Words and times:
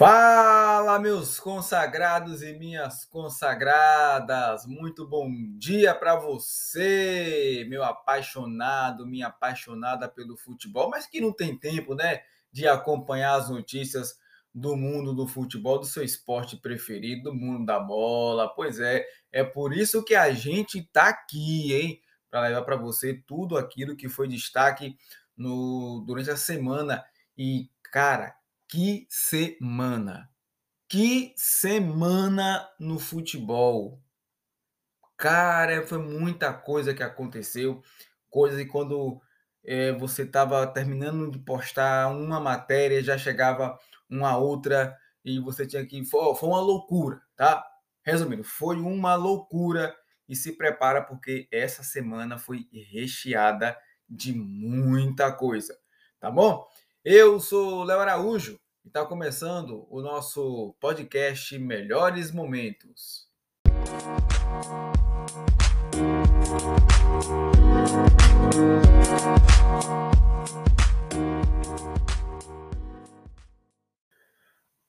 Fala, 0.00 0.98
meus 0.98 1.38
consagrados 1.38 2.40
e 2.42 2.54
minhas 2.54 3.04
consagradas! 3.04 4.64
Muito 4.64 5.06
bom 5.06 5.30
dia 5.58 5.94
para 5.94 6.16
você, 6.16 7.66
meu 7.68 7.84
apaixonado, 7.84 9.06
minha 9.06 9.26
apaixonada 9.26 10.08
pelo 10.08 10.38
futebol, 10.38 10.88
mas 10.88 11.06
que 11.06 11.20
não 11.20 11.34
tem 11.34 11.54
tempo, 11.54 11.94
né, 11.94 12.22
de 12.50 12.66
acompanhar 12.66 13.34
as 13.34 13.50
notícias 13.50 14.18
do 14.54 14.74
mundo 14.74 15.12
do 15.12 15.26
futebol, 15.26 15.78
do 15.78 15.84
seu 15.84 16.02
esporte 16.02 16.56
preferido, 16.56 17.24
do 17.24 17.34
mundo 17.34 17.66
da 17.66 17.78
bola. 17.78 18.48
Pois 18.48 18.80
é, 18.80 19.04
é 19.30 19.44
por 19.44 19.76
isso 19.76 20.02
que 20.02 20.14
a 20.14 20.32
gente 20.32 20.82
tá 20.82 21.10
aqui, 21.10 21.74
hein, 21.74 22.00
para 22.30 22.48
levar 22.48 22.62
para 22.62 22.76
você 22.76 23.22
tudo 23.26 23.54
aquilo 23.54 23.94
que 23.94 24.08
foi 24.08 24.28
destaque 24.28 24.96
no 25.36 26.02
durante 26.06 26.30
a 26.30 26.38
semana 26.38 27.04
e, 27.36 27.68
cara, 27.92 28.39
que 28.70 29.04
semana! 29.10 30.30
Que 30.88 31.34
semana 31.36 32.68
no 32.78 33.00
futebol! 33.00 34.00
Cara, 35.16 35.84
foi 35.84 35.98
muita 35.98 36.52
coisa 36.52 36.94
que 36.94 37.02
aconteceu. 37.02 37.82
Coisas 38.30 38.60
que 38.62 38.66
quando 38.66 39.20
é, 39.64 39.92
você 39.92 40.22
estava 40.22 40.64
terminando 40.68 41.32
de 41.32 41.38
postar 41.40 42.08
uma 42.12 42.38
matéria, 42.38 43.02
já 43.02 43.18
chegava 43.18 43.76
uma 44.08 44.36
outra 44.36 44.96
e 45.24 45.40
você 45.40 45.66
tinha 45.66 45.84
que. 45.84 46.04
Foi, 46.04 46.36
foi 46.36 46.48
uma 46.48 46.60
loucura, 46.60 47.20
tá? 47.34 47.66
Resumindo, 48.04 48.44
foi 48.44 48.76
uma 48.76 49.16
loucura 49.16 49.92
e 50.28 50.36
se 50.36 50.52
prepara 50.52 51.02
porque 51.02 51.48
essa 51.50 51.82
semana 51.82 52.38
foi 52.38 52.68
recheada 52.72 53.76
de 54.08 54.32
muita 54.32 55.32
coisa, 55.32 55.76
tá 56.20 56.30
bom? 56.30 56.66
Eu 57.02 57.40
sou 57.40 57.82
Léo 57.82 57.98
Araújo 57.98 58.60
e 58.84 58.88
está 58.88 59.06
começando 59.06 59.86
o 59.88 60.02
nosso 60.02 60.76
podcast 60.78 61.58
Melhores 61.58 62.30
Momentos. 62.30 63.26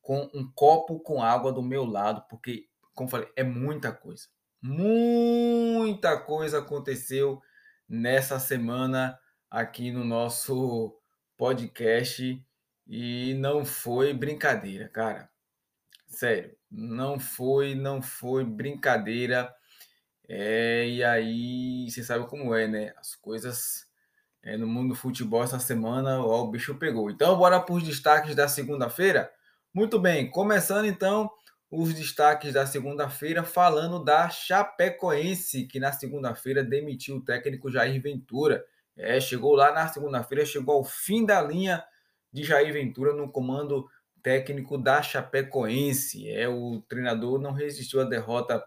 com 0.00 0.30
um 0.34 0.50
copo 0.54 1.00
com 1.00 1.22
água 1.22 1.52
do 1.52 1.62
meu 1.62 1.84
lado, 1.84 2.24
porque, 2.28 2.68
como 2.94 3.08
falei, 3.08 3.28
é 3.36 3.42
muita 3.42 3.92
coisa. 3.92 4.28
Muita 4.62 6.18
coisa 6.18 6.58
aconteceu 6.58 7.42
nessa 7.88 8.38
semana 8.38 9.18
aqui 9.50 9.90
no 9.90 10.04
nosso 10.04 10.96
podcast 11.36 12.42
e 12.86 13.34
não 13.34 13.64
foi 13.64 14.12
brincadeira, 14.12 14.88
cara. 14.88 15.30
Sério, 16.06 16.56
não 16.70 17.18
foi, 17.18 17.74
não 17.74 18.00
foi 18.02 18.44
brincadeira. 18.44 19.52
É, 20.28 20.88
e 20.88 21.04
aí, 21.04 21.90
você 21.90 22.02
sabe 22.02 22.26
como 22.26 22.54
é, 22.54 22.66
né? 22.68 22.94
As 22.96 23.14
coisas 23.14 23.86
é, 24.42 24.56
no 24.56 24.66
mundo 24.66 24.90
do 24.90 24.94
futebol 24.94 25.42
essa 25.42 25.58
semana, 25.58 26.20
ó, 26.20 26.42
o 26.42 26.50
bicho 26.50 26.74
pegou. 26.76 27.10
Então, 27.10 27.36
bora 27.36 27.60
para 27.60 27.74
os 27.74 27.82
destaques 27.82 28.34
da 28.34 28.46
segunda-feira? 28.48 29.30
Muito 29.72 29.98
bem, 29.98 30.30
começando 30.30 30.86
então 30.86 31.30
os 31.70 31.92
destaques 31.92 32.52
da 32.52 32.66
segunda-feira, 32.66 33.42
falando 33.42 34.02
da 34.02 34.28
Chapecoense, 34.28 35.66
que 35.66 35.80
na 35.80 35.92
segunda-feira 35.92 36.62
demitiu 36.62 37.16
o 37.16 37.24
técnico 37.24 37.70
Jair 37.70 38.00
Ventura. 38.00 38.64
É, 38.96 39.20
chegou 39.20 39.54
lá 39.54 39.72
na 39.72 39.88
segunda-feira, 39.88 40.46
chegou 40.46 40.76
ao 40.76 40.84
fim 40.84 41.26
da 41.26 41.42
linha 41.42 41.84
de 42.32 42.44
Jair 42.44 42.72
Ventura 42.72 43.12
no 43.12 43.30
comando 43.30 43.88
técnico 44.22 44.78
da 44.78 45.02
Chapecoense. 45.02 46.28
É, 46.28 46.48
o 46.48 46.80
treinador 46.88 47.40
não 47.40 47.52
resistiu 47.52 48.00
à 48.00 48.04
derrota 48.04 48.64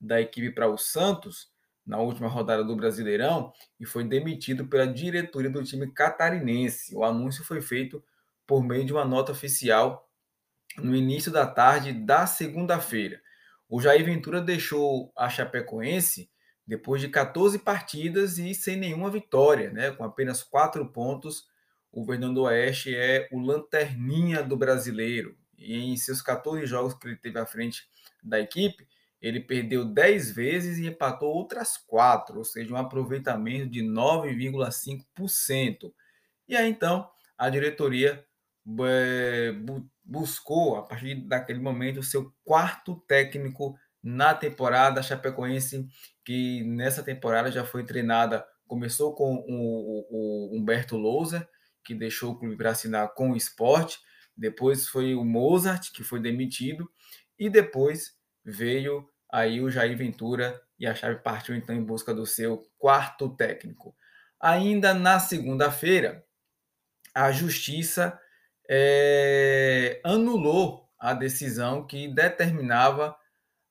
da 0.00 0.20
equipe 0.20 0.50
para 0.50 0.68
o 0.68 0.76
Santos 0.76 1.50
na 1.86 1.98
última 1.98 2.28
rodada 2.28 2.64
do 2.64 2.74
Brasileirão 2.74 3.52
e 3.78 3.86
foi 3.86 4.02
demitido 4.02 4.66
pela 4.66 4.86
diretoria 4.86 5.50
do 5.50 5.62
time 5.62 5.90
catarinense. 5.92 6.94
O 6.94 7.04
anúncio 7.04 7.44
foi 7.44 7.60
feito 7.60 8.02
por 8.46 8.62
meio 8.62 8.84
de 8.84 8.92
uma 8.92 9.04
nota 9.04 9.32
oficial 9.32 10.08
no 10.78 10.94
início 10.94 11.30
da 11.30 11.46
tarde 11.46 11.92
da 11.92 12.26
segunda-feira. 12.26 13.20
O 13.68 13.80
Jair 13.80 14.04
Ventura 14.04 14.40
deixou 14.40 15.12
a 15.16 15.28
Chapecoense 15.28 16.28
depois 16.66 17.00
de 17.00 17.08
14 17.08 17.60
partidas 17.60 18.38
e 18.38 18.52
sem 18.54 18.76
nenhuma 18.76 19.10
vitória, 19.10 19.70
né? 19.70 19.92
com 19.92 20.04
apenas 20.04 20.42
quatro 20.42 20.84
pontos, 20.90 21.46
o 21.92 22.04
Fernando 22.04 22.42
Oeste 22.42 22.94
é 22.94 23.28
o 23.32 23.38
lanterninha 23.38 24.42
do 24.42 24.56
brasileiro. 24.56 25.36
E 25.56 25.74
em 25.74 25.96
seus 25.96 26.20
14 26.20 26.66
jogos 26.66 26.92
que 26.94 27.06
ele 27.06 27.16
teve 27.16 27.38
à 27.38 27.46
frente 27.46 27.88
da 28.22 28.38
equipe, 28.40 28.86
ele 29.20 29.40
perdeu 29.40 29.84
10 29.84 30.32
vezes 30.32 30.78
e 30.78 30.86
empatou 30.86 31.32
outras 31.32 31.76
4, 31.78 32.36
ou 32.36 32.44
seja, 32.44 32.74
um 32.74 32.76
aproveitamento 32.76 33.70
de 33.70 33.82
9,5%. 33.82 35.92
E 36.48 36.56
aí 36.56 36.68
então 36.68 37.08
a 37.38 37.48
diretoria 37.48 38.26
é, 38.80 39.54
buscou, 40.04 40.76
a 40.76 40.82
partir 40.82 41.14
daquele 41.26 41.60
momento, 41.60 42.00
o 42.00 42.02
seu 42.02 42.34
quarto 42.44 42.96
técnico 43.06 43.78
na 44.06 44.32
temporada. 44.32 45.00
A 45.00 45.02
Chapecoense, 45.02 45.88
que 46.24 46.62
nessa 46.62 47.02
temporada 47.02 47.50
já 47.50 47.64
foi 47.64 47.84
treinada, 47.84 48.46
começou 48.68 49.12
com 49.14 49.44
o, 49.48 50.06
o 50.08 50.56
Humberto 50.56 50.96
Lousa, 50.96 51.48
que 51.84 51.92
deixou 51.92 52.32
o 52.32 52.38
clube 52.38 52.56
para 52.56 52.70
assinar 52.70 53.12
com 53.14 53.32
o 53.32 53.36
esporte. 53.36 53.98
Depois 54.36 54.86
foi 54.86 55.16
o 55.16 55.24
Mozart, 55.24 55.90
que 55.92 56.04
foi 56.04 56.20
demitido. 56.20 56.88
E 57.36 57.50
depois 57.50 58.14
veio 58.44 59.08
aí 59.30 59.60
o 59.60 59.70
Jair 59.70 59.96
Ventura 59.96 60.62
e 60.78 60.86
a 60.86 60.94
chave 60.94 61.16
partiu 61.16 61.56
então 61.56 61.74
em 61.74 61.82
busca 61.82 62.14
do 62.14 62.24
seu 62.24 62.62
quarto 62.78 63.28
técnico. 63.34 63.96
Ainda 64.40 64.94
na 64.94 65.18
segunda-feira, 65.18 66.24
a 67.12 67.32
justiça 67.32 68.18
é, 68.70 70.00
anulou 70.04 70.88
a 70.98 71.12
decisão 71.12 71.84
que 71.84 72.06
determinava 72.08 73.16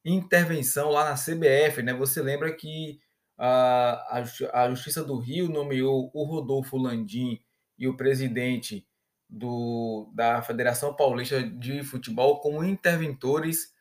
intervenção 0.06 0.90
lá 0.90 1.10
na 1.10 1.16
CBF, 1.16 1.82
né? 1.82 1.94
Você 1.94 2.22
lembra 2.22 2.54
que 2.54 3.00
a, 3.38 4.22
a, 4.54 4.70
Justiça 4.70 5.04
do 5.04 5.18
Rio 5.18 5.50
nomeou 5.50 6.12
o 6.14 6.24
Rodolfo 6.24 6.78
Landim 6.78 7.42
e 7.78 7.88
o 7.88 7.98
presidente 7.98 8.88
do, 9.28 10.10
da 10.14 10.42
Federação 10.42 10.96
Paulista 10.96 11.42
de 11.44 11.84
Futebol 11.84 12.40
como 12.40 12.64
interventores 12.64 13.74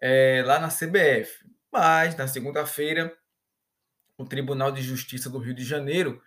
é, 0.00 0.42
lá 0.44 0.58
na 0.58 0.68
CBF. 0.68 1.46
Mas, 1.72 2.16
na 2.16 2.26
segunda-feira, 2.26 3.16
o 4.16 4.24
Tribunal 4.24 4.72
de 4.72 4.82
Justiça 4.82 5.30
do 5.30 5.38
Rio 5.38 5.54
de 5.54 5.64
Janeiro 5.64 6.20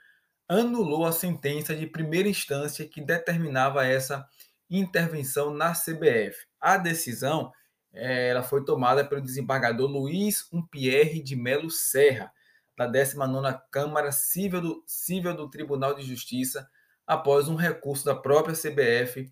anulou 0.47 1.05
a 1.05 1.11
sentença 1.11 1.75
de 1.75 1.87
primeira 1.87 2.29
instância 2.29 2.87
que 2.87 3.01
determinava 3.01 3.85
essa 3.85 4.27
intervenção 4.69 5.53
na 5.53 5.73
CBF. 5.73 6.45
A 6.59 6.77
decisão 6.77 7.51
ela 7.93 8.41
foi 8.43 8.63
tomada 8.63 9.03
pelo 9.03 9.21
desembargador 9.21 9.89
Luiz 9.89 10.47
Umpierre 10.51 11.21
de 11.21 11.35
Melo 11.35 11.69
Serra, 11.69 12.31
da 12.77 12.89
19ª 12.89 13.61
Câmara 13.69 14.11
Civil 14.11 14.61
do, 14.61 14.83
Civil 14.87 15.35
do 15.35 15.49
Tribunal 15.49 15.93
de 15.93 16.03
Justiça, 16.03 16.69
após 17.05 17.47
um 17.47 17.55
recurso 17.55 18.05
da 18.05 18.15
própria 18.15 18.55
CBF 18.55 19.31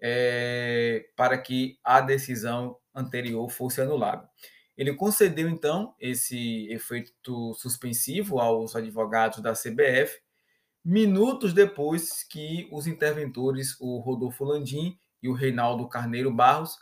é, 0.00 1.06
para 1.16 1.38
que 1.38 1.78
a 1.84 2.00
decisão 2.00 2.76
anterior 2.94 3.48
fosse 3.48 3.80
anulada. 3.80 4.28
Ele 4.76 4.94
concedeu, 4.94 5.48
então, 5.48 5.94
esse 6.00 6.66
efeito 6.72 7.54
suspensivo 7.54 8.38
aos 8.38 8.74
advogados 8.74 9.40
da 9.40 9.52
CBF, 9.52 10.18
minutos 10.82 11.52
depois 11.52 12.22
que 12.22 12.66
os 12.72 12.86
interventores, 12.86 13.76
o 13.78 13.98
Rodolfo 13.98 14.44
Landim 14.44 14.98
e 15.22 15.28
o 15.28 15.34
Reinaldo 15.34 15.86
Carneiro 15.86 16.32
Barros, 16.32 16.78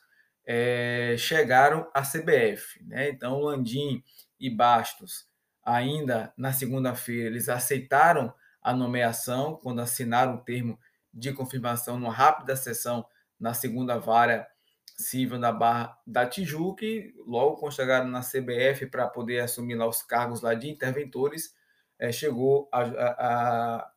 é, 0.51 1.15
chegaram 1.19 1.87
à 1.93 2.01
CBF. 2.01 2.83
Né? 2.83 3.11
Então, 3.11 3.43
Landim 3.43 4.03
e 4.41 4.49
Bastos, 4.49 5.27
ainda 5.63 6.33
na 6.39 6.55
segunda-feira, 6.55 7.27
eles 7.27 7.51
aceitaram 7.51 8.33
a 8.63 8.73
nomeação 8.73 9.57
quando 9.57 9.83
assinaram 9.83 10.37
o 10.37 10.39
termo 10.39 10.81
de 11.13 11.35
confirmação 11.35 12.01
numa 12.01 12.13
rápida 12.13 12.57
sessão 12.57 13.07
na 13.39 13.53
segunda 13.53 13.99
vara 13.99 14.49
civil 14.97 15.39
na 15.39 15.53
Barra 15.53 15.97
da 16.07 16.27
Tijuca 16.27 16.85
e 16.85 17.15
logo 17.27 17.57
quando 17.57 17.75
chegaram 17.75 18.09
na 18.09 18.21
CBF 18.21 18.87
para 18.87 19.07
poder 19.07 19.41
assumir 19.41 19.75
lá 19.75 19.87
os 19.87 20.03
cargos 20.03 20.41
lá 20.41 20.55
de 20.55 20.69
interventores, 20.69 21.55
é, 21.99 22.11
chegou 22.11 22.69
a, 22.73 22.83
a, 22.83 23.93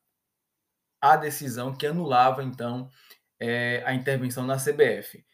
a, 1.01 1.15
decisão 1.15 1.73
que 1.73 1.87
anulava 1.87 2.43
então 2.43 2.89
é, 3.39 3.81
a 3.85 3.93
intervenção 3.93 4.45
na 4.45 4.57
CBF. 4.57 5.25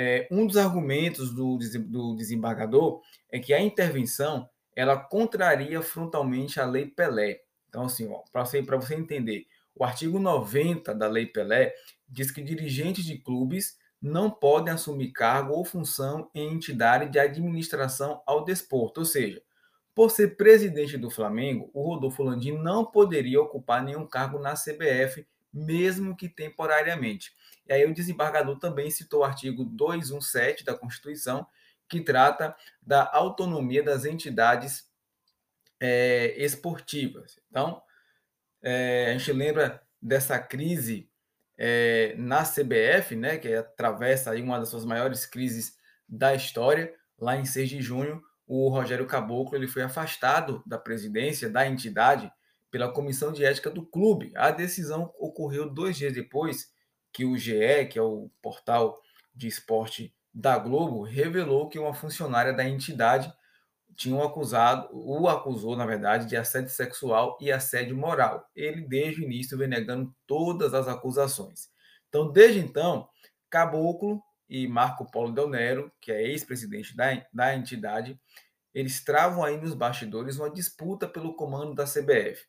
É, 0.00 0.28
um 0.30 0.46
dos 0.46 0.56
argumentos 0.56 1.34
do, 1.34 1.58
do 1.58 2.14
desembargador 2.14 3.02
é 3.28 3.40
que 3.40 3.52
a 3.52 3.60
intervenção 3.60 4.48
ela 4.76 4.96
contraria 4.96 5.82
frontalmente 5.82 6.60
a 6.60 6.64
Lei 6.64 6.86
Pelé. 6.86 7.40
Então, 7.68 7.86
assim, 7.86 8.08
para 8.32 8.44
você, 8.44 8.62
você 8.62 8.94
entender, 8.94 9.48
o 9.74 9.82
artigo 9.82 10.20
90 10.20 10.94
da 10.94 11.08
Lei 11.08 11.26
Pelé 11.26 11.74
diz 12.08 12.30
que 12.30 12.40
dirigentes 12.40 13.04
de 13.04 13.18
clubes 13.18 13.76
não 14.00 14.30
podem 14.30 14.72
assumir 14.72 15.10
cargo 15.10 15.54
ou 15.54 15.64
função 15.64 16.30
em 16.32 16.54
entidade 16.54 17.10
de 17.10 17.18
administração 17.18 18.22
ao 18.24 18.44
desporto. 18.44 19.00
Ou 19.00 19.04
seja, 19.04 19.42
por 19.96 20.12
ser 20.12 20.36
presidente 20.36 20.96
do 20.96 21.10
Flamengo, 21.10 21.72
o 21.74 21.82
Rodolfo 21.82 22.22
Landim 22.22 22.52
não 22.52 22.84
poderia 22.84 23.42
ocupar 23.42 23.82
nenhum 23.82 24.06
cargo 24.06 24.38
na 24.38 24.54
CBF, 24.54 25.26
mesmo 25.52 26.16
que 26.16 26.28
temporariamente. 26.28 27.32
E 27.66 27.72
aí 27.72 27.84
o 27.84 27.94
desembargador 27.94 28.58
também 28.58 28.90
citou 28.90 29.20
o 29.20 29.24
artigo 29.24 29.64
217 29.64 30.64
da 30.64 30.76
Constituição, 30.76 31.46
que 31.88 32.00
trata 32.00 32.54
da 32.82 33.10
autonomia 33.12 33.82
das 33.82 34.04
entidades 34.04 34.88
é, 35.80 36.34
esportivas. 36.42 37.38
Então, 37.50 37.82
é, 38.62 39.06
a 39.10 39.18
gente 39.18 39.32
lembra 39.32 39.82
dessa 40.00 40.38
crise 40.38 41.10
é, 41.56 42.14
na 42.16 42.44
CBF, 42.44 43.16
né, 43.16 43.36
que 43.36 43.52
atravessa 43.54 44.30
aí 44.30 44.42
uma 44.42 44.58
das 44.58 44.68
suas 44.68 44.84
maiores 44.84 45.26
crises 45.26 45.76
da 46.08 46.34
história, 46.34 46.94
lá 47.18 47.36
em 47.36 47.44
6 47.44 47.68
de 47.68 47.82
junho, 47.82 48.22
o 48.46 48.68
Rogério 48.68 49.06
Caboclo 49.06 49.56
ele 49.56 49.66
foi 49.66 49.82
afastado 49.82 50.62
da 50.64 50.78
presidência 50.78 51.50
da 51.50 51.66
entidade 51.66 52.32
pela 52.70 52.92
comissão 52.92 53.32
de 53.32 53.44
ética 53.44 53.70
do 53.70 53.84
clube. 53.84 54.32
A 54.36 54.50
decisão 54.50 55.12
ocorreu 55.18 55.68
dois 55.68 55.96
dias 55.96 56.12
depois 56.12 56.70
que 57.12 57.24
o 57.24 57.36
GE, 57.36 57.86
que 57.90 57.98
é 57.98 58.02
o 58.02 58.30
portal 58.42 59.00
de 59.34 59.48
esporte 59.48 60.14
da 60.32 60.58
Globo, 60.58 61.02
revelou 61.02 61.68
que 61.68 61.78
uma 61.78 61.94
funcionária 61.94 62.52
da 62.52 62.68
entidade 62.68 63.32
tinha 63.96 64.14
um 64.14 64.22
acusado, 64.22 64.88
o 64.92 65.28
acusou, 65.28 65.74
na 65.76 65.84
verdade, 65.84 66.26
de 66.26 66.36
assédio 66.36 66.70
sexual 66.70 67.36
e 67.40 67.50
assédio 67.50 67.96
moral. 67.96 68.48
Ele, 68.54 68.80
desde 68.82 69.20
o 69.20 69.24
início, 69.24 69.58
vem 69.58 69.66
negando 69.66 70.14
todas 70.24 70.72
as 70.72 70.86
acusações. 70.86 71.68
Então, 72.08 72.30
desde 72.30 72.60
então, 72.60 73.08
Caboclo 73.50 74.22
e 74.48 74.68
Marco 74.68 75.10
Polo 75.10 75.32
Del 75.32 75.48
Nero, 75.48 75.92
que 76.00 76.12
é 76.12 76.22
ex-presidente 76.22 76.96
da, 76.96 77.06
da 77.32 77.56
entidade, 77.56 78.18
eles 78.72 79.02
travam 79.02 79.42
aí 79.42 79.60
nos 79.60 79.74
bastidores 79.74 80.38
uma 80.38 80.48
disputa 80.48 81.08
pelo 81.08 81.34
comando 81.34 81.74
da 81.74 81.84
CBF. 81.84 82.46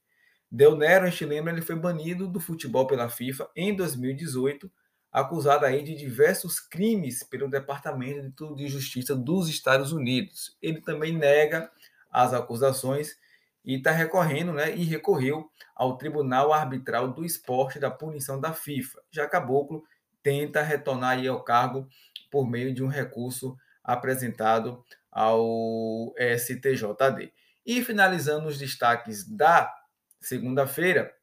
Del 0.51 0.75
Nero, 0.75 1.06
a 1.06 1.10
gente 1.10 1.25
lembra, 1.25 1.54
ele 1.54 1.62
foi 1.62 1.75
banido 1.75 2.28
do 2.28 2.40
futebol 2.40 2.88
pela 2.88 3.10
FIFA 3.10 3.50
em 3.56 3.75
2018 3.75 4.72
acusado 5.12 5.66
aí 5.66 5.84
de 5.84 5.96
diversos 5.96 6.60
crimes 6.60 7.24
pelo 7.24 7.50
Departamento 7.50 8.56
de 8.56 8.68
Justiça 8.68 9.16
dos 9.16 9.50
Estados 9.50 9.92
Unidos. 9.92 10.56
Ele 10.62 10.81
também 10.81 11.18
nega 11.18 11.69
as 12.12 12.34
acusações 12.34 13.18
e 13.66 13.75
está 13.75 13.92
recorrendo, 13.92 14.54
né, 14.54 14.75
e 14.75 14.84
recorreu 14.84 15.50
ao 15.75 15.98
Tribunal 15.98 16.54
Arbitral 16.54 17.10
do 17.10 17.25
Esporte 17.25 17.80
da 17.80 17.92
punição 17.92 18.40
da 18.40 18.54
FIFA. 18.54 19.02
Já 19.12 19.28
Caboclo 19.28 19.84
tenta 20.24 20.62
retornar 20.62 21.18
aí 21.18 21.28
ao 21.28 21.44
cargo 21.44 21.88
por 22.31 22.48
meio 22.48 22.74
de 22.74 22.84
um 22.84 22.88
recurso 22.88 23.57
apresentado 23.84 24.84
ao 25.12 26.13
STJD. 26.38 27.34
E 27.66 27.84
finalizando 27.84 28.48
os 28.48 28.57
destaques 28.57 29.28
da 29.28 29.72
segunda-feira, 30.21 31.13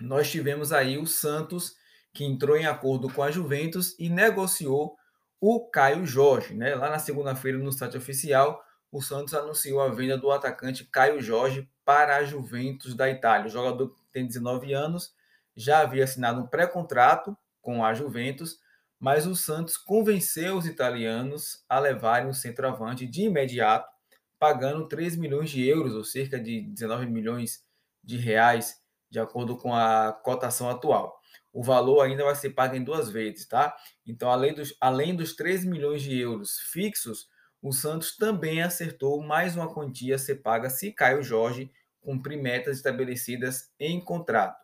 nós 0.00 0.30
tivemos 0.30 0.72
aí 0.72 0.98
o 0.98 1.06
Santos 1.06 1.74
que 2.12 2.24
entrou 2.24 2.56
em 2.56 2.66
acordo 2.66 3.08
com 3.08 3.22
a 3.22 3.30
Juventus 3.30 3.96
e 3.98 4.08
negociou 4.08 4.96
o 5.40 5.68
Caio 5.70 6.04
Jorge. 6.04 6.54
Né? 6.54 6.74
Lá 6.74 6.90
na 6.90 6.98
segunda-feira, 6.98 7.58
no 7.58 7.72
site 7.72 7.96
oficial, 7.96 8.62
o 8.90 9.00
Santos 9.00 9.32
anunciou 9.32 9.80
a 9.80 9.88
venda 9.88 10.18
do 10.18 10.30
atacante 10.30 10.84
Caio 10.84 11.20
Jorge 11.20 11.68
para 11.84 12.16
a 12.16 12.24
Juventus 12.24 12.94
da 12.94 13.08
Itália. 13.08 13.46
O 13.46 13.50
jogador 13.50 13.94
tem 14.12 14.26
19 14.26 14.74
anos, 14.74 15.14
já 15.56 15.80
havia 15.80 16.04
assinado 16.04 16.40
um 16.40 16.46
pré-contrato 16.46 17.36
com 17.60 17.84
a 17.84 17.94
Juventus, 17.94 18.58
mas 19.00 19.26
o 19.26 19.34
Santos 19.34 19.76
convenceu 19.76 20.56
os 20.56 20.66
italianos 20.66 21.64
a 21.68 21.78
levarem 21.78 22.28
o 22.28 22.34
centroavante 22.34 23.06
de 23.06 23.22
imediato, 23.22 23.90
pagando 24.38 24.86
3 24.86 25.16
milhões 25.16 25.50
de 25.50 25.66
euros, 25.66 25.94
ou 25.94 26.04
cerca 26.04 26.38
de 26.38 26.60
19 26.60 27.06
milhões 27.06 27.64
de 28.02 28.16
reais, 28.16 28.80
de 29.10 29.18
acordo 29.18 29.56
com 29.56 29.74
a 29.74 30.12
cotação 30.12 30.68
atual 30.68 31.22
o 31.52 31.62
valor 31.62 32.00
ainda 32.00 32.24
vai 32.24 32.34
ser 32.34 32.50
pago 32.50 32.74
em 32.74 32.82
duas 32.82 33.10
vezes, 33.10 33.46
tá? 33.46 33.76
Então, 34.06 34.30
além 34.30 34.54
dos, 34.54 34.74
além 34.80 35.14
dos 35.14 35.36
3 35.36 35.64
milhões 35.64 36.02
de 36.02 36.18
euros 36.18 36.58
fixos, 36.58 37.28
o 37.60 37.72
Santos 37.72 38.16
também 38.16 38.62
acertou 38.62 39.22
mais 39.22 39.54
uma 39.54 39.72
quantia 39.72 40.14
a 40.14 40.18
ser 40.18 40.36
paga 40.36 40.70
se 40.70 40.90
Caio 40.90 41.22
Jorge 41.22 41.70
cumprir 42.00 42.40
metas 42.40 42.78
estabelecidas 42.78 43.70
em 43.78 44.00
contrato. 44.00 44.60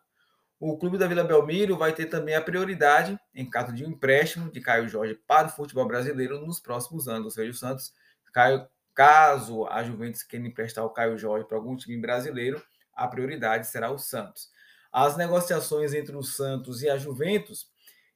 O 0.59 0.77
clube 0.77 0.97
da 0.97 1.07
Vila 1.07 1.23
Belmiro 1.23 1.77
vai 1.77 1.93
ter 1.93 2.07
também 2.07 2.35
a 2.35 2.41
prioridade 2.41 3.17
em 3.33 3.49
caso 3.49 3.71
de 3.71 3.85
um 3.85 3.89
empréstimo 3.91 4.51
de 4.51 4.59
Caio 4.59 4.89
Jorge 4.89 5.15
para 5.25 5.47
o 5.47 5.51
futebol 5.51 5.87
brasileiro 5.87 6.45
nos 6.45 6.59
próximos 6.59 7.07
anos. 7.07 7.25
Ou 7.25 7.31
seja, 7.31 7.51
o 7.51 7.53
Santos, 7.53 7.93
Caio, 8.33 8.67
caso 8.93 9.65
a 9.67 9.81
Juventus 9.83 10.23
queira 10.23 10.45
emprestar 10.45 10.83
o 10.83 10.89
Caio 10.89 11.17
Jorge 11.17 11.47
para 11.47 11.55
algum 11.55 11.77
time 11.77 11.95
brasileiro, 12.01 12.61
a 12.99 13.07
prioridade 13.07 13.67
será 13.67 13.91
o 13.91 13.97
Santos. 13.97 14.49
As 14.91 15.15
negociações 15.15 15.93
entre 15.93 16.15
o 16.15 16.23
Santos 16.23 16.81
e 16.81 16.89
a 16.89 16.97
Juventus, 16.97 17.69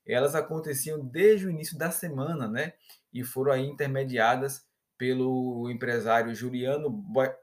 elas 0.05 0.35
aconteciam 0.35 0.99
desde 0.99 1.47
o 1.47 1.49
início 1.49 1.77
da 1.77 1.91
semana, 1.91 2.47
né? 2.47 2.73
E 3.13 3.23
foram 3.23 3.53
aí 3.53 3.65
intermediadas 3.65 4.65
pelo 4.97 5.69
empresário 5.69 6.35
Juliano 6.35 6.89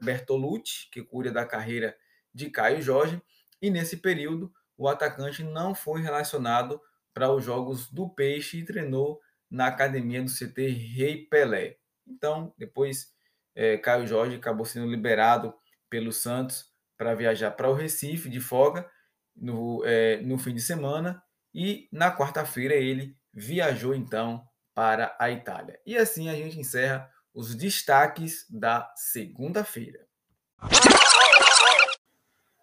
Bertolucci, 0.01 0.89
que 0.91 1.03
cuida 1.03 1.31
da 1.31 1.45
carreira 1.45 1.95
de 2.33 2.49
Caio 2.49 2.81
Jorge, 2.81 3.21
e 3.61 3.69
nesse 3.69 3.97
período 3.97 4.51
o 4.77 4.87
atacante 4.87 5.43
não 5.43 5.75
foi 5.75 6.01
relacionado 6.01 6.81
para 7.13 7.31
os 7.31 7.43
jogos 7.43 7.89
do 7.91 8.09
Peixe 8.09 8.59
e 8.59 8.65
treinou 8.65 9.19
na 9.49 9.67
academia 9.67 10.23
do 10.23 10.31
CT 10.31 10.67
Rei 10.67 11.25
Pelé. 11.25 11.77
Então, 12.07 12.53
depois 12.57 13.13
é, 13.53 13.77
Caio 13.77 14.07
Jorge 14.07 14.37
acabou 14.37 14.65
sendo 14.65 14.89
liberado 14.89 15.53
pelo 15.89 16.11
Santos 16.11 16.70
para 17.01 17.15
viajar 17.15 17.49
para 17.49 17.67
o 17.67 17.73
Recife 17.73 18.29
de 18.29 18.39
folga 18.39 18.87
no, 19.35 19.81
é, 19.83 20.17
no 20.17 20.37
fim 20.37 20.53
de 20.53 20.61
semana 20.61 21.19
e 21.51 21.89
na 21.91 22.15
quarta-feira 22.15 22.75
ele 22.75 23.17
viajou 23.33 23.95
então 23.95 24.47
para 24.71 25.17
a 25.19 25.31
Itália. 25.31 25.79
E 25.83 25.97
assim 25.97 26.29
a 26.29 26.35
gente 26.35 26.59
encerra 26.59 27.09
os 27.33 27.55
destaques 27.55 28.45
da 28.51 28.93
segunda-feira. 28.95 30.05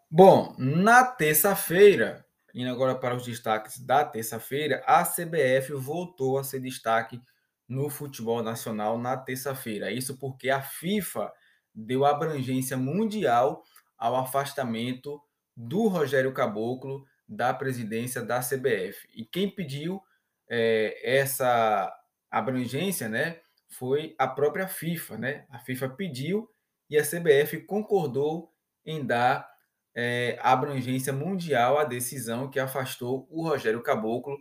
Bom, 0.09 0.55
na 0.57 1.03
terça-feira, 1.05 2.25
indo 2.55 2.71
agora 2.71 2.95
para 2.95 3.17
os 3.17 3.25
destaques 3.25 3.81
da 3.81 4.05
terça-feira, 4.05 4.85
a 4.87 5.05
CBF 5.05 5.73
voltou 5.73 6.39
a 6.39 6.45
ser 6.45 6.61
destaque 6.61 7.21
no 7.69 7.91
futebol 7.91 8.41
nacional 8.41 8.99
na 8.99 9.17
terça-feira. 9.17 9.91
Isso 9.91 10.17
porque 10.17 10.49
a 10.49 10.63
FIFA 10.63 11.33
deu 11.75 12.05
abrangência 12.05 12.77
mundial 12.77 13.65
ao 13.99 14.17
afastamento 14.17 15.21
do 15.57 15.89
Rogério 15.89 16.33
Caboclo 16.33 17.05
da 17.29 17.53
presidência 17.53 18.23
da 18.23 18.41
CBF. 18.41 19.09
E 19.15 19.25
quem 19.25 19.51
pediu 19.51 20.01
é, 20.49 21.19
essa 21.19 21.93
abrangência 22.31 23.09
né, 23.09 23.41
foi 23.69 24.15
a 24.19 24.27
própria 24.27 24.69
FIFA. 24.69 25.19
Né? 25.19 25.47
A 25.51 25.59
FIFA 25.59 25.91
pediu 25.91 26.49
e 26.89 26.97
a 26.97 27.03
CBF 27.03 27.61
concordou 27.67 28.53
em 28.85 29.05
dar 29.05 29.49
é, 29.95 30.39
abrangência 30.41 31.13
mundial 31.13 31.79
à 31.79 31.85
decisão 31.85 32.49
que 32.49 32.61
afastou 32.61 33.27
o 33.31 33.43
Rogério 33.43 33.83
Caboclo 33.83 34.39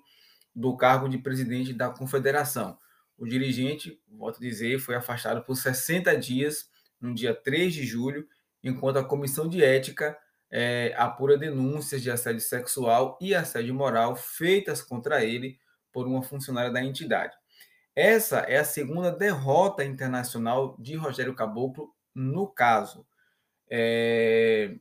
do 0.55 0.77
cargo 0.77 1.09
de 1.09 1.17
presidente 1.17 1.73
da 1.73 1.89
confederação. 1.89 2.77
O 3.17 3.25
dirigente, 3.25 3.99
volto 4.07 4.37
a 4.37 4.39
dizer, 4.39 4.79
foi 4.79 4.95
afastado 4.95 5.43
por 5.43 5.55
60 5.55 6.15
dias 6.17 6.69
no 7.01 7.13
dia 7.13 7.33
3 7.33 7.73
de 7.73 7.85
julho, 7.85 8.27
enquanto 8.67 8.97
a 8.97 9.03
comissão 9.03 9.47
de 9.47 9.63
ética 9.63 10.17
é, 10.49 10.93
apura 10.97 11.37
denúncias 11.37 12.01
de 12.01 12.11
assédio 12.11 12.41
sexual 12.41 13.17
e 13.21 13.35
assédio 13.35 13.73
moral 13.73 14.15
feitas 14.15 14.81
contra 14.81 15.23
ele 15.23 15.57
por 15.91 16.07
uma 16.07 16.21
funcionária 16.21 16.71
da 16.71 16.83
entidade. 16.83 17.35
Essa 17.95 18.39
é 18.41 18.57
a 18.57 18.63
segunda 18.63 19.11
derrota 19.11 19.83
internacional 19.83 20.77
de 20.79 20.95
Rogério 20.95 21.33
Caboclo 21.33 21.91
no 22.13 22.47
caso. 22.47 23.05
É, 23.69 24.75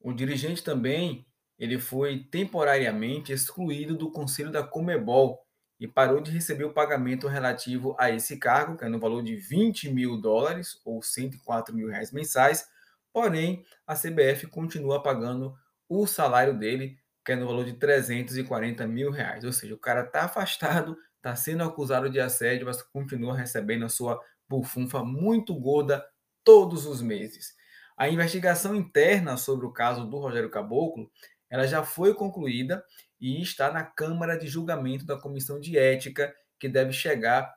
o 0.00 0.12
dirigente 0.12 0.62
também 0.62 1.26
ele 1.58 1.78
foi 1.78 2.24
temporariamente 2.30 3.32
excluído 3.32 3.96
do 3.96 4.10
Conselho 4.10 4.50
da 4.50 4.62
Comebol 4.62 5.38
e 5.78 5.86
parou 5.86 6.20
de 6.20 6.30
receber 6.30 6.64
o 6.64 6.72
pagamento 6.72 7.26
relativo 7.26 7.96
a 7.98 8.10
esse 8.10 8.38
cargo, 8.38 8.76
que 8.76 8.84
é 8.84 8.88
no 8.88 9.00
valor 9.00 9.22
de 9.22 9.36
20 9.36 9.90
mil 9.90 10.18
dólares 10.18 10.80
ou 10.84 11.02
104 11.02 11.74
mil 11.74 11.88
reais 11.88 12.12
mensais. 12.12 12.66
Porém, 13.12 13.64
a 13.86 13.94
CBF 13.94 14.46
continua 14.46 15.02
pagando 15.02 15.54
o 15.88 16.06
salário 16.06 16.56
dele, 16.56 16.96
que 17.24 17.32
é 17.32 17.36
no 17.36 17.46
valor 17.46 17.64
de 17.64 17.74
340 17.74 18.86
mil 18.86 19.10
reais. 19.10 19.44
Ou 19.44 19.52
seja, 19.52 19.74
o 19.74 19.78
cara 19.78 20.02
está 20.02 20.22
afastado, 20.22 20.96
está 21.16 21.34
sendo 21.34 21.64
acusado 21.64 22.08
de 22.08 22.20
assédio, 22.20 22.66
mas 22.66 22.82
continua 22.82 23.36
recebendo 23.36 23.84
a 23.84 23.88
sua 23.88 24.20
bufunfa 24.48 25.04
muito 25.04 25.54
gorda 25.54 26.04
todos 26.44 26.86
os 26.86 27.02
meses. 27.02 27.54
A 27.96 28.08
investigação 28.08 28.74
interna 28.74 29.36
sobre 29.36 29.66
o 29.66 29.72
caso 29.72 30.06
do 30.06 30.18
Rogério 30.18 30.50
Caboclo, 30.50 31.10
ela 31.50 31.66
já 31.66 31.82
foi 31.82 32.14
concluída 32.14 32.82
e 33.20 33.42
está 33.42 33.70
na 33.70 33.84
Câmara 33.84 34.38
de 34.38 34.46
Julgamento 34.46 35.04
da 35.04 35.18
Comissão 35.20 35.60
de 35.60 35.76
Ética, 35.76 36.34
que 36.58 36.68
deve 36.68 36.92
chegar 36.92 37.52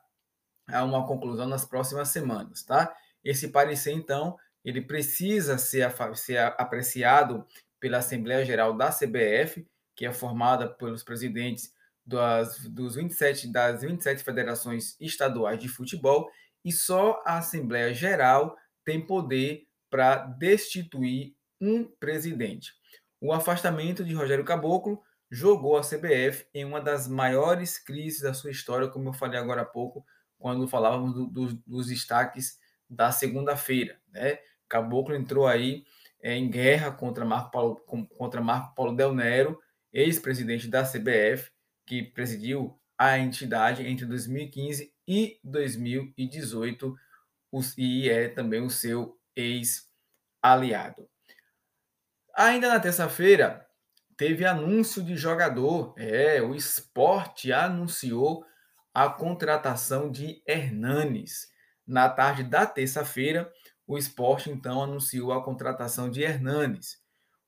a 0.68 0.84
uma 0.84 1.06
conclusão 1.06 1.48
nas 1.48 1.64
próximas 1.64 2.08
semanas, 2.08 2.62
tá? 2.62 2.94
Esse 3.22 3.48
parecer, 3.48 3.92
então, 3.92 4.36
ele 4.64 4.80
precisa 4.80 5.58
ser, 5.58 5.92
ser 6.14 6.38
apreciado 6.38 7.46
pela 7.78 7.98
Assembleia 7.98 8.44
Geral 8.44 8.76
da 8.76 8.90
CBF, 8.90 9.66
que 9.94 10.06
é 10.06 10.12
formada 10.12 10.68
pelos 10.68 11.02
presidentes 11.02 11.72
das, 12.04 12.58
dos 12.60 12.94
27, 12.94 13.52
das 13.52 13.82
27 13.82 14.24
federações 14.24 14.96
estaduais 15.00 15.58
de 15.58 15.68
futebol, 15.68 16.30
e 16.64 16.72
só 16.72 17.22
a 17.26 17.38
Assembleia 17.38 17.92
Geral 17.92 18.56
tem 18.84 19.04
poder 19.06 19.66
para 19.90 20.16
destituir 20.16 21.34
um 21.60 21.84
presidente. 21.84 22.72
O 23.20 23.32
afastamento 23.32 24.04
de 24.04 24.14
Rogério 24.14 24.44
Caboclo 24.44 25.02
jogou 25.30 25.76
a 25.76 25.82
CBF 25.82 26.46
em 26.52 26.64
uma 26.64 26.80
das 26.80 27.08
maiores 27.08 27.78
crises 27.78 28.22
da 28.22 28.34
sua 28.34 28.50
história, 28.50 28.88
como 28.88 29.08
eu 29.08 29.12
falei 29.12 29.38
agora 29.38 29.62
há 29.62 29.64
pouco, 29.64 30.04
quando 30.38 30.68
falávamos 30.68 31.14
do, 31.14 31.26
do, 31.26 31.54
dos 31.66 31.86
destaques 31.86 32.58
da 32.88 33.10
segunda-feira. 33.10 33.98
Né? 34.12 34.38
Caboclo 34.74 35.14
entrou 35.14 35.46
aí 35.46 35.84
é, 36.20 36.34
em 36.34 36.50
guerra 36.50 36.90
contra 36.90 37.24
Marco 37.24 37.52
Paulo, 37.52 37.76
contra 38.16 38.40
Marco 38.40 38.74
Paulo 38.74 38.96
Del 38.96 39.14
Nero, 39.14 39.60
ex-presidente 39.92 40.66
da 40.66 40.82
CBF, 40.82 41.52
que 41.86 42.02
presidiu 42.02 42.76
a 42.98 43.16
entidade 43.16 43.86
entre 43.86 44.04
2015 44.04 44.92
e 45.06 45.38
2018 45.44 46.92
e 47.78 48.10
é 48.10 48.28
também 48.28 48.62
o 48.62 48.70
seu 48.70 49.16
ex-aliado. 49.36 51.08
Ainda 52.34 52.68
na 52.68 52.80
terça-feira, 52.80 53.64
teve 54.16 54.44
anúncio 54.44 55.04
de 55.04 55.16
jogador. 55.16 55.94
É, 55.96 56.42
o 56.42 56.52
esporte 56.52 57.52
anunciou 57.52 58.44
a 58.92 59.08
contratação 59.08 60.10
de 60.10 60.42
Hernanes. 60.44 61.48
Na 61.86 62.08
tarde 62.08 62.42
da 62.42 62.66
terça-feira, 62.66 63.52
o 63.86 63.98
esporte 63.98 64.50
então 64.50 64.82
anunciou 64.82 65.32
a 65.32 65.44
contratação 65.44 66.10
de 66.10 66.22
Hernanes. 66.22 66.98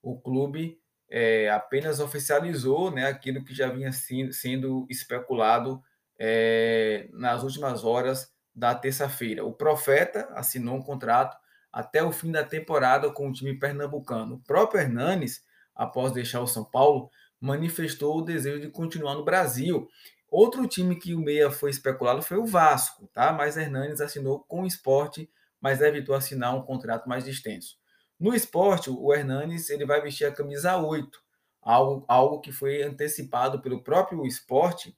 O 0.02 0.18
clube 0.20 0.78
é, 1.08 1.48
apenas 1.50 2.00
oficializou 2.00 2.90
né, 2.90 3.06
aquilo 3.06 3.44
que 3.44 3.54
já 3.54 3.68
vinha 3.68 3.90
sendo 3.92 4.86
especulado 4.90 5.82
é, 6.18 7.08
nas 7.12 7.42
últimas 7.42 7.84
horas 7.84 8.30
da 8.54 8.74
terça-feira. 8.74 9.44
O 9.44 9.52
Profeta 9.52 10.28
assinou 10.34 10.76
um 10.76 10.82
contrato 10.82 11.36
até 11.72 12.02
o 12.02 12.10
fim 12.10 12.32
da 12.32 12.42
temporada 12.42 13.10
com 13.10 13.28
o 13.28 13.32
time 13.32 13.58
pernambucano. 13.58 14.36
O 14.36 14.40
próprio 14.40 14.80
Hernanes, 14.80 15.42
após 15.74 16.12
deixar 16.12 16.40
o 16.40 16.46
São 16.46 16.64
Paulo, 16.64 17.10
manifestou 17.38 18.16
o 18.16 18.22
desejo 18.22 18.60
de 18.60 18.70
continuar 18.70 19.14
no 19.14 19.24
Brasil. 19.24 19.86
Outro 20.30 20.66
time 20.66 20.96
que 20.96 21.14
o 21.14 21.20
Meia 21.20 21.50
foi 21.50 21.70
especulado 21.70 22.22
foi 22.22 22.38
o 22.38 22.46
Vasco, 22.46 23.06
tá? 23.08 23.30
Mas 23.32 23.58
Hernanes 23.58 24.00
assinou 24.00 24.40
com 24.48 24.62
o 24.62 24.66
esporte, 24.66 25.30
mas 25.66 25.80
evitou 25.80 26.14
assinar 26.14 26.54
um 26.54 26.62
contrato 26.62 27.08
mais 27.08 27.26
extenso. 27.26 27.76
No 28.20 28.32
esporte, 28.32 28.88
o 28.88 29.12
Hernanes 29.12 29.68
ele 29.68 29.84
vai 29.84 30.00
vestir 30.00 30.24
a 30.24 30.32
camisa 30.32 30.76
8, 30.76 31.18
algo, 31.60 32.04
algo 32.06 32.40
que 32.40 32.52
foi 32.52 32.84
antecipado 32.84 33.60
pelo 33.60 33.82
próprio 33.82 34.24
esporte 34.24 34.96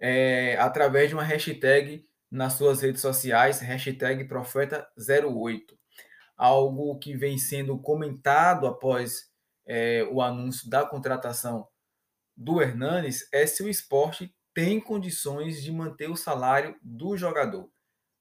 é, 0.00 0.56
através 0.58 1.10
de 1.10 1.14
uma 1.14 1.22
hashtag 1.22 2.08
nas 2.30 2.54
suas 2.54 2.80
redes 2.80 3.02
sociais, 3.02 3.60
hashtag 3.60 4.26
Profeta08. 4.26 5.76
Algo 6.34 6.98
que 6.98 7.14
vem 7.14 7.36
sendo 7.36 7.78
comentado 7.78 8.66
após 8.66 9.30
é, 9.66 10.04
o 10.10 10.22
anúncio 10.22 10.70
da 10.70 10.86
contratação 10.86 11.68
do 12.34 12.62
Hernanes 12.62 13.28
é 13.30 13.46
se 13.46 13.62
o 13.62 13.68
esporte 13.68 14.34
tem 14.54 14.80
condições 14.80 15.62
de 15.62 15.70
manter 15.70 16.08
o 16.08 16.16
salário 16.16 16.74
do 16.82 17.14
jogador. 17.14 17.73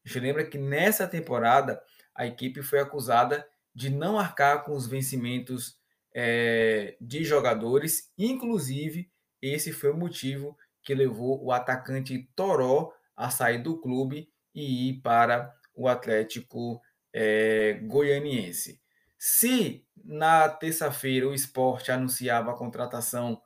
A 0.06 0.10
gente 0.10 0.20
lembra 0.20 0.46
que 0.46 0.58
nessa 0.58 1.08
temporada 1.08 1.82
a 2.16 2.26
equipe 2.26 2.62
foi 2.62 2.80
acusada 2.80 3.48
de 3.74 3.90
não 3.90 4.20
arcar 4.20 4.64
com 4.64 4.74
os 4.74 4.88
vencimentos 4.88 5.78
é, 6.14 6.96
de 7.02 7.24
jogadores, 7.24 8.12
inclusive 8.18 9.10
esse 9.42 9.74
foi 9.74 9.92
o 9.92 9.98
motivo 9.98 10.58
que 10.82 10.94
levou 10.94 11.44
o 11.44 11.52
atacante 11.52 12.30
Toró 12.36 12.94
a 13.16 13.30
sair 13.30 13.62
do 13.62 13.80
clube 13.80 14.30
e 14.54 14.90
ir 14.90 15.02
para 15.02 15.54
o 15.74 15.88
Atlético 15.88 16.82
é, 17.12 17.80
Goianiense. 17.84 18.80
Se 19.18 19.86
na 20.04 20.50
terça-feira 20.50 21.28
o 21.28 21.34
esporte 21.34 21.92
anunciava 21.92 22.52
a 22.52 22.56
contratação 22.56 23.42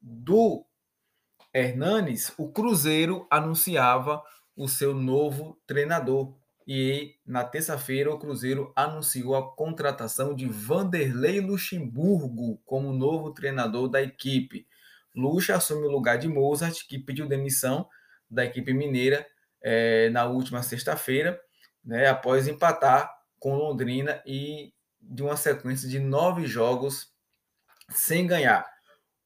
do 0.00 0.64
Hernanes, 1.52 2.32
o 2.38 2.50
Cruzeiro 2.50 3.26
anunciava 3.30 4.22
o 4.58 4.66
seu 4.66 4.92
novo 4.92 5.56
treinador. 5.66 6.36
E 6.66 7.14
na 7.24 7.44
terça-feira 7.44 8.12
o 8.12 8.18
Cruzeiro 8.18 8.72
anunciou 8.76 9.36
a 9.36 9.54
contratação 9.54 10.34
de 10.34 10.46
Vanderlei 10.46 11.40
Luxemburgo 11.40 12.60
como 12.66 12.92
novo 12.92 13.32
treinador 13.32 13.88
da 13.88 14.02
equipe. 14.02 14.66
Luxa 15.14 15.54
assume 15.54 15.86
o 15.86 15.90
lugar 15.90 16.18
de 16.18 16.28
Mozart, 16.28 16.86
que 16.86 16.98
pediu 16.98 17.26
demissão 17.26 17.88
da 18.28 18.44
equipe 18.44 18.74
mineira 18.74 19.24
é, 19.62 20.10
na 20.10 20.26
última 20.26 20.62
sexta-feira, 20.62 21.40
né, 21.82 22.08
após 22.08 22.46
empatar 22.46 23.10
com 23.38 23.56
Londrina 23.56 24.20
e 24.26 24.74
de 25.00 25.22
uma 25.22 25.36
sequência 25.36 25.88
de 25.88 25.98
nove 25.98 26.46
jogos 26.46 27.12
sem 27.90 28.26
ganhar. 28.26 28.66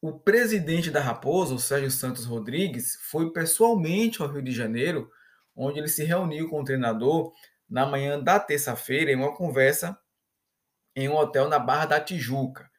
O 0.01 0.12
presidente 0.12 0.91
da 0.91 1.01
Raposa, 1.01 1.55
o 1.55 1.59
Sérgio 1.59 1.91
Santos 1.91 2.25
Rodrigues, 2.25 2.99
foi 3.11 3.33
pessoalmente 3.33 4.21
ao 4.21 4.29
Rio 4.29 4.43
de 4.43 4.53
Janeiro, 4.53 5.11
onde 5.54 5.78
ele 5.78 5.88
se 5.88 6.04
reuniu 6.04 6.49
com 6.49 6.61
o 6.61 6.64
treinador 6.64 7.32
na 7.68 7.87
manhã 7.87 8.23
da 8.23 8.38
terça-feira 8.38 9.11
em 9.11 9.16
uma 9.16 9.35
conversa 9.35 9.99
em 10.94 11.09
um 11.09 11.16
hotel 11.16 11.49
na 11.49 11.59
Barra 11.59 11.87
da 11.87 12.00
Tijuca. 12.00 12.71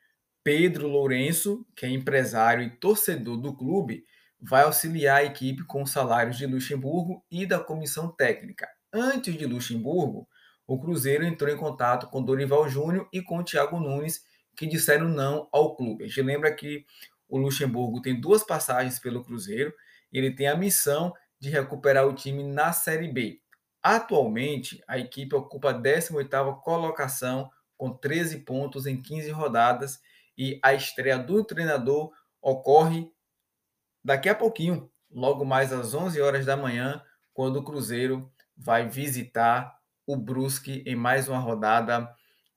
Pedro 0.43 0.87
Lourenço, 0.87 1.65
que 1.75 1.85
é 1.85 1.89
empresário 1.89 2.63
e 2.63 2.69
torcedor 2.69 3.37
do 3.37 3.55
clube, 3.55 4.05
vai 4.39 4.63
auxiliar 4.63 5.21
a 5.21 5.23
equipe 5.23 5.63
com 5.63 5.83
os 5.83 5.91
salários 5.91 6.37
de 6.37 6.45
Luxemburgo 6.45 7.25
e 7.31 7.45
da 7.45 7.59
comissão 7.59 8.09
técnica. 8.09 8.67
Antes 8.91 9.35
de 9.37 9.45
Luxemburgo, 9.45 10.27
o 10.67 10.79
Cruzeiro 10.79 11.25
entrou 11.25 11.49
em 11.49 11.57
contato 11.57 12.07
com 12.07 12.21
Dorival 12.21 12.67
Júnior 12.67 13.07
e 13.11 13.21
com 13.21 13.43
Thiago 13.43 13.79
Nunes, 13.79 14.21
que 14.55 14.67
disseram 14.67 15.07
não 15.07 15.47
ao 15.51 15.75
clube. 15.75 16.03
A 16.03 16.07
gente 16.07 16.21
lembra 16.21 16.53
que 16.53 16.85
o 17.27 17.37
Luxemburgo 17.37 18.01
tem 18.01 18.19
duas 18.19 18.43
passagens 18.43 18.99
pelo 18.99 19.23
Cruzeiro, 19.23 19.73
ele 20.11 20.35
tem 20.35 20.47
a 20.47 20.55
missão 20.55 21.13
de 21.43 21.49
recuperar 21.49 22.07
o 22.07 22.13
time 22.13 22.41
na 22.41 22.71
Série 22.71 23.09
B. 23.09 23.41
Atualmente, 23.83 24.81
a 24.87 24.97
equipe 24.97 25.35
ocupa 25.35 25.71
a 25.71 25.73
18ª 25.73 26.61
colocação 26.61 27.51
com 27.77 27.91
13 27.91 28.45
pontos 28.45 28.87
em 28.87 29.01
15 29.01 29.29
rodadas 29.31 29.99
e 30.37 30.57
a 30.63 30.73
estreia 30.73 31.19
do 31.19 31.43
treinador 31.43 32.13
ocorre 32.41 33.11
daqui 34.01 34.29
a 34.29 34.35
pouquinho, 34.35 34.89
logo 35.11 35.43
mais 35.43 35.73
às 35.73 35.93
11 35.93 36.21
horas 36.21 36.45
da 36.45 36.55
manhã, 36.55 37.03
quando 37.33 37.57
o 37.57 37.63
Cruzeiro 37.63 38.31
vai 38.55 38.87
visitar 38.87 39.77
o 40.07 40.15
Brusque 40.15 40.81
em 40.85 40.95
mais 40.95 41.27
uma 41.27 41.39
rodada 41.39 42.09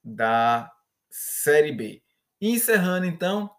da 0.05 0.71
Série 1.11 1.73
B. 1.73 2.05
encerrando 2.40 3.05
então 3.05 3.50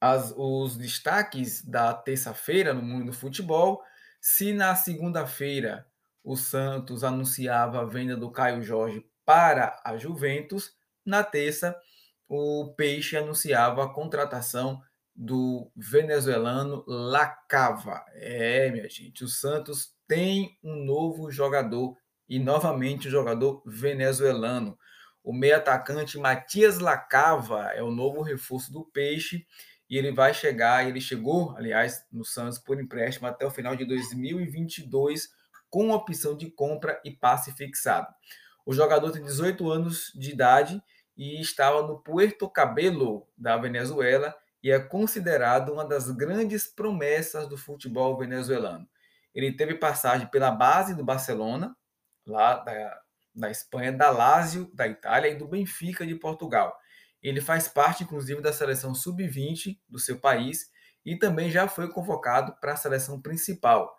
as, 0.00 0.32
os 0.36 0.76
destaques 0.76 1.64
da 1.64 1.94
terça-feira 1.94 2.74
no 2.74 2.82
mundo 2.82 3.06
do 3.06 3.12
futebol. 3.12 3.82
Se 4.20 4.52
na 4.52 4.74
segunda-feira 4.74 5.86
o 6.22 6.36
Santos 6.36 7.04
anunciava 7.04 7.80
a 7.80 7.84
venda 7.84 8.16
do 8.16 8.30
Caio 8.30 8.62
Jorge 8.62 9.04
para 9.24 9.80
a 9.84 9.96
Juventus, 9.96 10.74
na 11.04 11.22
terça 11.22 11.76
o 12.28 12.74
Peixe 12.76 13.16
anunciava 13.16 13.84
a 13.84 13.88
contratação 13.88 14.82
do 15.14 15.70
venezuelano 15.74 16.84
Lacava. 16.86 18.04
É, 18.14 18.70
minha 18.70 18.88
gente, 18.88 19.24
o 19.24 19.28
Santos 19.28 19.94
tem 20.06 20.58
um 20.62 20.84
novo 20.84 21.30
jogador 21.30 21.96
e 22.28 22.38
novamente 22.38 23.08
um 23.08 23.10
jogador 23.10 23.62
venezuelano. 23.64 24.76
O 25.22 25.32
meio 25.32 25.56
atacante 25.56 26.18
Matias 26.18 26.78
Lacava 26.78 27.70
é 27.72 27.82
o 27.82 27.90
novo 27.90 28.20
reforço 28.22 28.72
do 28.72 28.84
Peixe 28.84 29.46
e 29.88 29.96
ele 29.96 30.12
vai 30.12 30.34
chegar, 30.34 30.86
ele 30.86 31.00
chegou, 31.00 31.54
aliás, 31.56 32.04
no 32.10 32.24
Santos 32.24 32.58
por 32.58 32.80
empréstimo 32.80 33.26
até 33.26 33.46
o 33.46 33.50
final 33.50 33.76
de 33.76 33.84
2022 33.84 35.28
com 35.70 35.90
opção 35.90 36.36
de 36.36 36.50
compra 36.50 37.00
e 37.04 37.10
passe 37.10 37.52
fixado. 37.52 38.08
O 38.64 38.72
jogador 38.72 39.12
tem 39.12 39.22
18 39.22 39.70
anos 39.70 40.12
de 40.14 40.30
idade 40.30 40.82
e 41.16 41.40
estava 41.40 41.82
no 41.86 42.00
Puerto 42.00 42.48
Cabello 42.48 43.28
da 43.36 43.56
Venezuela 43.56 44.34
e 44.62 44.70
é 44.70 44.78
considerado 44.80 45.72
uma 45.72 45.84
das 45.84 46.10
grandes 46.10 46.66
promessas 46.66 47.48
do 47.48 47.56
futebol 47.56 48.16
venezuelano. 48.18 48.88
Ele 49.34 49.52
teve 49.52 49.74
passagem 49.74 50.26
pela 50.28 50.50
base 50.50 50.94
do 50.94 51.04
Barcelona, 51.04 51.76
lá 52.26 52.56
da, 52.56 53.00
da 53.34 53.50
Espanha, 53.50 53.92
da 53.92 54.10
Lazio, 54.10 54.70
da 54.74 54.88
Itália 54.88 55.28
e 55.28 55.36
do 55.36 55.46
Benfica 55.46 56.06
de 56.06 56.14
Portugal. 56.14 56.76
Ele 57.26 57.40
faz 57.40 57.66
parte, 57.66 58.04
inclusive, 58.04 58.40
da 58.40 58.52
seleção 58.52 58.94
sub-20 58.94 59.76
do 59.88 59.98
seu 59.98 60.16
país 60.20 60.70
e 61.04 61.16
também 61.16 61.50
já 61.50 61.66
foi 61.66 61.88
convocado 61.88 62.54
para 62.60 62.74
a 62.74 62.76
seleção 62.76 63.20
principal. 63.20 63.96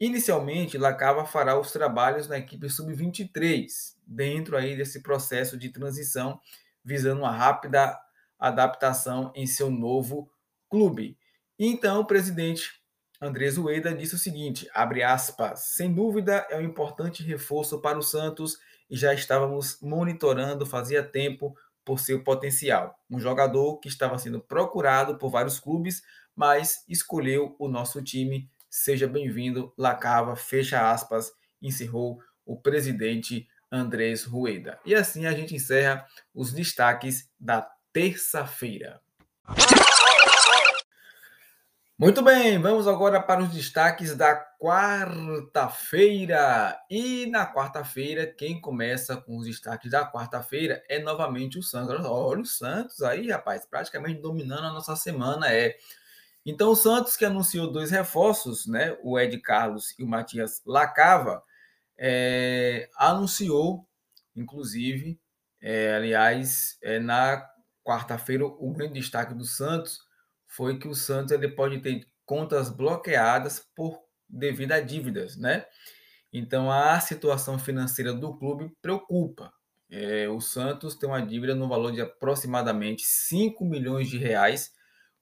Inicialmente, 0.00 0.76
Lacava 0.76 1.24
fará 1.24 1.56
os 1.56 1.70
trabalhos 1.70 2.26
na 2.26 2.36
equipe 2.36 2.68
sub-23, 2.68 3.68
dentro 4.04 4.56
aí 4.56 4.76
desse 4.76 5.04
processo 5.04 5.56
de 5.56 5.68
transição, 5.68 6.40
visando 6.84 7.20
uma 7.20 7.30
rápida 7.30 7.96
adaptação 8.36 9.32
em 9.36 9.46
seu 9.46 9.70
novo 9.70 10.28
clube. 10.68 11.16
Então, 11.56 12.00
o 12.00 12.04
presidente 12.04 12.72
Andrés 13.20 13.56
Ueda 13.56 13.94
disse 13.94 14.16
o 14.16 14.18
seguinte, 14.18 14.68
abre 14.74 15.04
aspas, 15.04 15.60
sem 15.76 15.94
dúvida 15.94 16.44
é 16.50 16.56
um 16.56 16.62
importante 16.62 17.22
reforço 17.22 17.80
para 17.80 17.96
o 17.96 18.02
Santos 18.02 18.58
e 18.90 18.96
já 18.96 19.14
estávamos 19.14 19.78
monitorando 19.80 20.66
fazia 20.66 21.04
tempo 21.04 21.56
por 21.84 22.00
seu 22.00 22.22
potencial. 22.24 22.98
Um 23.10 23.20
jogador 23.20 23.78
que 23.78 23.88
estava 23.88 24.18
sendo 24.18 24.40
procurado 24.40 25.18
por 25.18 25.30
vários 25.30 25.60
clubes, 25.60 26.02
mas 26.34 26.84
escolheu 26.88 27.54
o 27.58 27.68
nosso 27.68 28.02
time. 28.02 28.50
Seja 28.70 29.06
bem-vindo, 29.06 29.72
Lacava, 29.76 30.34
fecha 30.34 30.90
aspas, 30.90 31.30
encerrou 31.60 32.20
o 32.44 32.56
presidente 32.56 33.46
Andrés 33.70 34.24
Rueda. 34.24 34.78
E 34.84 34.94
assim 34.94 35.26
a 35.26 35.32
gente 35.32 35.54
encerra 35.54 36.06
os 36.34 36.52
destaques 36.52 37.28
da 37.38 37.68
terça-feira. 37.92 39.00
Muito 41.96 42.22
bem, 42.22 42.60
vamos 42.60 42.88
agora 42.88 43.22
para 43.22 43.40
os 43.40 43.52
destaques 43.52 44.16
da 44.16 44.34
quarta-feira. 44.60 46.76
E 46.90 47.24
na 47.26 47.46
quarta-feira, 47.46 48.26
quem 48.26 48.60
começa 48.60 49.16
com 49.16 49.38
os 49.38 49.46
destaques 49.46 49.92
da 49.92 50.04
quarta-feira 50.04 50.82
é 50.88 50.98
novamente 50.98 51.56
o 51.56 51.62
Santos. 51.62 52.04
Olha 52.04 52.40
o 52.40 52.44
Santos 52.44 53.00
aí, 53.00 53.30
rapaz, 53.30 53.64
praticamente 53.64 54.20
dominando 54.20 54.64
a 54.64 54.72
nossa 54.72 54.96
semana. 54.96 55.52
É. 55.52 55.76
Então, 56.44 56.70
o 56.70 56.76
Santos, 56.76 57.16
que 57.16 57.24
anunciou 57.24 57.70
dois 57.70 57.92
reforços, 57.92 58.66
né? 58.66 58.98
O 59.04 59.16
Ed 59.16 59.38
Carlos 59.38 59.94
e 59.96 60.02
o 60.02 60.08
Matias 60.08 60.62
Lacava, 60.66 61.44
é, 61.96 62.88
anunciou, 62.96 63.86
inclusive, 64.34 65.16
é, 65.62 65.94
aliás, 65.94 66.76
é, 66.82 66.98
na 66.98 67.48
quarta-feira, 67.84 68.44
o 68.44 68.72
grande 68.72 68.94
destaque 68.94 69.32
do 69.32 69.44
Santos 69.44 70.00
foi 70.56 70.78
que 70.78 70.86
o 70.86 70.94
Santos 70.94 71.32
ele 71.32 71.48
pode 71.48 71.80
ter 71.80 72.06
contas 72.24 72.70
bloqueadas 72.70 73.66
por 73.74 74.00
devido 74.28 74.72
a 74.72 74.80
dívidas, 74.80 75.36
né? 75.36 75.66
Então 76.32 76.70
a 76.70 76.98
situação 77.00 77.58
financeira 77.58 78.12
do 78.12 78.36
clube 78.36 78.72
preocupa. 78.80 79.52
É, 79.90 80.28
o 80.28 80.40
Santos 80.40 80.96
tem 80.96 81.08
uma 81.08 81.24
dívida 81.24 81.54
no 81.54 81.68
valor 81.68 81.92
de 81.92 82.00
aproximadamente 82.00 83.02
5 83.04 83.64
milhões 83.64 84.08
de 84.08 84.18
reais 84.18 84.72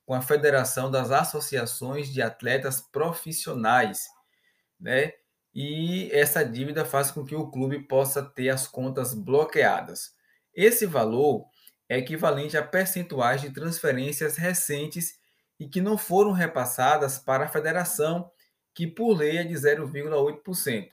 com 0.04 0.14
a 0.14 0.22
Federação 0.22 0.90
das 0.90 1.10
Associações 1.10 2.12
de 2.12 2.22
Atletas 2.22 2.80
Profissionais, 2.80 4.06
né? 4.80 5.12
E 5.54 6.10
essa 6.12 6.44
dívida 6.44 6.84
faz 6.84 7.10
com 7.10 7.24
que 7.24 7.34
o 7.34 7.50
clube 7.50 7.86
possa 7.86 8.22
ter 8.22 8.48
as 8.48 8.66
contas 8.66 9.12
bloqueadas. 9.12 10.14
Esse 10.54 10.86
valor 10.86 11.46
é 11.88 11.98
equivalente 11.98 12.56
a 12.56 12.62
percentuais 12.62 13.42
de 13.42 13.50
transferências 13.50 14.36
recentes 14.36 15.21
e 15.58 15.68
que 15.68 15.80
não 15.80 15.96
foram 15.96 16.32
repassadas 16.32 17.18
para 17.18 17.44
a 17.44 17.48
federação, 17.48 18.30
que 18.74 18.86
por 18.86 19.16
lei 19.16 19.38
é 19.38 19.44
de 19.44 19.54
0,8%. 19.54 20.88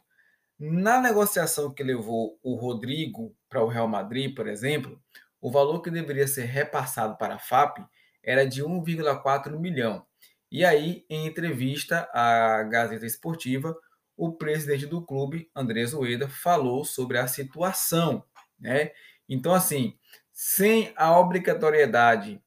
Na 0.60 1.00
negociação 1.00 1.74
que 1.74 1.82
levou 1.82 2.38
o 2.44 2.56
Rodrigo 2.56 3.36
para 3.48 3.64
o 3.64 3.68
Real 3.68 3.88
Madrid, 3.88 4.36
por 4.36 4.48
exemplo, 4.48 5.02
o 5.40 5.50
valor 5.50 5.82
que 5.82 5.90
deveria 5.90 6.28
ser 6.28 6.46
repassado 6.46 7.18
para 7.18 7.36
a 7.36 7.40
FAP 7.40 7.78
era 8.22 8.46
de 8.46 8.62
1,4 8.62 9.58
milhão. 9.58 10.06
E 10.52 10.66
aí, 10.66 11.06
em 11.10 11.26
entrevista 11.26 12.10
à 12.14 12.64
Gazeta 12.64 13.06
Esportiva, 13.06 13.76
o 14.18 14.34
presidente 14.34 14.86
do 14.86 15.02
clube, 15.02 15.50
Andrés 15.56 15.94
Ueda, 15.94 16.28
falou 16.28 16.84
sobre 16.84 17.18
a 17.18 17.28
situação, 17.28 18.24
né? 18.60 18.92
Então, 19.30 19.54
assim, 19.54 19.98
sem 20.34 20.92
a 20.96 21.18
obrigatoriedade 21.18 22.42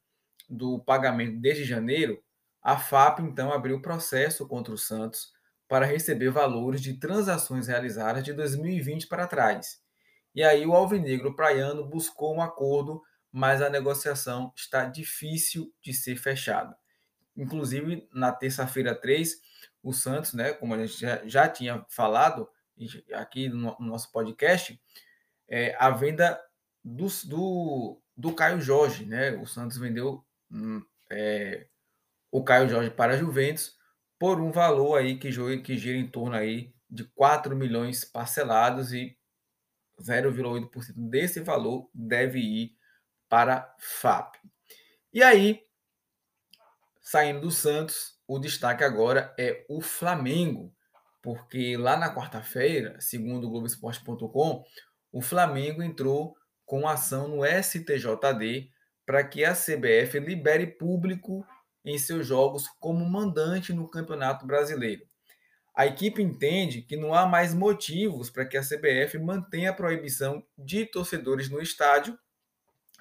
do 0.53 0.79
pagamento 0.79 1.39
desde 1.39 1.63
janeiro, 1.63 2.21
a 2.61 2.77
FAP 2.77 3.19
então 3.19 3.51
abriu 3.51 3.81
processo 3.81 4.47
contra 4.47 4.73
o 4.73 4.77
Santos 4.77 5.33
para 5.67 5.85
receber 5.85 6.29
valores 6.29 6.81
de 6.81 6.93
transações 6.93 7.67
realizadas 7.67 8.23
de 8.23 8.31
2020 8.33 9.07
para 9.07 9.27
trás. 9.27 9.81
E 10.35 10.43
aí 10.43 10.65
o 10.65 10.73
Alvinegro 10.73 11.35
Praiano 11.35 11.85
buscou 11.85 12.35
um 12.35 12.41
acordo, 12.41 13.01
mas 13.31 13.61
a 13.61 13.69
negociação 13.69 14.53
está 14.55 14.85
difícil 14.85 15.73
de 15.81 15.93
ser 15.93 16.15
fechada. 16.15 16.77
Inclusive, 17.35 18.07
na 18.13 18.31
terça-feira 18.31 18.93
3, 18.93 19.41
o 19.81 19.91
Santos, 19.91 20.33
né, 20.33 20.53
como 20.53 20.73
a 20.75 20.85
gente 20.85 20.99
já, 20.99 21.21
já 21.25 21.49
tinha 21.49 21.85
falado 21.89 22.47
aqui 23.13 23.49
no, 23.49 23.75
no 23.79 23.87
nosso 23.87 24.11
podcast, 24.11 24.79
é, 25.47 25.75
a 25.77 25.89
venda 25.89 26.39
do, 26.83 27.07
do, 27.25 28.01
do 28.15 28.33
Caio 28.33 28.61
Jorge, 28.61 29.05
né? 29.05 29.31
O 29.37 29.45
Santos 29.45 29.77
vendeu 29.77 30.23
é, 31.09 31.67
o 32.31 32.43
Caio 32.43 32.69
Jorge 32.69 32.89
para 32.89 33.13
a 33.13 33.17
Juventus 33.17 33.77
por 34.19 34.39
um 34.39 34.51
valor 34.51 34.97
aí 34.97 35.17
que, 35.17 35.29
que 35.61 35.77
gira 35.77 35.97
em 35.97 36.07
torno 36.07 36.35
aí 36.35 36.73
de 36.89 37.03
4 37.03 37.55
milhões 37.55 38.05
parcelados 38.05 38.93
e 38.93 39.17
0,8% 40.01 40.93
desse 40.95 41.39
valor 41.41 41.89
deve 41.93 42.39
ir 42.39 42.75
para 43.29 43.73
FAP. 43.79 44.35
E 45.11 45.21
aí, 45.21 45.63
saindo 47.01 47.41
do 47.41 47.51
Santos, 47.51 48.19
o 48.27 48.39
destaque 48.39 48.83
agora 48.83 49.33
é 49.37 49.65
o 49.69 49.81
Flamengo, 49.81 50.75
porque 51.21 51.77
lá 51.77 51.97
na 51.97 52.13
quarta-feira, 52.13 52.99
segundo 52.99 53.47
o 53.47 53.49
Globoesporte.com, 53.49 54.63
o 55.11 55.21
Flamengo 55.21 55.83
entrou 55.83 56.35
com 56.65 56.87
ação 56.87 57.27
no 57.27 57.43
STJD 57.45 58.72
para 59.05 59.23
que 59.23 59.43
a 59.43 59.53
CBF 59.53 60.19
libere 60.19 60.67
público 60.67 61.45
em 61.83 61.97
seus 61.97 62.25
jogos 62.25 62.67
como 62.79 63.05
mandante 63.05 63.73
no 63.73 63.89
Campeonato 63.89 64.45
Brasileiro. 64.45 65.05
A 65.75 65.87
equipe 65.87 66.21
entende 66.21 66.83
que 66.83 66.95
não 66.95 67.13
há 67.13 67.25
mais 67.25 67.53
motivos 67.53 68.29
para 68.29 68.45
que 68.45 68.55
a 68.55 68.61
CBF 68.61 69.17
mantenha 69.17 69.71
a 69.71 69.73
proibição 69.73 70.45
de 70.57 70.85
torcedores 70.85 71.49
no 71.49 71.59
estádio, 71.59 72.17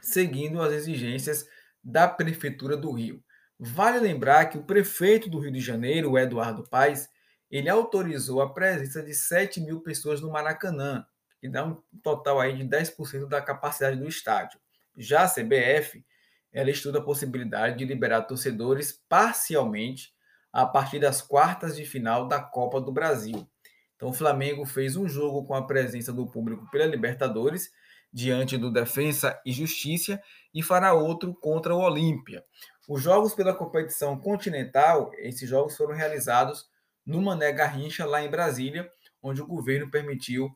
seguindo 0.01 0.61
as 0.61 0.73
exigências 0.73 1.47
da 1.85 2.09
Prefeitura 2.09 2.77
do 2.77 2.91
Rio. 2.91 3.23
Vale 3.59 4.01
lembrar 4.01 4.47
que 4.47 4.59
o 4.59 4.65
prefeito 4.65 5.29
do 5.29 5.39
Rio 5.39 5.53
de 5.53 5.61
Janeiro, 5.61 6.19
Eduardo 6.19 6.67
Paes, 6.69 7.09
ele 7.51 7.69
autorizou 7.69 8.41
a 8.41 8.53
presença 8.53 9.03
de 9.03 9.15
7 9.15 9.61
mil 9.61 9.83
pessoas 9.83 10.23
no 10.23 10.33
Maracanã, 10.33 11.05
que 11.39 11.49
dá 11.49 11.65
um 11.65 11.81
total 12.03 12.41
aí 12.41 12.57
de 12.57 12.65
10% 12.65 13.29
da 13.29 13.43
capacidade 13.43 13.99
do 13.99 14.09
estádio. 14.09 14.59
Já 14.97 15.23
a 15.23 15.29
CBF, 15.29 16.05
ela 16.53 16.71
estuda 16.71 16.99
a 16.99 17.03
possibilidade 17.03 17.79
de 17.79 17.85
liberar 17.85 18.23
torcedores 18.23 19.03
parcialmente 19.09 20.13
a 20.53 20.67
partir 20.67 20.99
das 20.99 21.23
quartas 21.23 21.75
de 21.77 21.85
final 21.85 22.29
da 22.29 22.41
Copa 22.41 22.81
do 22.81 22.93
Brasil. 22.93 23.49
Então, 23.97 24.11
o 24.11 24.13
Flamengo 24.13 24.67
fez 24.67 24.97
um 24.97 25.09
jogo 25.09 25.45
com 25.45 25.55
a 25.55 25.67
presença 25.67 26.13
do 26.13 26.27
público 26.27 26.69
pela 26.71 26.85
Libertadores, 26.85 27.71
diante 28.13 28.59
do 28.59 28.71
Defensa 28.71 29.41
e 29.47 29.53
Justiça, 29.53 30.21
e 30.53 30.63
fará 30.63 30.93
outro 30.93 31.35
contra 31.35 31.75
o 31.75 31.81
Olímpia. 31.81 32.45
Os 32.87 33.01
jogos 33.01 33.33
pela 33.33 33.55
competição 33.55 34.19
continental, 34.19 35.11
esses 35.19 35.49
jogos 35.49 35.77
foram 35.77 35.95
realizados 35.95 36.69
no 37.07 37.23
Mané 37.23 37.53
Garrincha, 37.53 38.05
lá 38.05 38.23
em 38.23 38.29
Brasília, 38.29 38.91
onde 39.23 39.41
o 39.41 39.47
governo 39.47 39.91
permitiu 39.91 40.51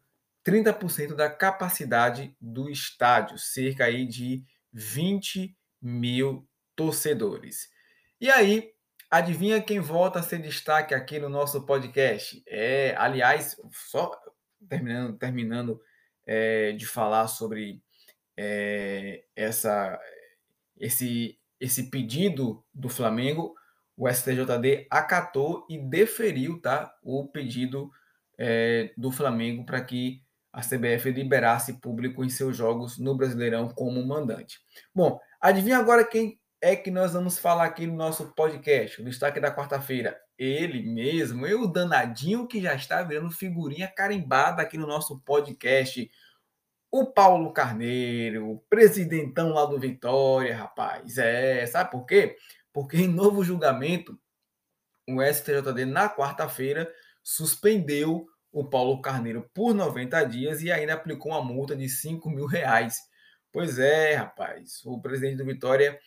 30% 0.47 1.15
da 1.15 1.29
capacidade 1.29 2.37
do 2.41 2.71
estádio, 2.71 3.39
cerca 3.39 3.85
aí 3.85 4.07
de 4.07 4.45
20 4.73 5.57
mil 5.83 6.49
torcedores. 6.77 7.69
E 8.21 8.31
aí, 8.31 8.71
adivinha 9.11 9.61
quem 9.61 9.81
volta 9.81 10.21
a 10.21 10.23
ser 10.23 10.41
destaque 10.41 10.95
aqui 10.95 11.19
no 11.19 11.29
nosso 11.29 11.67
podcast? 11.67 12.43
É, 12.47 12.95
aliás, 12.97 13.57
só 13.91 14.13
terminando, 14.69 15.19
terminando 15.19 15.81
é, 16.25 16.73
de 16.73 16.87
falar 16.87 17.27
sobre 17.27 17.83
é, 18.37 19.25
essa, 19.35 19.99
esse 20.79 21.39
esse 21.61 21.91
pedido 21.91 22.65
do 22.75 22.89
Flamengo, 22.89 23.55
o 23.97 24.09
STJD 24.09 24.87
acatou 24.91 25.67
e 25.71 25.79
deferiu 25.79 26.61
tá, 26.61 26.95
o 27.03 27.27
pedido 27.27 27.91
é, 28.39 28.93
do 28.97 29.11
Flamengo 29.11 29.65
para 29.65 29.81
que 29.83 30.23
a 30.57 30.63
CBF 30.63 31.11
liberasse 31.11 31.75
público 31.75 32.25
em 32.25 32.31
seus 32.31 32.57
jogos 32.57 32.97
no 32.97 33.15
Brasileirão 33.15 33.69
como 33.69 34.03
mandante. 34.07 34.59
Bom, 34.95 35.21
adivinha 35.39 35.77
agora 35.77 36.03
quem 36.03 36.41
é 36.63 36.75
que 36.75 36.91
nós 36.91 37.13
vamos 37.13 37.39
falar 37.39 37.67
aqui 37.67 37.87
no 37.87 37.95
nosso 37.95 38.33
podcast, 38.33 39.03
o 39.03 39.05
destaque 39.05 39.39
da 39.39 39.55
quarta-feira? 39.55 40.19
Ele 40.39 40.83
mesmo, 40.83 41.47
eu, 41.47 41.67
danadinho 41.67 42.49
que 42.49 42.63
já 42.63 42.75
está 42.75 43.03
virando 43.03 43.31
figurinha 43.31 43.87
carimbada 43.87 44.63
aqui 44.63 44.79
no 44.79 44.87
nosso 44.87 45.21
podcast. 45.21 46.11
O 46.91 47.05
Paulo 47.05 47.53
Carneiro, 47.53 48.53
o 48.53 48.59
presidentão 48.71 49.51
lá 49.51 49.67
do 49.67 49.79
Vitória, 49.79 50.57
rapaz. 50.57 51.19
É, 51.19 51.67
sabe 51.67 51.91
por 51.91 52.07
quê? 52.07 52.35
Porque 52.73 52.97
em 52.97 53.09
novo 53.09 53.45
julgamento, 53.45 54.19
o 55.07 55.23
STJD 55.23 55.85
na 55.85 56.09
quarta-feira 56.09 56.91
suspendeu 57.23 58.27
o 58.57 58.65
Paulo 58.65 59.03
Carneiro 59.03 59.51
por 59.53 59.75
90 59.75 60.25
dias 60.25 60.63
e 60.63 60.73
ainda 60.73 60.95
aplicou 60.95 61.33
uma 61.33 61.45
multa 61.45 61.77
de 61.77 61.91
5 61.91 62.31
mil 62.31 62.47
reais. 62.47 63.03
Pois 63.53 63.79
é, 63.79 64.15
rapaz. 64.15 64.81
O 64.87 64.99
presidente 64.99 65.37
do 65.37 65.45
Vitória 65.45 66.01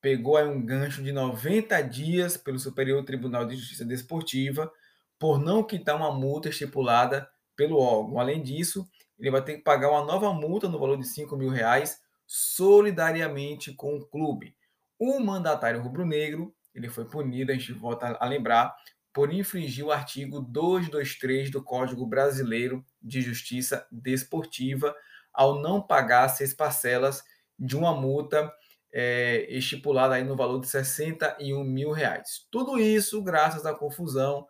pegou 0.00 0.36
aí 0.36 0.48
um 0.48 0.60
gancho 0.60 1.00
de 1.00 1.12
90 1.12 1.80
dias 1.82 2.36
pelo 2.36 2.58
Superior 2.58 3.04
Tribunal 3.04 3.46
de 3.46 3.54
Justiça 3.54 3.84
Desportiva 3.84 4.68
por 5.16 5.38
não 5.38 5.62
quitar 5.62 5.94
uma 5.94 6.10
multa 6.10 6.48
estipulada 6.48 7.28
pelo 7.54 7.78
órgão. 7.78 8.18
Além 8.18 8.42
disso, 8.42 8.84
ele 9.16 9.30
vai 9.30 9.44
ter 9.44 9.54
que 9.54 9.62
pagar 9.62 9.88
uma 9.88 10.04
nova 10.04 10.32
multa 10.32 10.68
no 10.68 10.80
valor 10.80 10.98
de 10.98 11.06
5 11.06 11.36
mil 11.36 11.50
reais 11.50 12.00
solidariamente 12.26 13.72
com 13.72 13.94
o 13.94 14.04
clube. 14.04 14.56
O 14.98 15.20
mandatário 15.20 15.80
rubro-negro 15.80 16.52
ele 16.74 16.90
foi 16.90 17.04
punido, 17.04 17.52
a 17.52 17.54
gente 17.54 17.72
volta 17.72 18.18
a 18.20 18.26
lembrar, 18.26 18.74
por 19.16 19.32
infringir 19.32 19.82
o 19.82 19.90
artigo 19.90 20.42
223 20.42 21.50
do 21.50 21.64
Código 21.64 22.04
Brasileiro 22.04 22.84
de 23.00 23.22
Justiça 23.22 23.86
Desportiva 23.90 24.94
ao 25.32 25.58
não 25.58 25.80
pagar 25.80 26.28
seis 26.28 26.52
parcelas 26.52 27.24
de 27.58 27.74
uma 27.78 27.98
multa 27.98 28.52
é, 28.92 29.46
estipulada 29.48 30.16
aí 30.16 30.22
no 30.22 30.36
valor 30.36 30.60
de 30.60 30.68
61 30.68 31.64
mil 31.64 31.92
reais. 31.92 32.46
Tudo 32.50 32.78
isso 32.78 33.22
graças 33.22 33.64
à 33.64 33.72
confusão 33.72 34.46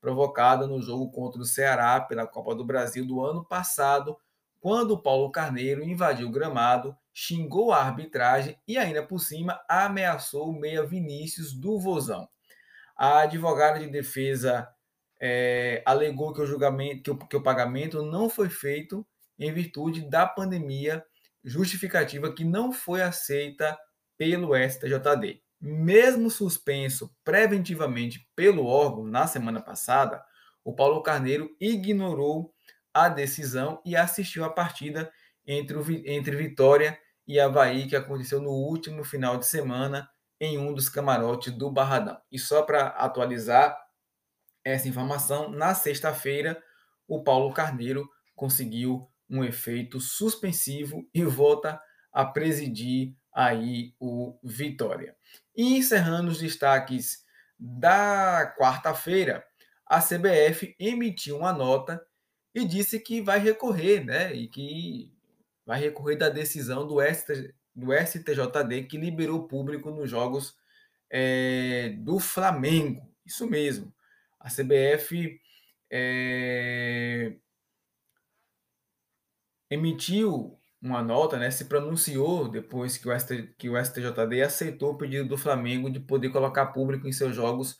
provocada 0.00 0.66
no 0.66 0.80
jogo 0.80 1.10
contra 1.10 1.42
o 1.42 1.44
Ceará 1.44 2.00
pela 2.00 2.26
Copa 2.26 2.54
do 2.54 2.64
Brasil 2.64 3.06
do 3.06 3.22
ano 3.22 3.44
passado, 3.44 4.16
quando 4.58 4.92
o 4.92 5.02
Paulo 5.02 5.30
Carneiro 5.30 5.84
invadiu 5.84 6.28
o 6.28 6.32
gramado, 6.32 6.96
xingou 7.12 7.70
a 7.70 7.82
arbitragem 7.82 8.58
e 8.66 8.78
ainda 8.78 9.06
por 9.06 9.18
cima 9.18 9.60
ameaçou 9.68 10.48
o 10.48 10.58
meia 10.58 10.86
Vinícius 10.86 11.52
do 11.52 11.78
Vozão. 11.78 12.26
A 12.96 13.20
advogada 13.20 13.78
de 13.78 13.88
defesa 13.88 14.68
é, 15.20 15.82
alegou 15.84 16.32
que 16.32 16.40
o 16.40 16.46
julgamento, 16.46 17.02
que 17.02 17.10
o, 17.10 17.28
que 17.28 17.36
o 17.36 17.42
pagamento 17.42 18.02
não 18.02 18.28
foi 18.30 18.48
feito 18.48 19.06
em 19.38 19.52
virtude 19.52 20.08
da 20.08 20.26
pandemia, 20.26 21.04
justificativa 21.44 22.32
que 22.32 22.44
não 22.44 22.72
foi 22.72 23.02
aceita 23.02 23.78
pelo 24.16 24.56
STJD. 24.56 25.42
Mesmo 25.60 26.30
suspenso 26.30 27.14
preventivamente 27.22 28.28
pelo 28.34 28.66
órgão 28.66 29.04
na 29.04 29.26
semana 29.26 29.60
passada, 29.60 30.22
o 30.64 30.74
Paulo 30.74 31.02
Carneiro 31.02 31.54
ignorou 31.60 32.52
a 32.92 33.08
decisão 33.08 33.80
e 33.84 33.94
assistiu 33.94 34.44
à 34.44 34.50
partida 34.50 35.10
entre, 35.46 35.76
o, 35.76 35.84
entre 36.06 36.34
Vitória 36.34 36.98
e 37.26 37.38
Havaí, 37.38 37.86
que 37.86 37.96
aconteceu 37.96 38.40
no 38.40 38.50
último 38.50 39.04
final 39.04 39.38
de 39.38 39.46
semana, 39.46 40.08
em 40.40 40.58
um 40.58 40.72
dos 40.74 40.88
camarotes 40.88 41.52
do 41.52 41.70
Barradão. 41.70 42.20
E 42.30 42.38
só 42.38 42.62
para 42.62 42.88
atualizar 42.88 43.76
essa 44.64 44.88
informação, 44.88 45.50
na 45.50 45.74
sexta-feira, 45.74 46.60
o 47.06 47.22
Paulo 47.22 47.52
Carneiro 47.52 48.08
conseguiu 48.34 49.08
um 49.28 49.44
efeito 49.44 50.00
suspensivo 50.00 51.08
e 51.14 51.24
volta 51.24 51.80
a 52.12 52.24
presidir 52.24 53.14
aí 53.32 53.94
o 54.00 54.38
Vitória. 54.42 55.16
E 55.54 55.76
encerrando 55.76 56.30
os 56.30 56.38
destaques 56.38 57.24
da 57.58 58.54
quarta-feira, 58.58 59.44
a 59.86 60.00
CBF 60.00 60.74
emitiu 60.78 61.38
uma 61.38 61.52
nota 61.52 62.04
e 62.54 62.64
disse 62.64 62.98
que 62.98 63.20
vai 63.20 63.38
recorrer, 63.38 64.04
né? 64.04 64.34
E 64.34 64.48
que 64.48 65.12
vai 65.64 65.78
recorrer 65.80 66.16
da 66.16 66.28
decisão 66.28 66.86
do 66.86 67.00
ST, 67.02 67.54
do 67.76 67.92
STJD 67.92 68.84
que 68.84 68.96
liberou 68.96 69.46
público 69.46 69.90
nos 69.90 70.10
jogos 70.10 70.56
é, 71.10 71.90
do 71.98 72.18
Flamengo. 72.18 73.06
Isso 73.24 73.46
mesmo. 73.46 73.92
A 74.40 74.48
CBF 74.48 75.38
é, 75.90 77.36
emitiu 79.70 80.58
uma 80.80 81.02
nota, 81.02 81.36
né, 81.36 81.50
se 81.50 81.64
pronunciou 81.64 82.48
depois 82.48 82.96
que 82.96 83.08
o, 83.08 83.18
ST, 83.18 83.54
que 83.58 83.68
o 83.68 83.82
STJD 83.82 84.42
aceitou 84.42 84.92
o 84.92 84.96
pedido 84.96 85.28
do 85.28 85.38
Flamengo 85.38 85.90
de 85.90 85.98
poder 85.98 86.30
colocar 86.30 86.66
público 86.66 87.08
em 87.08 87.12
seus 87.12 87.34
jogos 87.34 87.76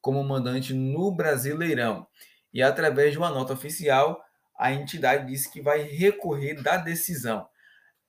como 0.00 0.22
mandante 0.22 0.74
no 0.74 1.10
Brasileirão. 1.14 2.06
E 2.52 2.62
através 2.62 3.12
de 3.12 3.18
uma 3.18 3.30
nota 3.30 3.52
oficial, 3.52 4.22
a 4.58 4.72
entidade 4.72 5.26
disse 5.26 5.50
que 5.50 5.62
vai 5.62 5.82
recorrer 5.82 6.62
da 6.62 6.76
decisão. 6.76 7.48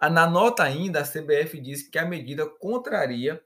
Na 0.10 0.28
nota 0.28 0.64
ainda, 0.64 1.02
a 1.02 1.04
CBF 1.04 1.60
diz 1.60 1.88
que 1.88 2.00
a 2.00 2.06
medida 2.06 2.48
contraria 2.48 3.42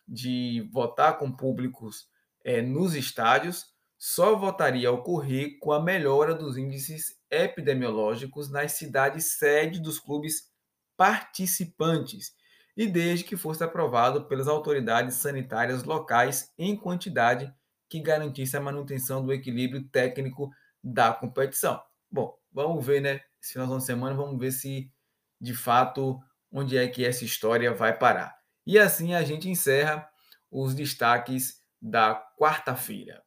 de 0.08 0.68
votar 0.72 1.18
com 1.18 1.30
públicos 1.30 2.08
é, 2.44 2.62
nos 2.62 2.94
estádios 2.94 3.66
só 3.98 4.36
voltaria 4.36 4.88
a 4.88 4.92
ocorrer 4.92 5.58
com 5.60 5.72
a 5.72 5.82
melhora 5.82 6.34
dos 6.34 6.56
índices 6.56 7.18
epidemiológicos 7.30 8.48
nas 8.48 8.72
cidades 8.72 9.36
sede 9.36 9.80
dos 9.80 9.98
clubes 9.98 10.50
participantes 10.96 12.32
e 12.76 12.86
desde 12.86 13.24
que 13.24 13.36
fosse 13.36 13.62
aprovado 13.64 14.26
pelas 14.26 14.46
autoridades 14.46 15.16
sanitárias 15.16 15.82
locais 15.82 16.52
em 16.56 16.76
quantidade 16.76 17.52
que 17.88 18.00
garantisse 18.00 18.56
a 18.56 18.60
manutenção 18.60 19.24
do 19.24 19.32
equilíbrio 19.32 19.88
técnico 19.88 20.50
da 20.82 21.12
competição. 21.12 21.82
Bom, 22.10 22.38
vamos 22.52 22.86
ver, 22.86 23.00
né? 23.00 23.20
Esse 23.42 23.54
final 23.54 23.78
de 23.78 23.84
semana, 23.84 24.14
vamos 24.14 24.38
ver 24.38 24.52
se 24.52 24.90
de 25.40 25.54
fato 25.54 26.20
onde 26.52 26.76
é 26.76 26.86
que 26.86 27.04
essa 27.04 27.24
história 27.24 27.74
vai 27.74 27.96
parar. 27.96 28.37
E 28.68 28.78
assim 28.78 29.14
a 29.14 29.22
gente 29.24 29.48
encerra 29.48 30.06
os 30.50 30.74
destaques 30.74 31.62
da 31.80 32.22
quarta-feira. 32.38 33.22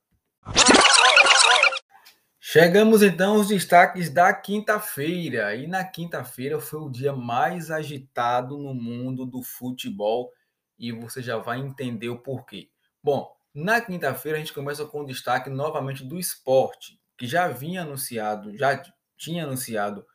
Chegamos 2.39 3.01
então 3.01 3.37
aos 3.37 3.47
destaques 3.47 4.11
da 4.11 4.31
quinta-feira. 4.35 5.55
E 5.55 5.65
na 5.65 5.83
quinta-feira 5.83 6.59
foi 6.59 6.79
o 6.81 6.91
dia 6.91 7.11
mais 7.11 7.71
agitado 7.71 8.55
no 8.55 8.75
mundo 8.75 9.25
do 9.25 9.41
futebol 9.41 10.31
e 10.77 10.91
você 10.91 11.23
já 11.23 11.39
vai 11.39 11.57
entender 11.57 12.09
o 12.09 12.19
porquê. 12.19 12.69
Bom, 13.03 13.35
na 13.51 13.81
quinta-feira 13.81 14.37
a 14.37 14.41
gente 14.41 14.53
começa 14.53 14.85
com 14.85 15.01
o 15.01 15.07
destaque 15.07 15.49
novamente 15.49 16.03
do 16.03 16.19
esporte, 16.19 17.01
que 17.17 17.25
já 17.25 17.47
vinha 17.47 17.81
anunciado, 17.81 18.55
já 18.55 18.79
tinha 19.17 19.45
anunciado 19.45 20.05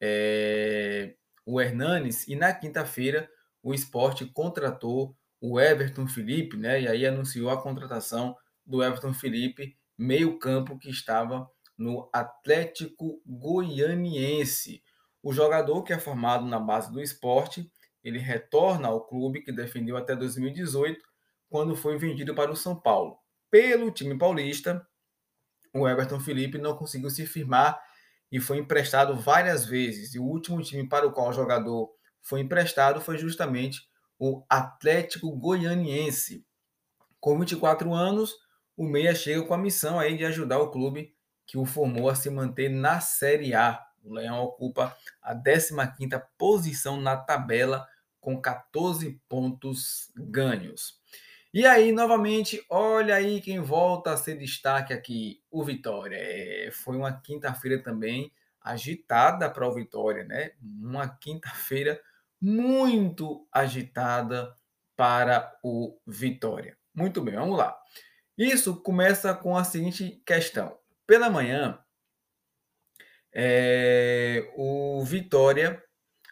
é, 0.00 1.16
o 1.44 1.60
Hernanes, 1.60 2.26
e 2.26 2.34
na 2.34 2.54
quinta-feira 2.54 3.28
o 3.62 3.74
esporte 3.74 4.24
contratou 4.26 5.16
o 5.40 5.58
Everton 5.58 6.06
Felipe, 6.06 6.56
né? 6.56 6.82
E 6.82 6.88
aí 6.88 7.06
anunciou 7.06 7.50
a 7.50 7.60
contratação 7.60 8.36
do 8.64 8.82
Everton 8.82 9.12
Felipe, 9.12 9.76
meio-campo 9.96 10.78
que 10.78 10.90
estava 10.90 11.48
no 11.76 12.08
Atlético 12.12 13.22
Goianiense. 13.26 14.82
O 15.22 15.32
jogador 15.32 15.82
que 15.82 15.92
é 15.92 15.98
formado 15.98 16.46
na 16.46 16.58
base 16.58 16.92
do 16.92 17.00
esporte, 17.00 17.70
ele 18.04 18.18
retorna 18.18 18.88
ao 18.88 19.06
clube 19.06 19.42
que 19.42 19.52
defendeu 19.52 19.96
até 19.96 20.14
2018, 20.14 20.98
quando 21.48 21.74
foi 21.74 21.98
vendido 21.98 22.34
para 22.34 22.50
o 22.50 22.56
São 22.56 22.78
Paulo. 22.78 23.18
Pelo 23.50 23.90
time 23.90 24.16
paulista, 24.16 24.86
o 25.74 25.88
Everton 25.88 26.20
Felipe 26.20 26.58
não 26.58 26.76
conseguiu 26.76 27.10
se 27.10 27.26
firmar 27.26 27.80
e 28.30 28.38
foi 28.40 28.58
emprestado 28.58 29.16
várias 29.16 29.64
vezes. 29.64 30.14
E 30.14 30.18
o 30.18 30.24
último 30.24 30.62
time 30.62 30.88
para 30.88 31.06
o 31.06 31.12
qual 31.12 31.30
o 31.30 31.32
jogador 31.32 31.90
foi 32.22 32.40
emprestado 32.40 33.00
foi 33.00 33.18
justamente 33.18 33.88
o 34.18 34.44
Atlético 34.48 35.30
Goianiense. 35.34 36.44
Com 37.18 37.38
24 37.38 37.92
anos, 37.94 38.34
o 38.76 38.84
Meia 38.84 39.14
chega 39.14 39.42
com 39.42 39.54
a 39.54 39.58
missão 39.58 39.98
aí 39.98 40.16
de 40.16 40.24
ajudar 40.24 40.58
o 40.58 40.70
clube 40.70 41.14
que 41.46 41.58
o 41.58 41.64
formou 41.64 42.08
a 42.08 42.14
se 42.14 42.30
manter 42.30 42.68
na 42.68 43.00
Série 43.00 43.54
A. 43.54 43.84
O 44.02 44.14
Leão 44.14 44.40
ocupa 44.42 44.96
a 45.22 45.34
15ª 45.34 46.22
posição 46.38 47.00
na 47.00 47.16
tabela 47.16 47.86
com 48.20 48.40
14 48.40 49.20
pontos 49.28 50.12
ganhos. 50.16 51.00
E 51.52 51.66
aí, 51.66 51.90
novamente, 51.90 52.64
olha 52.70 53.16
aí 53.16 53.40
quem 53.40 53.58
volta 53.60 54.12
a 54.12 54.16
ser 54.16 54.38
destaque 54.38 54.92
aqui, 54.92 55.42
o 55.50 55.64
Vitória. 55.64 56.16
É, 56.16 56.70
foi 56.70 56.96
uma 56.96 57.12
quinta-feira 57.12 57.82
também 57.82 58.32
agitada 58.60 59.50
para 59.50 59.66
o 59.66 59.74
Vitória, 59.74 60.24
né? 60.24 60.52
Uma 60.62 61.08
quinta-feira 61.08 62.00
muito 62.40 63.46
agitada 63.52 64.54
para 64.96 65.58
o 65.62 65.98
Vitória. 66.06 66.76
Muito 66.94 67.20
bem, 67.20 67.34
vamos 67.34 67.58
lá. 67.58 67.76
Isso 68.36 68.80
começa 68.82 69.34
com 69.34 69.56
a 69.56 69.64
seguinte 69.64 70.22
questão. 70.24 70.78
Pela 71.06 71.28
manhã, 71.28 71.78
é, 73.32 74.50
o 74.56 75.04
Vitória, 75.04 75.82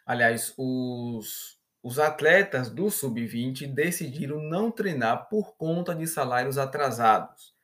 aliás, 0.07 0.55
os, 0.57 1.59
os 1.83 1.99
atletas 1.99 2.71
do 2.71 2.91
Sub-20 2.91 3.67
decidiram 3.73 4.41
não 4.41 4.71
treinar 4.71 5.29
por 5.29 5.57
conta 5.57 5.95
de 5.95 6.07
salários 6.07 6.59
atrasados. 6.59 7.55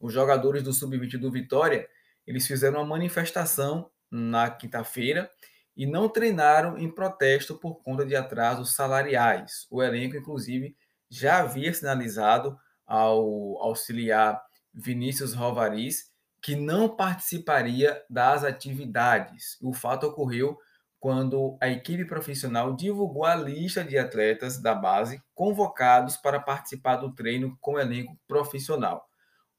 Os 0.00 0.12
jogadores 0.12 0.62
do 0.62 0.72
Sub-20 0.72 1.18
do 1.18 1.30
Vitória, 1.30 1.88
eles 2.26 2.46
fizeram 2.46 2.78
uma 2.78 2.86
manifestação 2.86 3.90
na 4.10 4.50
quinta-feira 4.50 5.30
e 5.78 5.86
não 5.86 6.08
treinaram 6.08 6.76
em 6.76 6.90
protesto 6.90 7.56
por 7.56 7.76
conta 7.84 8.04
de 8.04 8.16
atrasos 8.16 8.74
salariais. 8.74 9.68
O 9.70 9.80
elenco, 9.80 10.16
inclusive, 10.16 10.76
já 11.08 11.38
havia 11.38 11.72
sinalizado 11.72 12.58
ao 12.84 13.56
auxiliar 13.62 14.42
Vinícius 14.74 15.34
Rovariz 15.34 16.10
que 16.42 16.56
não 16.56 16.88
participaria 16.88 18.02
das 18.10 18.42
atividades. 18.42 19.56
O 19.62 19.72
fato 19.72 20.08
ocorreu 20.08 20.58
quando 20.98 21.56
a 21.60 21.68
equipe 21.68 22.04
profissional 22.04 22.74
divulgou 22.74 23.24
a 23.24 23.36
lista 23.36 23.84
de 23.84 23.96
atletas 23.96 24.60
da 24.60 24.74
base 24.74 25.22
convocados 25.32 26.16
para 26.16 26.40
participar 26.40 26.96
do 26.96 27.14
treino 27.14 27.56
com 27.60 27.74
o 27.74 27.80
elenco 27.80 28.18
profissional. 28.26 29.08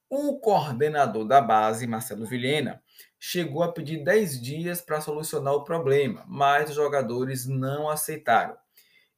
O 0.10 0.38
coordenador 0.40 1.26
da 1.26 1.40
base, 1.40 1.88
Marcelo 1.88 2.26
Vilhena, 2.26 2.82
chegou 3.20 3.62
a 3.64 3.72
pedir 3.72 4.04
10 4.04 4.42
dias 4.42 4.82
para 4.82 5.02
solucionar 5.02 5.54
o 5.54 5.64
problema, 5.64 6.24
mas 6.28 6.70
os 6.70 6.76
jogadores 6.76 7.46
não 7.46 7.90
aceitaram. 7.90 8.56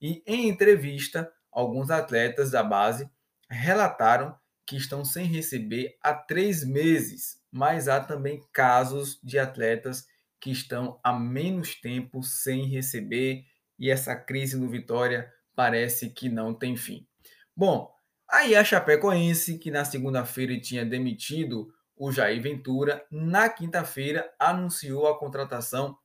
E 0.01 0.23
em 0.25 0.49
entrevista, 0.49 1.31
alguns 1.51 1.91
atletas 1.91 2.49
da 2.51 2.63
base 2.63 3.09
relataram 3.49 4.35
que 4.65 4.75
estão 4.75 5.03
sem 5.05 5.25
receber 5.25 5.97
há 6.01 6.13
três 6.13 6.63
meses, 6.63 7.39
mas 7.51 7.87
há 7.87 7.99
também 7.99 8.41
casos 8.51 9.19
de 9.21 9.37
atletas 9.37 10.07
que 10.39 10.49
estão 10.49 10.99
há 11.03 11.13
menos 11.13 11.75
tempo 11.75 12.23
sem 12.23 12.65
receber 12.65 13.45
e 13.77 13.91
essa 13.91 14.15
crise 14.15 14.57
no 14.57 14.69
Vitória 14.69 15.31
parece 15.55 16.09
que 16.09 16.29
não 16.29 16.53
tem 16.53 16.75
fim. 16.75 17.05
Bom, 17.55 17.91
aí 18.29 18.55
a 18.55 18.63
Chapecoense, 18.63 19.59
que 19.59 19.69
na 19.69 19.85
segunda-feira 19.85 20.59
tinha 20.59 20.85
demitido 20.85 21.71
o 22.01 22.11
Jair 22.11 22.41
Ventura, 22.41 23.05
na 23.11 23.47
quinta-feira 23.47 24.33
anunciou 24.39 25.07
a 25.07 25.19
contratação 25.19 25.95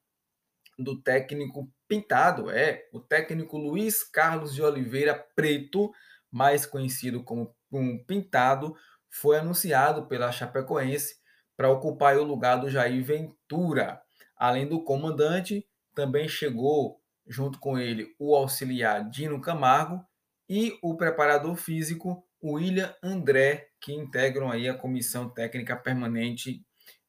do 0.79 1.01
técnico 1.01 1.73
Pintado, 1.89 2.51
é, 2.51 2.87
o 2.93 3.01
técnico 3.01 3.57
Luiz 3.57 4.05
Carlos 4.05 4.55
de 4.55 4.63
Oliveira 4.63 5.15
Preto, 5.35 5.91
mais 6.31 6.67
conhecido 6.67 7.25
como 7.25 7.57
um 7.73 7.97
Pintado, 7.97 8.77
foi 9.09 9.39
anunciado 9.39 10.07
pela 10.07 10.31
Chapecoense 10.31 11.17
para 11.57 11.71
ocupar 11.71 12.19
o 12.19 12.25
lugar 12.25 12.57
do 12.57 12.69
Jair 12.69 13.03
Ventura. 13.03 13.99
Além 14.37 14.69
do 14.69 14.85
comandante, 14.85 15.67
também 15.95 16.29
chegou 16.29 17.01
junto 17.27 17.59
com 17.59 17.79
ele 17.79 18.15
o 18.19 18.37
auxiliar 18.37 19.09
Dino 19.09 19.41
Camargo 19.41 20.05
e 20.47 20.79
o 20.83 20.95
preparador 20.95 21.57
físico 21.57 22.23
William 22.45 22.95
André, 23.03 23.71
que 23.87 23.95
integram 23.95 24.51
aí 24.51 24.69
a 24.69 24.75
comissão 24.75 25.29
técnica 25.29 25.77
permanente 25.77 26.61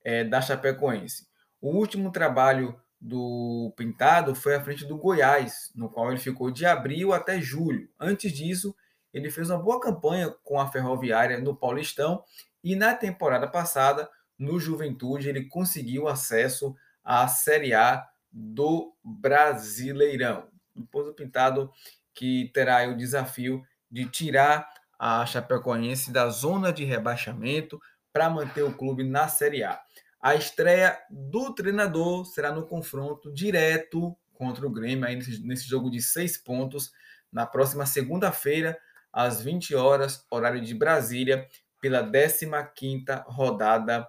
é, 0.04 0.24
da 0.24 0.40
Chapecoense. 0.40 1.26
O 1.60 1.72
último 1.72 2.12
trabalho 2.12 2.80
do 3.02 3.74
Pintado 3.76 4.36
foi 4.36 4.54
à 4.54 4.64
frente 4.64 4.86
do 4.86 4.96
Goiás, 4.96 5.72
no 5.74 5.90
qual 5.90 6.12
ele 6.12 6.20
ficou 6.20 6.52
de 6.52 6.68
abril 6.68 7.14
até 7.14 7.42
julho. 7.42 7.90
Antes 8.00 8.32
disso, 8.32 8.76
ele 9.12 9.32
fez 9.32 9.50
uma 9.50 9.58
boa 9.58 9.80
campanha 9.80 10.30
com 10.44 10.60
a 10.60 10.72
Ferroviária 10.72 11.40
no 11.40 11.56
Paulistão 11.56 12.24
e 12.64 12.76
na 12.76 12.94
temporada 12.94 13.48
passada, 13.48 14.08
no 14.38 14.60
Juventude, 14.60 15.30
ele 15.30 15.46
conseguiu 15.46 16.08
acesso 16.08 16.76
à 17.04 17.28
Série 17.28 17.74
A 17.74 18.08
do 18.32 18.94
Brasileirão. 19.04 20.48
Depois 20.76 21.08
o 21.08 21.14
Pintado 21.16 21.72
que 22.14 22.52
terá 22.54 22.88
o 22.88 22.96
desafio 22.96 23.64
de 23.90 24.06
tirar 24.06 24.70
a 24.98 25.26
Chapecoense 25.26 26.12
da 26.12 26.30
zona 26.30 26.72
de 26.72 26.84
rebaixamento 26.84 27.80
para 28.12 28.30
manter 28.30 28.64
o 28.64 28.74
clube 28.74 29.04
na 29.04 29.28
Série 29.28 29.64
A. 29.64 29.80
A 30.20 30.36
estreia 30.36 30.98
do 31.10 31.54
treinador 31.54 32.26
será 32.26 32.52
no 32.52 32.66
confronto 32.66 33.32
direto 33.32 34.18
contra 34.34 34.66
o 34.66 34.72
Grêmio, 34.72 35.06
aí 35.06 35.16
nesse, 35.16 35.46
nesse 35.46 35.68
jogo 35.68 35.90
de 35.90 36.02
seis 36.02 36.38
pontos, 36.38 36.92
na 37.32 37.46
próxima 37.46 37.86
segunda-feira, 37.86 38.78
às 39.12 39.42
20 39.42 39.76
horas, 39.76 40.26
horário 40.32 40.62
de 40.62 40.74
Brasília, 40.74 41.48
pela 41.82 42.04
15ª 42.04 43.24
rodada 43.28 44.08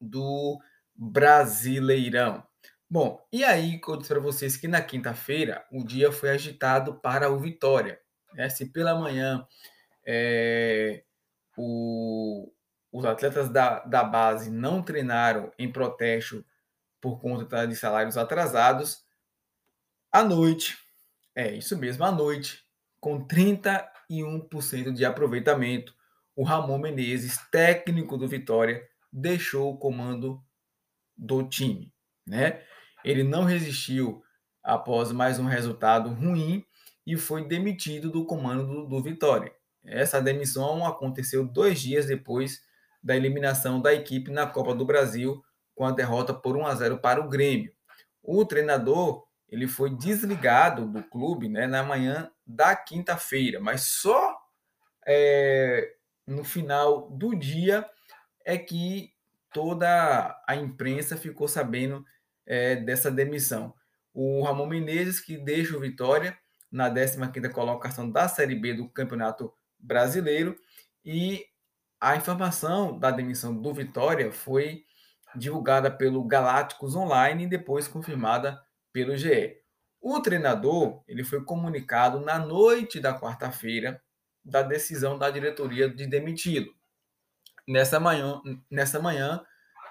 do 0.00 0.58
Brasileirão. 0.94 2.42
Bom, 2.88 3.20
e 3.32 3.42
aí 3.42 3.80
eu 3.86 3.96
disse 3.96 4.08
para 4.08 4.20
vocês 4.20 4.56
que 4.56 4.68
na 4.68 4.80
quinta-feira 4.80 5.64
o 5.72 5.84
dia 5.84 6.12
foi 6.12 6.30
agitado 6.30 6.94
para 7.00 7.30
o 7.30 7.38
Vitória. 7.38 8.00
É, 8.36 8.48
se 8.48 8.66
pela 8.66 8.94
manhã 8.94 9.46
é, 10.06 11.02
o, 11.56 12.52
os 12.92 13.04
atletas 13.04 13.50
da, 13.50 13.80
da 13.80 14.04
base 14.04 14.50
não 14.50 14.82
treinaram 14.82 15.52
em 15.58 15.70
protesto 15.70 16.44
por 17.00 17.20
conta 17.20 17.66
de 17.66 17.76
salários 17.76 18.16
atrasados, 18.16 19.04
à 20.10 20.24
noite, 20.24 20.78
é 21.34 21.52
isso 21.52 21.76
mesmo, 21.76 22.04
à 22.04 22.12
noite, 22.12 22.64
com 23.00 23.22
30 23.22 23.92
1% 24.10 24.92
de 24.92 25.04
aproveitamento. 25.04 25.94
O 26.34 26.44
Ramon 26.44 26.78
Menezes, 26.78 27.38
técnico 27.50 28.16
do 28.16 28.28
Vitória, 28.28 28.86
deixou 29.12 29.72
o 29.72 29.78
comando 29.78 30.42
do 31.16 31.42
time, 31.48 31.92
né? 32.26 32.62
Ele 33.04 33.22
não 33.22 33.44
resistiu 33.44 34.22
após 34.62 35.12
mais 35.12 35.38
um 35.38 35.46
resultado 35.46 36.10
ruim 36.10 36.64
e 37.06 37.16
foi 37.16 37.46
demitido 37.46 38.10
do 38.10 38.26
comando 38.26 38.66
do, 38.66 38.86
do 38.86 39.02
Vitória. 39.02 39.52
Essa 39.86 40.20
demissão 40.20 40.84
aconteceu 40.84 41.44
dois 41.44 41.80
dias 41.80 42.06
depois 42.06 42.62
da 43.02 43.16
eliminação 43.16 43.80
da 43.80 43.94
equipe 43.94 44.30
na 44.30 44.46
Copa 44.46 44.74
do 44.74 44.84
Brasil 44.84 45.42
com 45.74 45.84
a 45.84 45.92
derrota 45.92 46.34
por 46.34 46.56
1 46.56 46.66
a 46.66 46.74
0 46.74 46.98
para 46.98 47.20
o 47.20 47.28
Grêmio. 47.28 47.72
O 48.22 48.44
treinador 48.44 49.26
ele 49.48 49.68
foi 49.68 49.90
desligado 49.90 50.86
do 50.86 51.02
clube 51.02 51.48
né, 51.48 51.66
na 51.66 51.82
manhã 51.82 52.30
da 52.44 52.74
quinta-feira, 52.74 53.60
mas 53.60 53.82
só 53.82 54.36
é, 55.06 55.94
no 56.26 56.42
final 56.42 57.08
do 57.10 57.34
dia 57.34 57.88
é 58.44 58.58
que 58.58 59.12
toda 59.52 60.42
a 60.46 60.56
imprensa 60.56 61.16
ficou 61.16 61.46
sabendo 61.46 62.04
é, 62.44 62.76
dessa 62.76 63.10
demissão. 63.10 63.72
O 64.12 64.42
Ramon 64.42 64.66
Menezes, 64.66 65.20
que 65.20 65.36
deixa 65.36 65.76
o 65.76 65.80
Vitória 65.80 66.36
na 66.70 66.90
15ª 66.90 67.50
colocação 67.52 68.10
da 68.10 68.26
Série 68.28 68.54
B 68.54 68.74
do 68.74 68.88
Campeonato 68.88 69.52
Brasileiro, 69.86 70.56
e 71.04 71.46
a 72.00 72.16
informação 72.16 72.98
da 72.98 73.10
demissão 73.10 73.56
do 73.56 73.72
Vitória 73.72 74.32
foi 74.32 74.84
divulgada 75.34 75.90
pelo 75.90 76.24
Galácticos 76.24 76.96
Online 76.96 77.44
e 77.44 77.48
depois 77.48 77.86
confirmada 77.86 78.60
pelo 78.92 79.16
GE. 79.16 79.56
O 80.00 80.20
treinador 80.20 81.02
ele 81.06 81.24
foi 81.24 81.44
comunicado 81.44 82.20
na 82.20 82.38
noite 82.38 83.00
da 83.00 83.18
quarta-feira 83.18 84.02
da 84.44 84.62
decisão 84.62 85.18
da 85.18 85.30
diretoria 85.30 85.88
de 85.88 86.06
demiti-lo. 86.06 86.72
Nessa 87.66 87.98
manhã, 87.98 88.40
nessa 88.70 89.00
manhã 89.00 89.44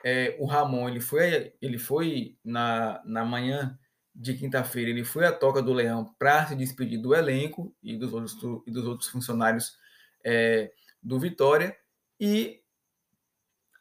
é, 0.04 0.36
o 0.40 0.46
Ramon 0.46 0.88
ele 0.88 1.02
foi, 1.02 1.54
ele 1.62 1.78
foi 1.78 2.38
na, 2.44 3.02
na 3.06 3.26
manhã 3.26 3.78
de 4.16 4.34
quinta-feira 4.34 4.90
ele 4.90 5.04
foi 5.04 5.26
à 5.26 5.32
toca 5.32 5.62
do 5.62 5.74
Leão 5.74 6.16
para 6.18 6.48
se 6.48 6.56
despedir 6.56 7.02
do 7.02 7.14
elenco 7.14 7.76
e 7.84 7.98
dos 7.98 8.14
outros, 8.14 8.38
e 8.66 8.72
dos 8.72 8.86
outros 8.86 9.10
funcionários 9.10 9.78
é, 10.26 10.72
do 11.02 11.20
Vitória 11.20 11.78
e 12.20 12.60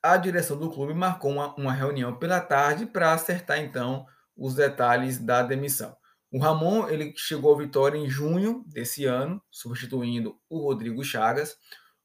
a 0.02 0.18
direção 0.18 0.58
do 0.58 0.70
clube 0.70 0.92
marcou 0.92 1.32
uma, 1.32 1.54
uma 1.54 1.72
reunião 1.72 2.18
pela 2.18 2.40
tarde 2.40 2.84
para 2.84 3.14
acertar 3.14 3.58
então 3.58 4.04
os 4.36 4.54
detalhes 4.54 5.18
da 5.18 5.42
demissão. 5.42 5.96
O 6.30 6.38
Ramon 6.38 6.88
ele 6.88 7.14
chegou 7.16 7.52
ao 7.52 7.56
Vitória 7.56 7.96
em 7.96 8.10
junho 8.10 8.64
desse 8.66 9.04
ano, 9.06 9.40
substituindo 9.50 10.38
o 10.50 10.58
Rodrigo 10.58 11.02
Chagas. 11.02 11.56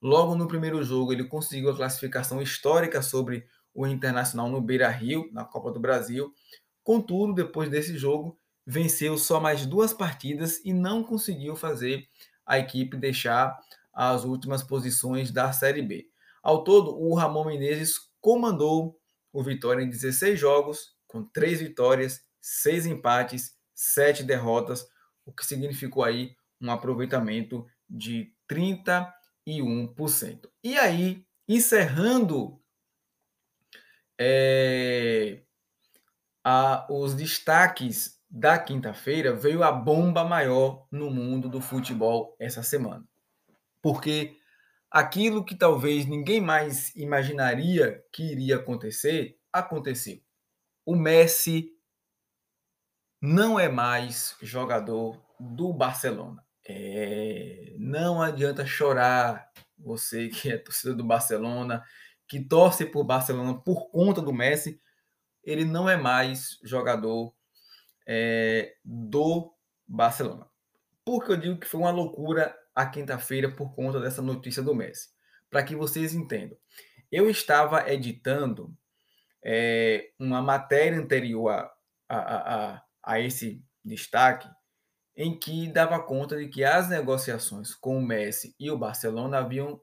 Logo 0.01 0.35
no 0.35 0.47
primeiro 0.47 0.81
jogo, 0.83 1.11
ele 1.11 1.25
conseguiu 1.25 1.71
a 1.71 1.75
classificação 1.75 2.41
histórica 2.41 3.01
sobre 3.01 3.45
o 3.73 3.85
Internacional 3.85 4.47
no 4.47 4.61
Beira-Rio, 4.61 5.29
na 5.33 5.43
Copa 5.43 5.71
do 5.71 5.79
Brasil. 5.79 6.31
Contudo, 6.83 7.33
depois 7.33 7.69
desse 7.69 7.97
jogo, 7.97 8.39
venceu 8.65 9.17
só 9.17 9.39
mais 9.39 9.65
duas 9.65 9.93
partidas 9.93 10.63
e 10.63 10.71
não 10.71 11.03
conseguiu 11.03 11.55
fazer 11.55 12.07
a 12.45 12.59
equipe 12.59 12.95
deixar 12.95 13.59
as 13.93 14.23
últimas 14.23 14.63
posições 14.63 15.31
da 15.31 15.51
Série 15.51 15.81
B. 15.81 16.07
Ao 16.41 16.63
todo, 16.63 16.97
o 16.97 17.13
Ramon 17.15 17.45
Menezes 17.45 17.95
comandou 18.21 18.97
o 19.31 19.43
Vitória 19.43 19.83
em 19.83 19.89
16 19.89 20.39
jogos, 20.39 20.95
com 21.07 21.23
3 21.23 21.59
vitórias, 21.59 22.21
6 22.41 22.87
empates, 22.87 23.55
7 23.75 24.23
derrotas, 24.23 24.87
o 25.25 25.31
que 25.31 25.45
significou 25.45 26.03
aí 26.03 26.35
um 26.61 26.71
aproveitamento 26.71 27.65
de 27.89 28.33
31%. 28.49 30.49
E 30.63 30.77
aí, 30.77 31.25
encerrando 31.47 32.59
é, 34.19 35.41
a, 36.43 36.85
os 36.89 37.13
destaques 37.13 38.19
da 38.29 38.59
quinta-feira, 38.59 39.33
veio 39.33 39.63
a 39.63 39.71
bomba 39.71 40.23
maior 40.23 40.85
no 40.91 41.09
mundo 41.09 41.49
do 41.49 41.59
futebol 41.59 42.35
essa 42.39 42.61
semana. 42.61 43.03
Porque 43.81 44.37
aquilo 44.89 45.45
que 45.45 45.55
talvez 45.55 46.05
ninguém 46.05 46.41
mais 46.41 46.95
imaginaria 46.95 48.03
que 48.11 48.23
iria 48.23 48.55
acontecer, 48.57 49.37
aconteceu. 49.51 50.19
O 50.85 50.95
Messi 50.95 51.71
não 53.21 53.59
é 53.59 53.69
mais 53.69 54.35
jogador 54.41 55.21
do 55.39 55.73
Barcelona. 55.73 56.43
É, 56.67 57.75
não 57.77 58.21
adianta 58.21 58.65
chorar, 58.65 59.51
você 59.77 60.29
que 60.29 60.51
é 60.51 60.57
torcedor 60.57 60.95
do 60.95 61.03
Barcelona, 61.03 61.83
que 62.27 62.39
torce 62.39 62.85
por 62.85 63.03
Barcelona 63.03 63.59
por 63.59 63.89
conta 63.89 64.21
do 64.21 64.33
Messi, 64.33 64.81
ele 65.43 65.65
não 65.65 65.89
é 65.89 65.97
mais 65.97 66.59
jogador 66.63 67.33
é, 68.07 68.75
do 68.83 69.53
Barcelona. 69.87 70.47
Por 71.03 71.25
que 71.25 71.31
eu 71.31 71.37
digo 71.37 71.59
que 71.59 71.67
foi 71.67 71.79
uma 71.79 71.91
loucura 71.91 72.55
a 72.81 72.85
quinta-feira 72.85 73.51
por 73.51 73.75
conta 73.75 73.99
dessa 73.99 74.21
notícia 74.21 74.63
do 74.63 74.73
Messi? 74.73 75.09
Para 75.49 75.63
que 75.63 75.75
vocês 75.75 76.13
entendam. 76.13 76.57
Eu 77.11 77.29
estava 77.29 77.91
editando 77.91 78.73
é, 79.43 80.11
uma 80.19 80.41
matéria 80.41 80.97
anterior 80.97 81.51
a, 81.51 81.71
a, 82.07 82.75
a, 82.75 82.83
a 83.03 83.19
esse 83.19 83.63
destaque 83.83 84.49
em 85.15 85.37
que 85.37 85.67
dava 85.67 86.01
conta 86.01 86.37
de 86.37 86.47
que 86.47 86.63
as 86.63 86.87
negociações 86.87 87.75
com 87.75 87.97
o 87.97 88.01
Messi 88.01 88.55
e 88.57 88.71
o 88.71 88.77
Barcelona 88.77 89.39
haviam 89.39 89.81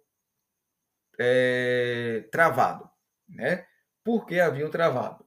é, 1.19 2.27
travado, 2.33 2.89
né? 3.29 3.67
Por 4.03 4.25
que 4.25 4.41
haviam 4.41 4.71
travado? 4.71 5.27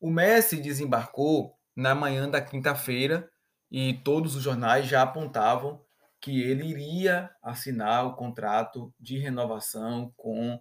O 0.00 0.10
Messi 0.10 0.60
desembarcou 0.60 1.58
na 1.74 1.94
manhã 1.94 2.28
da 2.28 2.40
quinta-feira 2.40 3.28
e 3.70 3.94
todos 4.04 4.36
os 4.36 4.42
jornais 4.42 4.86
já 4.86 5.02
apontavam 5.02 5.84
que 6.20 6.42
ele 6.42 6.66
iria 6.66 7.30
assinar 7.42 8.06
o 8.06 8.16
contrato 8.16 8.92
de 8.98 9.18
renovação 9.18 10.12
com 10.16 10.60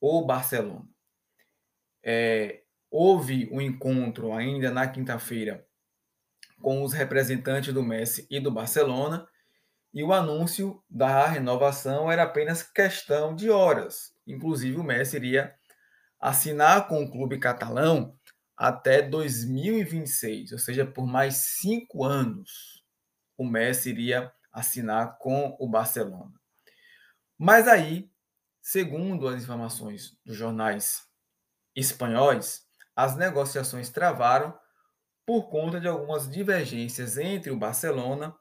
o 0.00 0.24
Barcelona. 0.24 0.88
É, 2.02 2.62
houve 2.90 3.48
um 3.52 3.60
encontro 3.60 4.32
ainda 4.32 4.70
na 4.70 4.86
quinta-feira 4.86 5.66
com 6.60 6.82
os 6.82 6.92
representantes 6.92 7.72
do 7.72 7.82
Messi 7.82 8.26
e 8.30 8.40
do 8.40 8.50
Barcelona, 8.50 9.26
e 9.94 10.02
o 10.02 10.12
anúncio 10.12 10.82
da 10.88 11.26
renovação 11.26 12.10
era 12.10 12.24
apenas 12.24 12.62
questão 12.62 13.34
de 13.34 13.48
horas. 13.48 14.12
Inclusive, 14.26 14.76
o 14.76 14.84
Messi 14.84 15.16
iria 15.16 15.54
assinar 16.20 16.88
com 16.88 17.02
o 17.02 17.10
clube 17.10 17.38
catalão 17.38 18.14
até 18.56 19.00
2026, 19.00 20.52
ou 20.52 20.58
seja, 20.58 20.84
por 20.84 21.06
mais 21.06 21.36
cinco 21.60 22.04
anos, 22.04 22.84
o 23.36 23.46
Messi 23.46 23.90
iria 23.90 24.32
assinar 24.58 25.18
com 25.18 25.56
o 25.58 25.68
Barcelona. 25.68 26.32
Mas 27.38 27.68
aí, 27.68 28.10
segundo 28.60 29.28
as 29.28 29.42
informações 29.42 30.16
dos 30.24 30.36
jornais 30.36 31.02
espanhóis, 31.74 32.66
as 32.94 33.16
negociações 33.16 33.90
travaram 33.90 34.58
por 35.24 35.48
conta 35.50 35.80
de 35.80 35.86
algumas 35.86 36.28
divergências 36.30 37.16
entre 37.18 37.50
o 37.50 37.56
Barcelona 37.56 38.34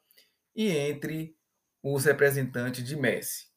e 0.56 0.70
entre 0.70 1.36
os 1.84 2.06
representantes 2.06 2.84
de 2.84 2.96
Messi. 2.96 3.48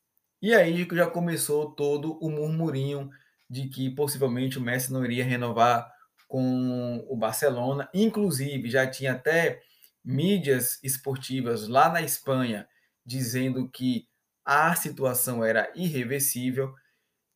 E 0.42 0.54
aí 0.54 0.86
já 0.92 1.06
começou 1.06 1.72
todo 1.72 2.18
o 2.20 2.30
murmurinho 2.30 3.10
de 3.48 3.68
que 3.68 3.90
possivelmente 3.90 4.58
o 4.58 4.60
Messi 4.60 4.92
não 4.92 5.04
iria 5.04 5.24
renovar 5.24 5.90
com 6.28 7.04
o 7.08 7.16
Barcelona. 7.16 7.88
Inclusive, 7.92 8.70
já 8.70 8.86
tinha 8.86 9.12
até 9.12 9.60
mídias 10.04 10.78
esportivas 10.82 11.68
lá 11.68 11.90
na 11.90 12.02
Espanha 12.02 12.68
dizendo 13.04 13.68
que 13.68 14.08
a 14.44 14.74
situação 14.74 15.44
era 15.44 15.70
irreversível. 15.74 16.74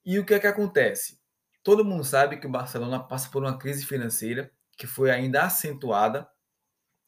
E 0.05 0.19
o 0.19 0.25
que 0.25 0.35
é 0.35 0.41
que 0.41 0.47
acontece? 0.47 1.21
Todo 1.63 1.85
mundo 1.85 2.05
sabe 2.05 2.39
que 2.39 2.47
o 2.47 2.51
Barcelona 2.51 3.03
passa 3.03 3.31
por 3.31 3.43
uma 3.43 3.59
crise 3.59 3.87
financeira 3.87 4.51
que 4.77 4.87
foi 4.87 5.11
ainda 5.11 5.45
acentuada, 5.45 6.29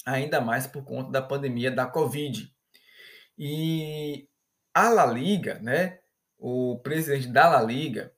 ainda 0.04 0.40
mais 0.40 0.66
por 0.66 0.84
conta 0.84 1.10
da 1.10 1.20
pandemia 1.20 1.70
da 1.70 1.86
Covid. 1.86 2.54
E 3.38 4.28
a 4.72 4.88
La 4.88 5.06
Liga, 5.06 5.58
né, 5.58 5.98
o 6.38 6.78
presidente 6.78 7.28
da 7.28 7.48
La 7.48 7.62
Liga, 7.62 8.12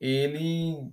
ele 0.00 0.92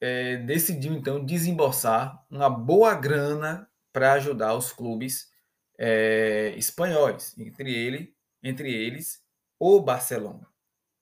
é, 0.00 0.38
decidiu 0.38 0.92
então 0.92 1.24
desembolsar 1.24 2.24
uma 2.30 2.50
boa 2.50 2.94
grana 2.94 3.68
para 3.96 4.12
ajudar 4.12 4.54
os 4.54 4.72
clubes 4.72 5.30
é, 5.78 6.52
espanhóis, 6.58 7.34
entre, 7.38 7.74
ele, 7.74 8.14
entre 8.42 8.70
eles 8.70 9.22
o 9.58 9.80
Barcelona. 9.80 10.46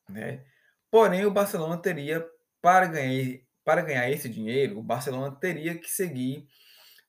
Né? 0.08 0.44
Porém, 0.88 1.26
o 1.26 1.30
Barcelona 1.32 1.76
teria, 1.76 2.24
para 2.62 2.86
ganhar 2.86 3.40
para 3.64 3.82
ganhar 3.82 4.08
esse 4.10 4.28
dinheiro, 4.28 4.78
o 4.78 4.82
Barcelona 4.82 5.34
teria 5.34 5.76
que 5.76 5.90
seguir 5.90 6.46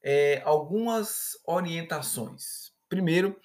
é, 0.01 0.41
algumas 0.43 1.37
orientações. 1.45 2.71
Primeiro, 2.89 3.39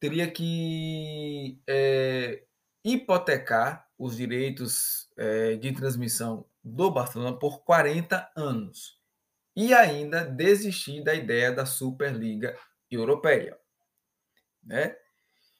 teria 0.00 0.28
que 0.28 1.60
é, 1.68 2.42
hipotecar 2.82 3.86
os 3.96 4.16
direitos 4.16 5.08
é, 5.16 5.54
de 5.56 5.72
transmissão 5.72 6.44
do 6.64 6.90
Barcelona 6.90 7.38
por 7.38 7.62
40 7.62 8.32
anos 8.34 8.97
e 9.58 9.74
ainda 9.74 10.24
desistir 10.24 11.02
da 11.02 11.12
ideia 11.12 11.50
da 11.50 11.66
Superliga 11.66 12.56
Europeia. 12.88 13.58
Né? 14.62 14.94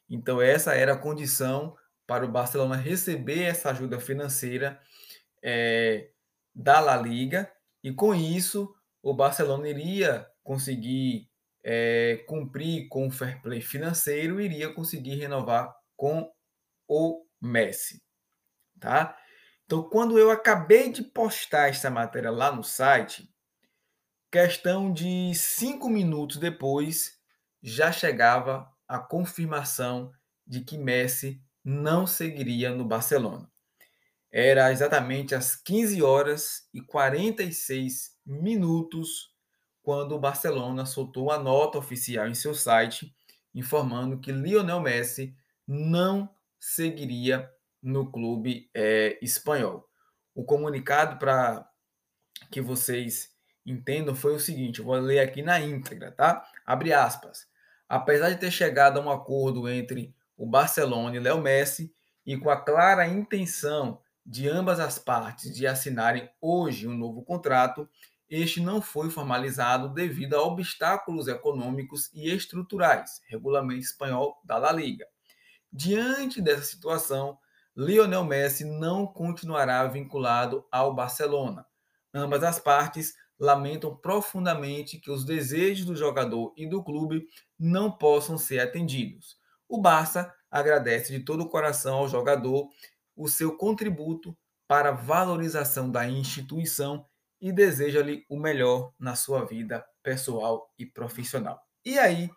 Então, 0.09 0.41
essa 0.41 0.73
era 0.73 0.93
a 0.93 0.97
condição 0.97 1.75
para 2.07 2.23
o 2.23 2.31
Barcelona 2.31 2.77
receber 2.77 3.43
essa 3.43 3.71
ajuda 3.71 3.99
financeira 3.99 4.79
é, 5.43 6.11
da 6.55 6.79
La 6.79 6.95
Liga, 6.95 7.51
e 7.83 7.91
com 7.91 8.15
isso 8.15 8.73
o 9.03 9.13
Barcelona 9.13 9.67
iria 9.67 10.25
conseguir 10.45 11.29
é, 11.61 12.23
cumprir 12.25 12.87
com 12.87 13.05
o 13.05 13.11
fair 13.11 13.41
play 13.41 13.59
financeiro, 13.59 14.39
iria 14.39 14.73
conseguir 14.73 15.15
renovar 15.15 15.75
com 15.97 16.31
o 16.87 17.25
Messi, 17.41 18.01
tá? 18.79 19.17
Então, 19.65 19.83
quando 19.83 20.17
eu 20.17 20.31
acabei 20.31 20.89
de 20.89 21.03
postar 21.03 21.67
essa 21.67 21.89
matéria 21.89 22.31
lá 22.31 22.49
no 22.49 22.63
site, 22.63 23.29
questão 24.31 24.93
de 24.93 25.33
cinco 25.33 25.89
minutos 25.89 26.37
depois, 26.37 27.17
já 27.61 27.91
chegava 27.91 28.71
a 28.87 28.99
confirmação 28.99 30.11
de 30.45 30.61
que 30.61 30.77
Messi 30.77 31.41
não 31.63 32.05
seguiria 32.07 32.73
no 32.73 32.85
Barcelona. 32.85 33.49
Era 34.31 34.71
exatamente 34.71 35.33
às 35.33 35.55
15 35.55 36.01
horas 36.03 36.67
e 36.73 36.81
46 36.81 38.15
minutos 38.25 39.33
quando 39.81 40.13
o 40.15 40.19
Barcelona 40.19 40.85
soltou 40.85 41.31
a 41.31 41.39
nota 41.39 41.79
oficial 41.79 42.27
em 42.27 42.35
seu 42.35 42.53
site 42.53 43.13
informando 43.53 44.19
que 44.19 44.31
Lionel 44.31 44.79
Messi 44.79 45.35
não 45.67 46.29
seguiria 46.59 47.49
no 47.81 48.11
clube 48.11 48.69
é, 48.73 49.17
espanhol. 49.21 49.87
O 50.35 50.43
comunicado 50.43 51.17
para 51.17 51.67
que 52.51 52.61
vocês 52.61 53.29
entendam 53.71 54.15
foi 54.15 54.35
o 54.35 54.39
seguinte, 54.39 54.79
eu 54.79 54.85
vou 54.85 54.95
ler 54.95 55.19
aqui 55.19 55.41
na 55.41 55.59
íntegra, 55.59 56.11
tá? 56.11 56.45
Abre 56.65 56.93
aspas. 56.93 57.47
Apesar 57.87 58.29
de 58.29 58.37
ter 58.37 58.51
chegado 58.51 58.99
a 58.99 59.01
um 59.01 59.09
acordo 59.09 59.67
entre 59.67 60.13
o 60.37 60.45
Barcelona 60.45 61.15
e 61.15 61.19
Léo 61.19 61.41
Messi 61.41 61.93
e 62.25 62.37
com 62.37 62.49
a 62.49 62.61
clara 62.61 63.07
intenção 63.07 63.99
de 64.25 64.47
ambas 64.47 64.79
as 64.79 64.99
partes 64.99 65.55
de 65.55 65.65
assinarem 65.65 66.29
hoje 66.39 66.87
um 66.87 66.95
novo 66.95 67.23
contrato, 67.23 67.89
este 68.29 68.61
não 68.61 68.79
foi 68.79 69.09
formalizado 69.09 69.89
devido 69.89 70.35
a 70.35 70.43
obstáculos 70.43 71.27
econômicos 71.27 72.11
e 72.13 72.29
estruturais, 72.29 73.21
regulamento 73.27 73.81
espanhol 73.81 74.39
da 74.43 74.57
La 74.57 74.71
Liga. 74.71 75.07
Diante 75.73 76.39
dessa 76.39 76.61
situação, 76.61 77.39
Lionel 77.75 78.23
Messi 78.23 78.65
não 78.65 79.07
continuará 79.07 79.83
vinculado 79.87 80.65
ao 80.71 80.93
Barcelona. 80.93 81.65
ambas 82.13 82.43
as 82.43 82.59
partes 82.59 83.15
lamentam 83.39 83.95
profundamente 83.95 84.99
que 84.99 85.09
os 85.09 85.23
desejos 85.25 85.85
do 85.85 85.95
jogador 85.95 86.53
e 86.57 86.67
do 86.67 86.83
clube 86.83 87.25
não 87.57 87.91
possam 87.91 88.37
ser 88.37 88.59
atendidos. 88.59 89.37
O 89.67 89.79
Barça 89.81 90.33
agradece 90.51 91.17
de 91.17 91.23
todo 91.23 91.43
o 91.43 91.49
coração 91.49 91.97
ao 91.99 92.07
jogador 92.07 92.67
o 93.15 93.27
seu 93.27 93.55
contributo 93.57 94.37
para 94.67 94.89
a 94.89 94.93
valorização 94.93 95.89
da 95.89 96.07
instituição 96.07 97.05
e 97.41 97.51
deseja-lhe 97.51 98.25
o 98.29 98.37
melhor 98.37 98.93
na 98.99 99.15
sua 99.15 99.45
vida 99.45 99.85
pessoal 100.03 100.73
e 100.77 100.85
profissional. 100.85 101.61
E 101.85 101.97
aí, 101.97 102.29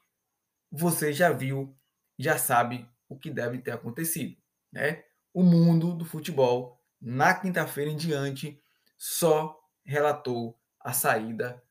você 0.71 1.13
já 1.13 1.31
viu, 1.33 1.77
já 2.19 2.39
sabe 2.39 2.89
o 3.09 3.19
que 3.19 3.31
deve 3.31 3.59
ter 3.59 3.73
acontecido, 3.73 4.37
né? 4.73 5.05
O 5.35 5.43
mundo 5.43 5.95
do 5.95 6.05
futebol, 6.05 6.81
na 7.01 7.35
quinta-feira 7.35 7.91
em 7.91 7.97
diante, 7.97 8.61
só 8.99 9.59
relatou 9.85 10.59
a 10.85 10.93
saída 10.93 11.63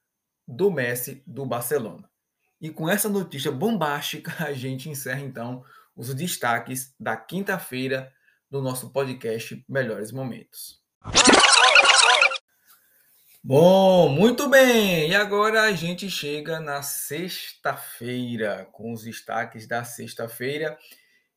do 0.47 0.71
Messi 0.71 1.23
do 1.25 1.45
Barcelona. 1.45 2.09
E 2.59 2.69
com 2.69 2.89
essa 2.89 3.09
notícia 3.09 3.51
bombástica, 3.51 4.31
a 4.45 4.53
gente 4.53 4.89
encerra 4.89 5.21
então 5.21 5.63
os 5.95 6.13
destaques 6.13 6.93
da 6.99 7.17
quinta-feira 7.17 8.13
do 8.49 8.61
nosso 8.61 8.91
podcast 8.91 9.63
Melhores 9.67 10.11
Momentos. 10.11 10.81
Bom, 13.43 14.09
muito 14.09 14.47
bem. 14.47 15.09
E 15.09 15.15
agora 15.15 15.63
a 15.63 15.71
gente 15.71 16.11
chega 16.11 16.59
na 16.59 16.83
sexta-feira, 16.83 18.67
com 18.71 18.93
os 18.93 19.03
destaques 19.03 19.65
da 19.65 19.83
sexta-feira. 19.83 20.77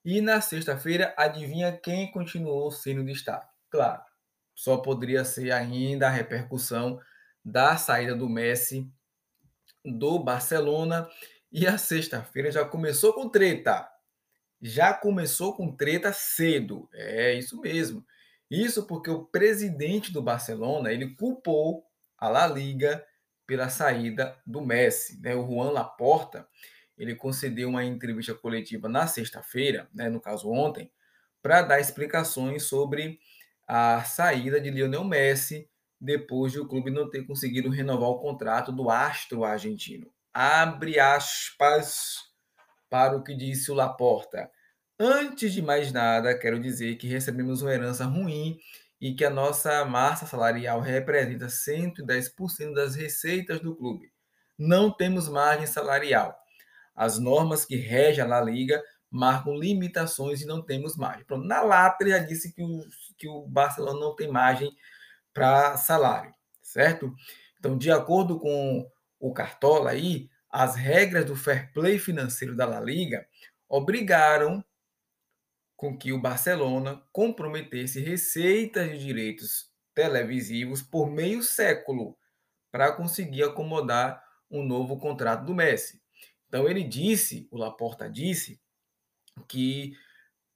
E 0.04 0.20
na 0.20 0.42
sexta-feira, 0.42 1.14
adivinha 1.16 1.72
quem 1.72 2.10
continuou 2.10 2.70
sendo 2.70 3.02
destaque? 3.02 3.48
Claro, 3.70 4.02
só 4.54 4.76
poderia 4.76 5.24
ser 5.24 5.50
ainda 5.50 6.06
a 6.06 6.10
repercussão 6.10 7.00
da 7.44 7.76
saída 7.76 8.14
do 8.14 8.28
Messi 8.28 8.90
do 9.84 10.18
Barcelona. 10.18 11.08
E 11.52 11.66
a 11.66 11.78
sexta-feira 11.78 12.50
já 12.50 12.64
começou 12.64 13.12
com 13.12 13.28
treta. 13.28 13.88
Já 14.60 14.94
começou 14.94 15.54
com 15.54 15.74
treta 15.76 16.12
cedo. 16.12 16.88
É 16.92 17.34
isso 17.34 17.60
mesmo. 17.60 18.04
Isso 18.50 18.86
porque 18.86 19.10
o 19.10 19.24
presidente 19.24 20.12
do 20.12 20.22
Barcelona 20.22 20.92
ele 20.92 21.14
culpou 21.14 21.84
a 22.16 22.28
La 22.28 22.46
Liga 22.46 23.04
pela 23.46 23.68
saída 23.68 24.36
do 24.46 24.60
Messi. 24.60 25.20
Né? 25.20 25.34
O 25.34 25.46
Juan 25.46 25.70
Laporta 25.70 26.48
ele 26.96 27.14
concedeu 27.14 27.68
uma 27.68 27.84
entrevista 27.84 28.34
coletiva 28.34 28.88
na 28.88 29.06
sexta-feira, 29.06 29.88
né, 29.92 30.08
no 30.08 30.20
caso 30.20 30.48
ontem, 30.50 30.90
para 31.42 31.62
dar 31.62 31.80
explicações 31.80 32.62
sobre 32.64 33.18
a 33.66 34.02
saída 34.04 34.60
de 34.60 34.70
Lionel 34.70 35.04
Messi 35.04 35.68
depois 36.04 36.52
de 36.52 36.60
o 36.60 36.68
clube 36.68 36.90
não 36.90 37.08
ter 37.08 37.26
conseguido 37.26 37.70
renovar 37.70 38.10
o 38.10 38.18
contrato 38.18 38.70
do 38.70 38.90
astro 38.90 39.42
argentino. 39.42 40.12
Abre 40.32 41.00
aspas 41.00 42.18
para 42.90 43.16
o 43.16 43.22
que 43.24 43.34
disse 43.34 43.70
o 43.70 43.74
Laporta. 43.74 44.50
Antes 44.98 45.52
de 45.52 45.62
mais 45.62 45.90
nada, 45.92 46.38
quero 46.38 46.60
dizer 46.60 46.96
que 46.96 47.08
recebemos 47.08 47.62
uma 47.62 47.72
herança 47.72 48.04
ruim 48.04 48.58
e 49.00 49.14
que 49.14 49.24
a 49.24 49.30
nossa 49.30 49.84
massa 49.84 50.26
salarial 50.26 50.80
representa 50.80 51.46
110% 51.46 52.74
das 52.74 52.94
receitas 52.94 53.60
do 53.60 53.74
clube. 53.74 54.12
Não 54.58 54.94
temos 54.94 55.28
margem 55.28 55.66
salarial. 55.66 56.36
As 56.94 57.18
normas 57.18 57.64
que 57.64 57.76
regem 57.76 58.22
a 58.24 58.40
Liga 58.40 58.82
marcam 59.10 59.56
limitações 59.56 60.42
e 60.42 60.46
não 60.46 60.62
temos 60.62 60.96
margem. 60.96 61.24
Pronto, 61.24 61.46
na 61.46 61.62
Latra 61.62 62.10
já 62.10 62.18
disse 62.18 62.52
que 62.52 62.62
o, 62.62 62.84
que 63.16 63.28
o 63.28 63.46
Barcelona 63.46 63.98
não 63.98 64.14
tem 64.14 64.28
margem 64.28 64.70
para 65.34 65.76
salário, 65.76 66.32
certo? 66.62 67.14
Então, 67.58 67.76
de 67.76 67.90
acordo 67.90 68.38
com 68.38 68.90
o 69.18 69.34
Cartola 69.34 69.90
aí, 69.90 70.30
as 70.48 70.76
regras 70.76 71.24
do 71.24 71.34
fair 71.34 71.72
play 71.72 71.98
financeiro 71.98 72.56
da 72.56 72.64
La 72.64 72.80
Liga 72.80 73.26
obrigaram 73.68 74.64
com 75.76 75.98
que 75.98 76.12
o 76.12 76.20
Barcelona 76.20 77.02
comprometesse 77.12 78.00
receitas 78.00 78.88
de 78.90 78.98
direitos 78.98 79.72
televisivos 79.92 80.80
por 80.80 81.10
meio 81.10 81.42
século 81.42 82.16
para 82.70 82.92
conseguir 82.92 83.42
acomodar 83.42 84.22
um 84.50 84.64
novo 84.64 84.98
contrato 84.98 85.44
do 85.44 85.54
Messi. 85.54 86.00
Então 86.48 86.68
ele 86.68 86.84
disse, 86.84 87.48
o 87.50 87.58
Laporta 87.58 88.08
disse, 88.08 88.60
que 89.48 89.96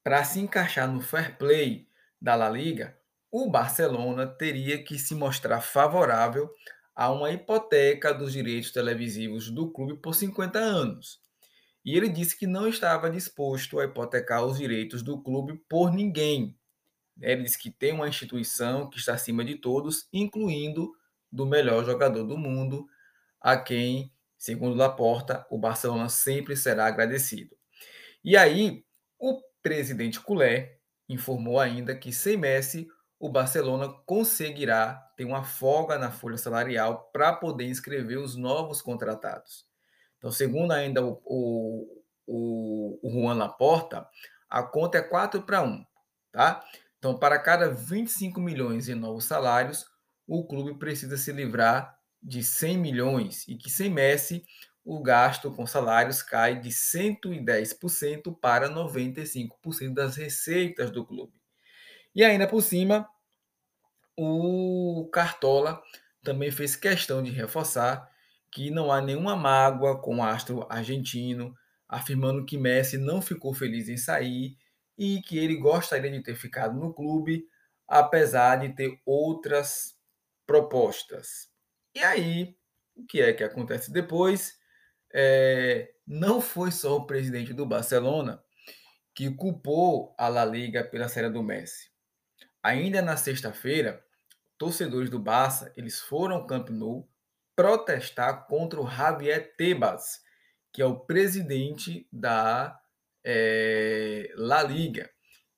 para 0.04 0.22
se 0.22 0.38
encaixar 0.40 0.90
no 0.90 1.00
fair 1.00 1.36
play 1.36 1.88
da 2.20 2.34
La 2.34 2.48
Liga, 2.48 2.96
o 3.30 3.50
Barcelona 3.50 4.26
teria 4.26 4.82
que 4.82 4.98
se 4.98 5.14
mostrar 5.14 5.60
favorável 5.60 6.50
a 6.94 7.10
uma 7.12 7.30
hipoteca 7.30 8.12
dos 8.12 8.32
direitos 8.32 8.72
televisivos 8.72 9.50
do 9.50 9.70
clube 9.70 9.96
por 10.00 10.14
50 10.14 10.58
anos. 10.58 11.20
E 11.84 11.96
ele 11.96 12.08
disse 12.08 12.36
que 12.36 12.46
não 12.46 12.66
estava 12.66 13.08
disposto 13.08 13.78
a 13.78 13.84
hipotecar 13.84 14.44
os 14.44 14.58
direitos 14.58 15.02
do 15.02 15.22
clube 15.22 15.62
por 15.68 15.92
ninguém. 15.92 16.56
Ele 17.20 17.42
disse 17.42 17.58
que 17.58 17.70
tem 17.70 17.92
uma 17.92 18.08
instituição 18.08 18.88
que 18.90 18.98
está 18.98 19.14
acima 19.14 19.44
de 19.44 19.56
todos, 19.56 20.08
incluindo 20.12 20.92
do 21.30 21.46
melhor 21.46 21.84
jogador 21.84 22.24
do 22.24 22.36
mundo, 22.36 22.86
a 23.40 23.56
quem, 23.56 24.12
segundo 24.36 24.76
Laporta, 24.76 25.46
o 25.50 25.58
Barcelona 25.58 26.08
sempre 26.08 26.56
será 26.56 26.86
agradecido. 26.86 27.56
E 28.24 28.36
aí, 28.36 28.84
o 29.18 29.40
presidente 29.62 30.20
Culé 30.20 30.78
informou 31.08 31.58
ainda 31.58 31.94
que 31.94 32.12
sem 32.12 32.36
Messi, 32.36 32.88
o 33.18 33.28
Barcelona 33.28 33.88
conseguirá 34.06 34.94
ter 35.16 35.24
uma 35.24 35.42
folga 35.42 35.98
na 35.98 36.10
folha 36.10 36.38
salarial 36.38 37.10
para 37.12 37.32
poder 37.32 37.66
inscrever 37.66 38.18
os 38.18 38.36
novos 38.36 38.80
contratados. 38.80 39.66
Então, 40.18 40.30
segundo 40.30 40.72
ainda 40.72 41.04
o, 41.04 41.20
o, 42.26 42.98
o, 43.02 43.10
Juan 43.10 43.34
Laporta, 43.34 44.06
a 44.48 44.62
conta 44.62 44.98
é 44.98 45.02
4 45.02 45.42
para 45.42 45.62
1, 45.62 45.84
tá? 46.32 46.64
Então, 46.98 47.18
para 47.18 47.38
cada 47.38 47.68
25 47.68 48.40
milhões 48.40 48.88
em 48.88 48.94
novos 48.94 49.24
salários, 49.24 49.86
o 50.26 50.46
clube 50.46 50.78
precisa 50.78 51.16
se 51.16 51.32
livrar 51.32 51.96
de 52.22 52.42
100 52.42 52.78
milhões 52.78 53.46
e 53.48 53.56
que 53.56 53.70
sem 53.70 53.90
Messi 53.90 54.44
o 54.84 55.02
gasto 55.02 55.50
com 55.52 55.66
salários 55.66 56.22
cai 56.22 56.58
de 56.58 56.70
110% 56.70 58.36
para 58.40 58.68
95% 58.68 59.94
das 59.94 60.16
receitas 60.16 60.90
do 60.90 61.04
clube. 61.04 61.37
E 62.18 62.24
ainda 62.24 62.48
por 62.48 62.60
cima, 62.60 63.08
o 64.16 65.08
Cartola 65.12 65.80
também 66.20 66.50
fez 66.50 66.74
questão 66.74 67.22
de 67.22 67.30
reforçar 67.30 68.10
que 68.50 68.72
não 68.72 68.90
há 68.90 69.00
nenhuma 69.00 69.36
mágoa 69.36 70.02
com 70.02 70.16
o 70.16 70.22
astro 70.24 70.66
argentino, 70.68 71.54
afirmando 71.88 72.44
que 72.44 72.58
Messi 72.58 72.98
não 72.98 73.22
ficou 73.22 73.54
feliz 73.54 73.88
em 73.88 73.96
sair 73.96 74.56
e 74.98 75.20
que 75.22 75.38
ele 75.38 75.58
gostaria 75.58 76.10
de 76.10 76.20
ter 76.20 76.34
ficado 76.34 76.76
no 76.76 76.92
clube, 76.92 77.46
apesar 77.86 78.56
de 78.56 78.74
ter 78.74 79.00
outras 79.06 79.96
propostas. 80.44 81.52
E 81.94 82.00
aí, 82.00 82.56
o 82.96 83.06
que 83.06 83.20
é 83.20 83.32
que 83.32 83.44
acontece 83.44 83.92
depois? 83.92 84.58
É, 85.14 85.88
não 86.04 86.40
foi 86.40 86.72
só 86.72 86.96
o 86.96 87.06
presidente 87.06 87.54
do 87.54 87.64
Barcelona 87.64 88.42
que 89.14 89.30
culpou 89.30 90.16
a 90.18 90.26
La 90.26 90.44
Liga 90.44 90.82
pela 90.82 91.08
série 91.08 91.30
do 91.30 91.44
Messi. 91.44 91.96
Ainda 92.68 93.00
na 93.00 93.16
sexta-feira, 93.16 94.04
torcedores 94.58 95.08
do 95.08 95.18
Barça 95.18 95.72
eles 95.74 96.00
foram 96.00 96.36
ao 96.36 96.46
Camp 96.46 96.68
Nou 96.68 97.08
protestar 97.56 98.46
contra 98.46 98.78
o 98.78 98.86
Javier 98.86 99.56
Tebas, 99.56 100.20
que 100.70 100.82
é 100.82 100.84
o 100.84 101.00
presidente 101.00 102.06
da 102.12 102.78
é, 103.24 104.30
La 104.36 104.62
Liga. 104.62 105.08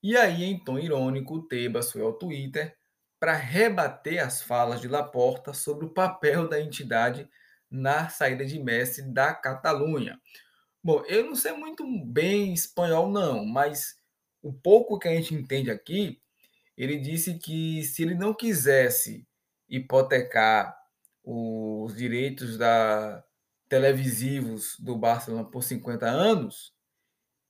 E 0.01 0.17
aí, 0.17 0.45
em 0.45 0.63
tom 0.63 0.79
irônico, 0.79 1.49
Tebas 1.49 1.91
foi 1.91 2.01
ao 2.01 2.13
Twitter 2.13 2.77
para 3.19 3.35
rebater 3.35 4.25
as 4.25 4.41
falas 4.41 4.81
de 4.81 4.87
Laporta 4.87 5.53
sobre 5.53 5.87
o 5.87 5.93
papel 5.93 6.49
da 6.49 6.61
entidade 6.61 7.29
na 7.69 8.09
saída 8.09 8.45
de 8.45 8.57
Messi 8.61 9.03
da 9.03 9.35
Catalunha. 9.35 10.17
Bom, 10.81 11.03
eu 11.09 11.25
não 11.25 11.35
sei 11.35 11.55
muito 11.55 11.85
bem 12.07 12.55
espanhol, 12.55 13.11
não, 13.11 13.45
mas 13.45 13.97
o 14.41 14.53
pouco 14.53 14.97
que 14.97 15.09
a 15.09 15.15
gente 15.17 15.35
entende 15.35 15.73
aqui, 15.73 16.23
ele 16.83 16.99
disse 16.99 17.39
que 17.39 17.83
se 17.85 18.03
ele 18.03 18.15
não 18.15 18.35
quisesse 18.35 19.27
hipotecar 19.69 20.77
os 21.23 21.95
direitos 21.95 22.57
da, 22.57 23.25
televisivos 23.69 24.77
do 24.79 24.97
Barcelona 24.97 25.45
por 25.49 25.63
50 25.63 26.07
anos, 26.07 26.75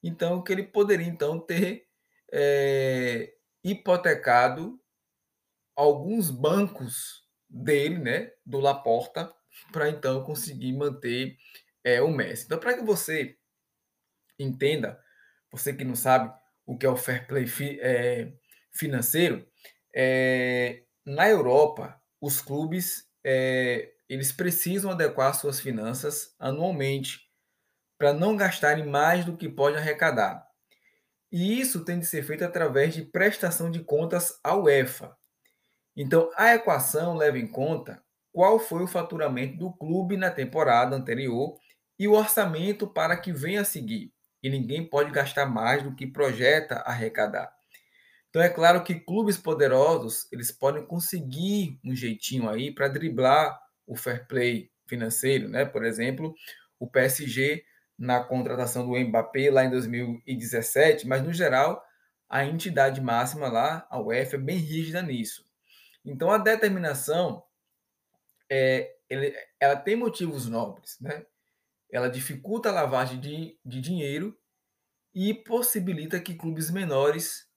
então 0.03 0.43
que 0.43 0.53
ele 0.53 0.65
poderia 0.65 1.07
então 1.07 1.39
ter 1.39 1.87
é, 2.33 3.33
hipotecado 3.65 4.81
alguns 5.77 6.31
bancos 6.31 7.25
dele, 7.49 7.99
né, 7.99 8.33
do 8.45 8.61
Laporta, 8.61 9.33
para 9.73 9.89
então 9.89 10.25
conseguir 10.25 10.73
manter 10.73 11.37
é, 11.83 12.03
o 12.03 12.09
Messi. 12.09 12.45
Então, 12.45 12.59
para 12.59 12.75
que 12.75 12.83
você 12.83 13.39
entenda, 14.39 15.01
você 15.51 15.73
que 15.73 15.85
não 15.85 15.95
sabe 15.97 16.33
o 16.67 16.77
que 16.77 16.87
é 16.87 16.91
o 16.91 16.97
fair 16.97 17.27
play 17.27 17.47
é, 17.81 18.33
financeiro, 18.73 19.47
é, 19.95 20.83
na 21.05 21.29
Europa 21.29 22.01
os 22.21 22.41
clubes 22.41 23.09
é, 23.25 23.93
eles 24.09 24.33
precisam 24.33 24.91
adequar 24.91 25.35
suas 25.35 25.61
finanças 25.61 26.35
anualmente 26.39 27.29
para 27.99 28.13
não 28.13 28.37
gastarem 28.37 28.87
mais 28.87 29.25
do 29.25 29.37
que 29.37 29.49
pode 29.49 29.77
arrecadar. 29.77 30.47
E 31.31 31.61
isso 31.61 31.85
tem 31.85 31.99
de 31.99 32.07
ser 32.07 32.25
feito 32.25 32.45
através 32.45 32.95
de 32.95 33.03
prestação 33.03 33.71
de 33.71 33.81
contas 33.81 34.41
à 34.43 34.57
UEFA. 34.57 35.17
Então, 35.97 36.31
a 36.35 36.55
equação 36.55 37.15
leva 37.15 37.39
em 37.39 37.47
conta 37.47 38.03
qual 38.33 38.59
foi 38.59 38.83
o 38.83 38.89
faturamento 38.89 39.57
do 39.57 39.73
clube 39.73 40.17
na 40.17 40.31
temporada 40.31 40.97
anterior 40.97 41.57
e 41.99 42.09
o 42.09 42.15
orçamento 42.15 42.89
para 42.89 43.17
que 43.17 43.33
venha 43.33 43.61
a 43.61 43.65
seguir. 43.65 44.13
E 44.43 44.49
ninguém 44.49 44.85
pode 44.85 45.11
gastar 45.11 45.47
mais 45.47 45.83
do 45.83 45.95
que 45.95 46.07
projeta 46.07 46.77
arrecadar. 46.77 47.55
Então 48.31 48.41
é 48.41 48.49
claro 48.49 48.85
que 48.85 48.95
clubes 48.95 49.37
poderosos, 49.37 50.27
eles 50.33 50.53
podem 50.53 50.87
conseguir 50.87 51.79
um 51.85 51.95
jeitinho 51.95 52.49
aí 52.49 52.73
para 52.73 52.89
driblar 52.89 53.61
o 53.87 53.97
fair 53.97 54.27
play 54.29 54.71
financeiro, 54.87 55.49
né? 55.49 55.65
Por 55.65 55.85
exemplo, 55.85 56.33
o 56.79 56.87
PSG 56.89 57.65
na 57.99 58.23
contratação 58.23 58.87
do 58.87 58.97
Mbappé 58.97 59.51
lá 59.51 59.65
em 59.65 59.71
2017, 59.71 61.07
mas 61.07 61.23
no 61.23 61.33
geral 61.33 61.85
a 62.29 62.45
entidade 62.45 63.01
máxima 63.01 63.49
lá, 63.49 63.87
a 63.91 64.01
UEFA, 64.01 64.37
é 64.37 64.39
bem 64.39 64.57
rígida 64.57 65.03
nisso. 65.03 65.45
Então 66.05 66.31
a 66.31 66.39
determinação 66.39 67.43
é, 68.49 68.95
ela 69.59 69.75
tem 69.75 69.97
motivos 69.97 70.47
nobres, 70.47 70.97
né? 71.01 71.27
Ela 71.91 72.09
dificulta 72.09 72.69
a 72.69 72.73
lavagem 72.73 73.19
de, 73.19 73.59
de 73.65 73.81
dinheiro 73.81 74.39
e 75.13 75.35
possibilita 75.35 76.21
que 76.21 76.37
clubes 76.37 76.71
menores 76.71 77.50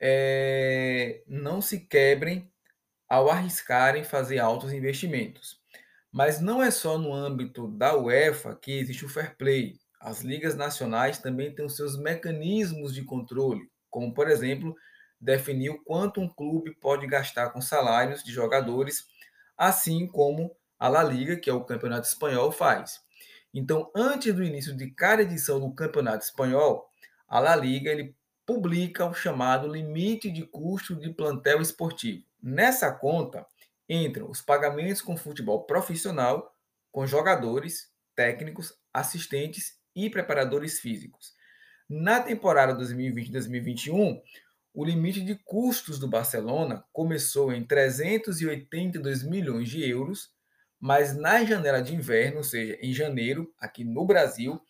é, 0.00 1.22
não 1.26 1.60
se 1.60 1.80
quebrem 1.80 2.50
ao 3.08 3.28
arriscarem 3.28 4.04
fazer 4.04 4.38
altos 4.38 4.72
investimentos. 4.72 5.60
Mas 6.12 6.40
não 6.40 6.62
é 6.62 6.70
só 6.70 6.96
no 6.96 7.12
âmbito 7.12 7.68
da 7.68 7.96
UEFA 7.96 8.56
que 8.56 8.72
existe 8.72 9.04
o 9.04 9.08
fair 9.08 9.36
play. 9.36 9.74
As 10.00 10.22
ligas 10.22 10.56
nacionais 10.56 11.18
também 11.18 11.54
têm 11.54 11.64
os 11.64 11.76
seus 11.76 11.98
mecanismos 11.98 12.94
de 12.94 13.04
controle, 13.04 13.68
como, 13.90 14.14
por 14.14 14.28
exemplo, 14.28 14.74
definir 15.20 15.70
o 15.70 15.82
quanto 15.84 16.20
um 16.20 16.28
clube 16.28 16.74
pode 16.80 17.06
gastar 17.06 17.50
com 17.50 17.60
salários 17.60 18.24
de 18.24 18.32
jogadores, 18.32 19.06
assim 19.56 20.06
como 20.06 20.56
a 20.78 20.88
La 20.88 21.02
Liga, 21.02 21.36
que 21.36 21.50
é 21.50 21.52
o 21.52 21.64
campeonato 21.64 22.08
espanhol, 22.08 22.50
faz. 22.50 23.00
Então, 23.52 23.90
antes 23.94 24.32
do 24.34 24.42
início 24.42 24.74
de 24.74 24.90
cada 24.92 25.22
edição 25.22 25.60
do 25.60 25.74
campeonato 25.74 26.24
espanhol, 26.24 26.88
a 27.28 27.38
La 27.38 27.54
Liga 27.54 27.90
ele 27.90 28.16
publica 28.50 29.06
o 29.06 29.14
chamado 29.14 29.68
limite 29.68 30.28
de 30.28 30.44
custo 30.44 30.96
de 30.96 31.08
plantel 31.10 31.62
esportivo. 31.62 32.24
Nessa 32.42 32.90
conta 32.90 33.46
entram 33.88 34.28
os 34.28 34.42
pagamentos 34.42 35.00
com 35.00 35.16
futebol 35.16 35.62
profissional, 35.66 36.52
com 36.90 37.06
jogadores, 37.06 37.92
técnicos, 38.16 38.74
assistentes 38.92 39.78
e 39.94 40.10
preparadores 40.10 40.80
físicos. 40.80 41.32
Na 41.88 42.18
temporada 42.18 42.76
2020-2021, 42.76 44.20
o 44.74 44.84
limite 44.84 45.20
de 45.20 45.36
custos 45.44 46.00
do 46.00 46.08
Barcelona 46.08 46.84
começou 46.92 47.52
em 47.52 47.62
382 47.62 49.22
milhões 49.22 49.68
de 49.68 49.88
euros, 49.88 50.32
mas 50.80 51.16
na 51.16 51.44
janela 51.44 51.80
de 51.80 51.94
inverno, 51.94 52.38
ou 52.38 52.44
seja, 52.44 52.76
em 52.82 52.92
janeiro, 52.92 53.54
aqui 53.60 53.84
no 53.84 54.04
Brasil, 54.04 54.60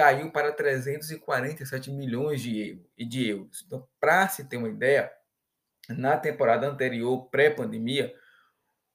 caiu 0.00 0.32
para 0.32 0.50
347 0.50 1.90
milhões 1.90 2.40
de, 2.40 2.80
euros. 3.28 3.62
Então, 3.66 3.86
para 4.00 4.26
se 4.30 4.44
ter 4.44 4.56
uma 4.56 4.70
ideia, 4.70 5.12
na 5.90 6.16
temporada 6.16 6.66
anterior, 6.66 7.28
pré-pandemia, 7.28 8.10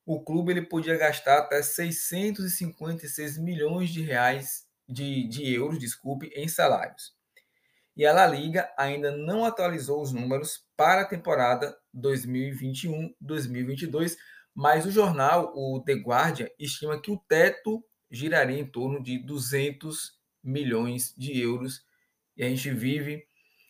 o 0.03 0.23
clube 0.23 0.51
ele 0.51 0.63
podia 0.63 0.97
gastar 0.97 1.37
até 1.37 1.61
656 1.61 3.37
milhões 3.37 3.91
de 3.91 4.01
reais 4.01 4.67
de, 4.89 5.27
de 5.27 5.53
euros, 5.53 5.77
desculpe, 5.77 6.31
em 6.35 6.47
salários. 6.47 7.13
E 7.95 8.03
a 8.03 8.11
La 8.11 8.25
Liga 8.25 8.67
ainda 8.75 9.15
não 9.15 9.45
atualizou 9.45 10.01
os 10.01 10.11
números 10.11 10.65
para 10.75 11.01
a 11.01 11.07
temporada 11.07 11.77
2021-2022, 11.95 14.17
mas 14.55 14.87
o 14.87 14.91
jornal, 14.91 15.53
o 15.55 15.83
The 15.85 15.93
Guardian, 15.93 16.47
estima 16.57 16.99
que 16.99 17.11
o 17.11 17.23
teto 17.27 17.85
giraria 18.09 18.59
em 18.59 18.65
torno 18.65 19.03
de 19.03 19.19
200 19.19 20.15
milhões 20.45 21.13
de 21.17 21.39
euros. 21.39 21.83
E 22.37 22.43
a 22.43 22.49
gente 22.49 22.69
vive 22.71 23.25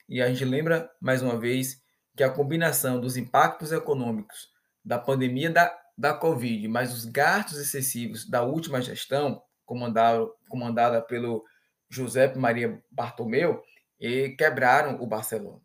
e 0.08 0.22
a 0.22 0.28
gente 0.28 0.46
lembra 0.46 0.90
mais 1.02 1.24
uma 1.24 1.40
vez 1.40 1.82
que 2.16 2.24
a 2.24 2.30
combinação 2.30 3.00
dos 3.00 3.18
impactos 3.18 3.72
econômicos 3.72 4.50
da 4.84 5.00
pandemia 5.00 5.50
da, 5.50 5.76
da 5.98 6.14
Covid, 6.14 6.68
mais 6.68 6.94
os 6.94 7.06
gastos 7.06 7.58
excessivos 7.58 8.30
da 8.30 8.44
última 8.44 8.82
gestão, 8.82 9.42
comandada, 9.66 10.28
comandada 10.48 11.02
pelo 11.02 11.44
José 11.90 12.34
Maria 12.36 12.82
Bartomeu, 12.92 13.64
e 14.00 14.30
quebraram 14.38 15.02
o 15.02 15.08
Barcelona. 15.08 15.62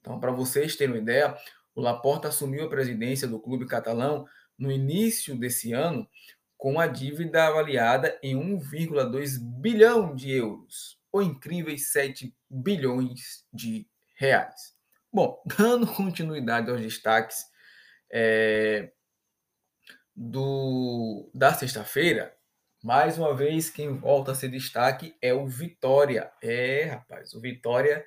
Então, 0.00 0.18
para 0.18 0.32
vocês 0.32 0.76
terem 0.76 0.94
uma 0.94 1.02
ideia, 1.02 1.36
o 1.74 1.80
Laporta 1.80 2.28
assumiu 2.28 2.64
a 2.64 2.70
presidência 2.70 3.28
do 3.28 3.40
clube 3.40 3.66
catalão 3.66 4.26
no 4.56 4.70
início 4.70 5.36
desse 5.36 5.72
ano 5.72 6.08
com 6.56 6.78
a 6.80 6.86
dívida 6.86 7.46
avaliada 7.46 8.18
em 8.22 8.36
1,2 8.36 9.38
bilhão 9.60 10.14
de 10.14 10.30
euros, 10.32 10.98
ou 11.12 11.22
incríveis 11.22 11.92
7 11.92 12.34
bilhões 12.48 13.44
de 13.52 13.86
reais. 14.16 14.74
Bom, 15.12 15.42
dando 15.58 15.86
continuidade 15.86 16.70
aos 16.70 16.80
destaques 16.80 17.44
é, 18.10 18.92
do, 20.14 21.30
da 21.34 21.52
sexta-feira, 21.52 22.34
mais 22.82 23.18
uma 23.18 23.34
vez 23.34 23.70
quem 23.70 23.96
volta 23.96 24.32
a 24.32 24.34
ser 24.34 24.48
destaque 24.48 25.16
é 25.20 25.32
o 25.32 25.46
Vitória. 25.46 26.30
É, 26.42 26.84
rapaz, 26.84 27.32
o 27.32 27.40
Vitória 27.40 28.04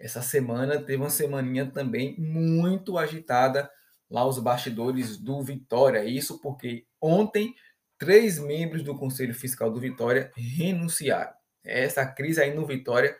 essa 0.00 0.22
semana 0.22 0.80
teve 0.80 0.96
uma 0.96 1.10
semaninha 1.10 1.70
também 1.70 2.18
muito 2.18 2.96
agitada 2.96 3.70
lá 4.10 4.26
os 4.26 4.38
bastidores 4.38 5.18
do 5.18 5.42
Vitória. 5.42 6.02
Isso 6.04 6.40
porque 6.40 6.86
ontem 7.00 7.54
três 8.00 8.38
membros 8.38 8.82
do 8.82 8.96
Conselho 8.96 9.34
Fiscal 9.34 9.70
do 9.70 9.78
Vitória 9.78 10.32
renunciaram. 10.34 11.34
Essa 11.62 12.06
crise 12.06 12.40
aí 12.40 12.54
no 12.54 12.66
Vitória 12.66 13.14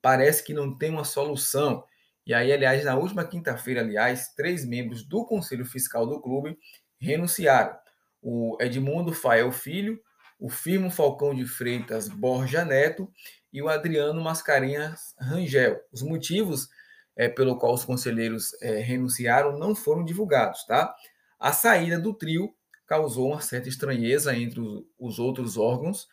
parece 0.00 0.44
que 0.44 0.54
não 0.54 0.78
tem 0.78 0.90
uma 0.90 1.04
solução. 1.04 1.84
E 2.24 2.32
aí, 2.32 2.52
aliás, 2.52 2.84
na 2.84 2.94
última 2.94 3.24
quinta-feira, 3.24 3.80
aliás, 3.80 4.28
três 4.36 4.64
membros 4.64 5.02
do 5.02 5.26
Conselho 5.26 5.64
Fiscal 5.64 6.06
do 6.06 6.20
clube 6.20 6.56
renunciaram. 7.00 7.76
O 8.22 8.56
Edmundo 8.60 9.12
Fael 9.12 9.50
Filho, 9.50 10.00
o 10.38 10.48
Firmo 10.48 10.90
Falcão 10.90 11.34
de 11.34 11.44
Freitas 11.44 12.08
Borja 12.08 12.64
Neto 12.64 13.12
e 13.52 13.60
o 13.60 13.68
Adriano 13.68 14.22
Mascarenhas 14.22 15.12
Rangel. 15.18 15.80
Os 15.90 16.02
motivos 16.02 16.68
é, 17.16 17.28
pelo 17.28 17.58
qual 17.58 17.74
os 17.74 17.84
conselheiros 17.84 18.50
é, 18.62 18.78
renunciaram 18.78 19.58
não 19.58 19.74
foram 19.74 20.04
divulgados, 20.04 20.64
tá? 20.66 20.94
A 21.36 21.52
saída 21.52 21.98
do 21.98 22.14
trio 22.14 22.54
causou 22.90 23.28
uma 23.28 23.40
certa 23.40 23.68
estranheza 23.68 24.36
entre 24.36 24.60
os 24.98 25.20
outros 25.20 25.56
órgãos 25.56 26.08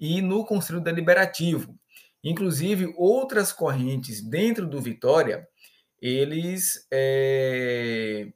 e 0.00 0.22
no 0.22 0.46
Conselho 0.46 0.80
Deliberativo. 0.80 1.78
Inclusive, 2.24 2.94
outras 2.96 3.52
correntes 3.52 4.22
dentro 4.22 4.66
do 4.66 4.80
Vitória, 4.80 5.46
eles 6.00 6.88
é, 6.90 8.32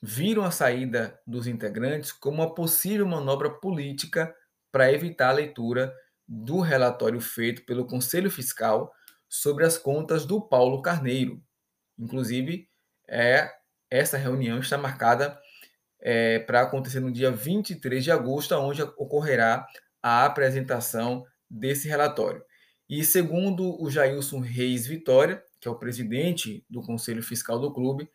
viram 0.00 0.44
a 0.44 0.52
saída 0.52 1.18
dos 1.26 1.48
integrantes 1.48 2.12
como 2.12 2.36
uma 2.36 2.54
possível 2.54 3.08
manobra 3.08 3.50
política 3.50 4.32
para 4.70 4.92
evitar 4.92 5.30
a 5.30 5.32
leitura 5.32 5.92
do 6.28 6.60
relatório 6.60 7.20
feito 7.20 7.66
pelo 7.66 7.86
Conselho 7.86 8.30
Fiscal 8.30 8.92
sobre 9.28 9.64
as 9.64 9.76
contas 9.76 10.24
do 10.24 10.40
Paulo 10.40 10.80
Carneiro. 10.80 11.42
Inclusive, 11.98 12.68
é, 13.08 13.50
essa 13.90 14.16
reunião 14.16 14.60
está 14.60 14.78
marcada 14.78 15.36
é, 16.02 16.40
para 16.40 16.62
acontecer 16.62 17.00
no 17.00 17.12
dia 17.12 17.30
23 17.30 18.02
de 18.02 18.10
agosto, 18.10 18.54
onde 18.56 18.82
ocorrerá 18.82 19.66
a 20.02 20.26
apresentação 20.26 21.24
desse 21.48 21.88
relatório. 21.88 22.44
E 22.88 23.04
segundo 23.04 23.80
o 23.80 23.88
Jailson 23.88 24.40
Reis 24.40 24.86
Vitória, 24.86 25.42
que 25.60 25.68
é 25.68 25.70
o 25.70 25.78
presidente 25.78 26.64
do 26.68 26.82
Conselho 26.82 27.22
Fiscal 27.22 27.58
do 27.58 27.72
clube, 27.72 28.10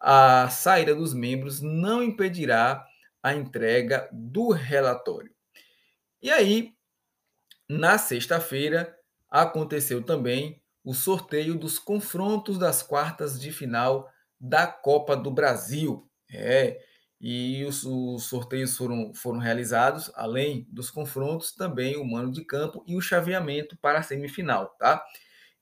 a 0.00 0.48
saída 0.48 0.94
dos 0.94 1.12
membros 1.12 1.60
não 1.60 2.02
impedirá 2.02 2.84
a 3.22 3.34
entrega 3.34 4.08
do 4.12 4.50
relatório. 4.50 5.32
E 6.20 6.30
aí, 6.30 6.72
na 7.68 7.98
sexta-feira, 7.98 8.96
aconteceu 9.28 10.02
também 10.02 10.62
o 10.84 10.94
sorteio 10.94 11.56
dos 11.56 11.78
confrontos 11.78 12.58
das 12.58 12.82
quartas 12.82 13.40
de 13.40 13.52
final 13.52 14.08
da 14.40 14.66
Copa 14.66 15.16
do 15.16 15.30
Brasil. 15.30 16.08
É, 16.30 16.80
e 17.22 17.64
os, 17.64 17.84
os, 17.84 18.24
sorteios 18.24 18.76
foram, 18.76 19.14
foram 19.14 19.38
realizados, 19.38 20.10
além 20.16 20.66
dos 20.68 20.90
confrontos, 20.90 21.52
também 21.52 21.96
o 21.96 22.04
mano 22.04 22.32
de 22.32 22.44
campo 22.44 22.82
e 22.84 22.96
o 22.96 23.00
chaveamento 23.00 23.76
para 23.76 24.00
a 24.00 24.02
semifinal, 24.02 24.74
tá? 24.76 25.00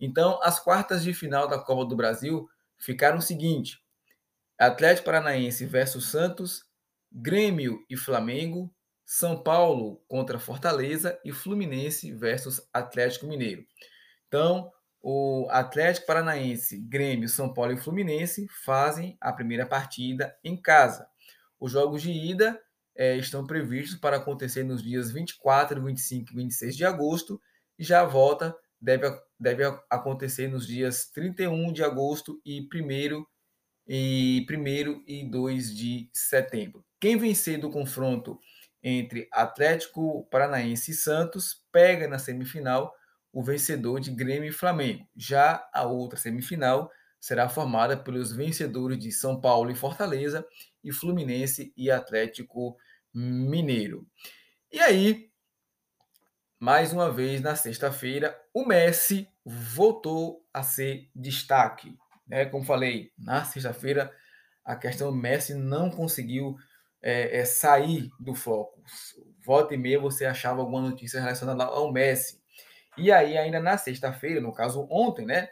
Então, 0.00 0.40
as 0.42 0.58
quartas 0.58 1.02
de 1.02 1.12
final 1.12 1.46
da 1.46 1.58
Copa 1.58 1.84
do 1.84 1.94
Brasil 1.94 2.48
ficaram 2.78 3.18
o 3.18 3.22
seguinte: 3.22 3.78
Atlético 4.58 5.04
Paranaense 5.04 5.66
versus 5.66 6.08
Santos, 6.08 6.64
Grêmio 7.12 7.84
e 7.90 7.96
Flamengo, 7.96 8.74
São 9.04 9.42
Paulo 9.42 10.02
contra 10.08 10.38
Fortaleza 10.38 11.20
e 11.22 11.30
Fluminense 11.30 12.11
versus 12.11 12.66
Atlético 12.72 13.26
Mineiro. 13.26 13.66
Então, 14.28 14.72
o 15.02 15.46
Atlético 15.50 16.06
Paranaense, 16.06 16.78
Grêmio, 16.78 17.28
São 17.28 17.52
Paulo 17.52 17.72
e 17.72 17.76
Fluminense 17.76 18.46
fazem 18.64 19.18
a 19.20 19.30
primeira 19.30 19.66
partida 19.66 20.34
em 20.42 20.56
casa. 20.56 21.09
Os 21.61 21.72
jogos 21.72 22.02
de 22.02 22.11
ida 22.11 22.58
é, 22.96 23.16
estão 23.16 23.46
previstos 23.46 24.00
para 24.00 24.16
acontecer 24.16 24.64
nos 24.64 24.82
dias 24.82 25.12
24, 25.12 25.82
25 25.84 26.32
e 26.32 26.36
26 26.36 26.76
de 26.76 26.84
agosto, 26.84 27.40
e 27.78 27.84
já 27.84 28.00
a 28.00 28.06
volta 28.06 28.56
deve, 28.80 29.06
deve 29.38 29.64
acontecer 29.90 30.48
nos 30.48 30.66
dias 30.66 31.11
31 31.11 31.72
de 31.72 31.84
agosto 31.84 32.40
e 32.44 32.61
1 32.61 33.26
e 33.86 34.46
1 34.48 35.04
e 35.06 35.24
2 35.30 35.76
de 35.76 36.11
setembro. 36.12 36.84
Quem 36.98 37.16
vencer 37.16 37.58
do 37.58 37.70
confronto 37.70 38.38
entre 38.82 39.28
Atlético 39.32 40.26
Paranaense 40.30 40.92
e 40.92 40.94
Santos 40.94 41.62
pega 41.70 42.08
na 42.08 42.18
semifinal 42.18 42.94
o 43.32 43.42
vencedor 43.42 44.00
de 44.00 44.11
Grêmio 44.11 44.48
e 44.48 44.52
Flamengo. 44.52 45.06
Já 45.14 45.68
a 45.72 45.84
outra 45.84 46.18
semifinal 46.18 46.90
será 47.21 47.49
formada 47.49 47.97
pelos 47.97 48.33
vencedores 48.33 48.99
de 48.99 49.12
São 49.12 49.41
Paulo 49.41 49.71
e 49.71 49.75
Fortaleza 49.75 50.47
e 50.83 50.91
Fluminense 50.91 51.73
e 51.77 51.91
Atlético 51.91 52.77
Mineiro. 53.12 54.07
E 54.73 54.81
aí, 54.81 55.31
mais 56.59 56.93
uma 56.93 57.12
vez 57.12 57.41
na 57.41 57.55
sexta-feira, 57.55 58.37
o 58.55 58.64
Messi 58.64 59.29
voltou 59.45 60.45
a 60.53 60.62
ser 60.62 61.11
destaque. 61.14 61.97
Né? 62.27 62.47
Como 62.47 62.64
falei, 62.64 63.12
na 63.18 63.45
sexta-feira 63.45 64.11
a 64.64 64.77
questão 64.77 65.11
Messi 65.11 65.55
não 65.55 65.91
conseguiu 65.91 66.57
é, 67.03 67.41
é, 67.41 67.45
sair 67.45 68.11
do 68.18 68.35
foco. 68.35 68.83
Volta 69.45 69.75
e 69.75 69.77
meia 69.77 69.99
você 69.99 70.25
achava 70.25 70.61
alguma 70.61 70.81
notícia 70.81 71.21
relacionada 71.21 71.64
ao 71.64 71.93
Messi. 71.93 72.41
E 72.97 73.11
aí, 73.11 73.37
ainda 73.39 73.59
na 73.59 73.79
sexta-feira, 73.79 74.41
no 74.41 74.53
caso 74.53 74.87
ontem, 74.91 75.25
né? 75.25 75.49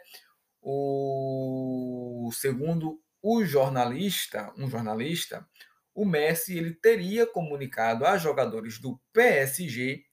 O 0.71 2.31
segundo 2.31 3.01
o 3.21 3.43
jornalista, 3.43 4.53
um 4.57 4.69
jornalista, 4.69 5.45
o 5.93 6.05
Messi 6.05 6.57
ele 6.57 6.73
teria 6.73 7.25
comunicado 7.25 8.05
a 8.05 8.17
jogadores 8.17 8.79
do 8.79 8.99
PSG 9.11 10.05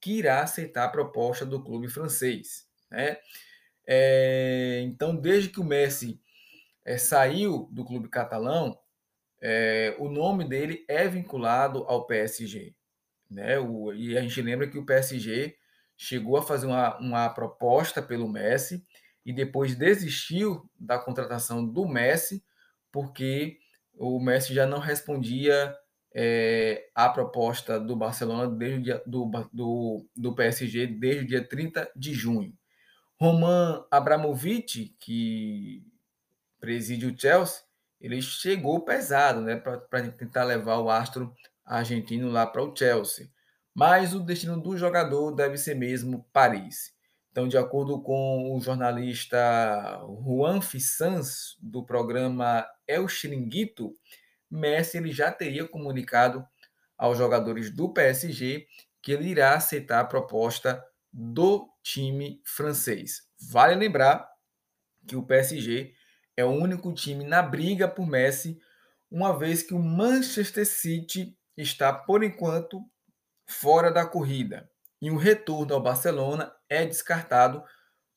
que 0.00 0.18
irá 0.18 0.42
aceitar 0.42 0.84
a 0.84 0.88
proposta 0.88 1.46
do 1.46 1.62
clube 1.62 1.88
francês, 1.88 2.66
né? 2.90 3.18
É, 3.86 4.80
então, 4.84 5.16
desde 5.16 5.48
que 5.48 5.60
o 5.60 5.64
Messi 5.64 6.20
é, 6.84 6.98
saiu 6.98 7.68
do 7.72 7.84
clube 7.84 8.08
catalão, 8.08 8.78
é, 9.40 9.96
o 9.98 10.08
nome 10.08 10.48
dele 10.48 10.84
é 10.88 11.08
vinculado 11.08 11.84
ao 11.88 12.06
PSG. 12.06 12.74
Né? 13.28 13.58
O, 13.58 13.92
e 13.92 14.16
a 14.16 14.20
gente 14.20 14.40
lembra 14.40 14.68
que 14.68 14.78
o 14.78 14.86
PSG 14.86 15.56
chegou 15.96 16.36
a 16.36 16.42
fazer 16.42 16.66
uma, 16.66 16.96
uma 16.98 17.28
proposta 17.30 18.00
pelo 18.00 18.28
Messi 18.28 18.84
e 19.24 19.32
depois 19.32 19.74
desistiu 19.74 20.68
da 20.78 20.98
contratação 20.98 21.64
do 21.64 21.86
Messi, 21.86 22.44
porque 22.90 23.58
o 23.94 24.20
Messi 24.20 24.52
já 24.52 24.66
não 24.66 24.78
respondia 24.78 25.74
é, 26.14 26.88
à 26.94 27.08
proposta 27.08 27.78
do 27.80 27.96
Barcelona 27.96 28.48
desde 28.48 28.78
o 28.78 28.82
dia, 28.82 29.02
do, 29.06 29.30
do, 29.52 30.06
do 30.14 30.34
PSG 30.34 30.86
desde 30.86 31.24
o 31.24 31.26
dia 31.26 31.46
30 31.46 31.90
de 31.96 32.12
junho. 32.12 32.52
Roman 33.20 33.84
Abramovich, 33.90 34.96
que 34.98 35.84
preside 36.58 37.06
o 37.06 37.18
Chelsea, 37.18 37.62
ele 38.00 38.20
chegou 38.20 38.84
pesado 38.84 39.40
né, 39.40 39.56
para 39.56 40.10
tentar 40.10 40.44
levar 40.44 40.78
o 40.78 40.90
astro 40.90 41.32
argentino 41.64 42.30
lá 42.30 42.46
para 42.46 42.62
o 42.62 42.74
Chelsea. 42.74 43.30
Mas 43.74 44.12
o 44.12 44.20
destino 44.20 44.60
do 44.60 44.76
jogador 44.76 45.30
deve 45.30 45.56
ser 45.56 45.74
mesmo 45.74 46.26
Paris. 46.32 46.91
Então, 47.32 47.48
de 47.48 47.56
acordo 47.56 48.00
com 48.02 48.54
o 48.54 48.60
jornalista 48.60 49.38
Juan 50.22 50.60
Fissans, 50.60 51.56
do 51.58 51.82
programa 51.82 52.66
El 52.86 53.08
Chiringuito, 53.08 53.94
Messi 54.50 54.98
ele 54.98 55.10
já 55.10 55.32
teria 55.32 55.66
comunicado 55.66 56.46
aos 56.96 57.16
jogadores 57.16 57.70
do 57.74 57.90
PSG 57.90 58.66
que 59.00 59.12
ele 59.12 59.30
irá 59.30 59.54
aceitar 59.54 60.00
a 60.00 60.04
proposta 60.04 60.84
do 61.10 61.66
time 61.82 62.42
francês. 62.44 63.22
Vale 63.50 63.76
lembrar 63.76 64.28
que 65.08 65.16
o 65.16 65.22
PSG 65.22 65.94
é 66.36 66.44
o 66.44 66.50
único 66.50 66.92
time 66.92 67.24
na 67.24 67.42
briga 67.42 67.88
por 67.88 68.06
Messi, 68.06 68.60
uma 69.10 69.36
vez 69.36 69.62
que 69.62 69.72
o 69.72 69.78
Manchester 69.78 70.66
City 70.66 71.34
está, 71.56 71.94
por 71.94 72.22
enquanto, 72.22 72.82
fora 73.46 73.90
da 73.90 74.06
corrida. 74.06 74.70
E 75.00 75.10
o 75.10 75.16
retorno 75.16 75.74
ao 75.74 75.82
Barcelona 75.82 76.54
é 76.72 76.86
descartado 76.86 77.62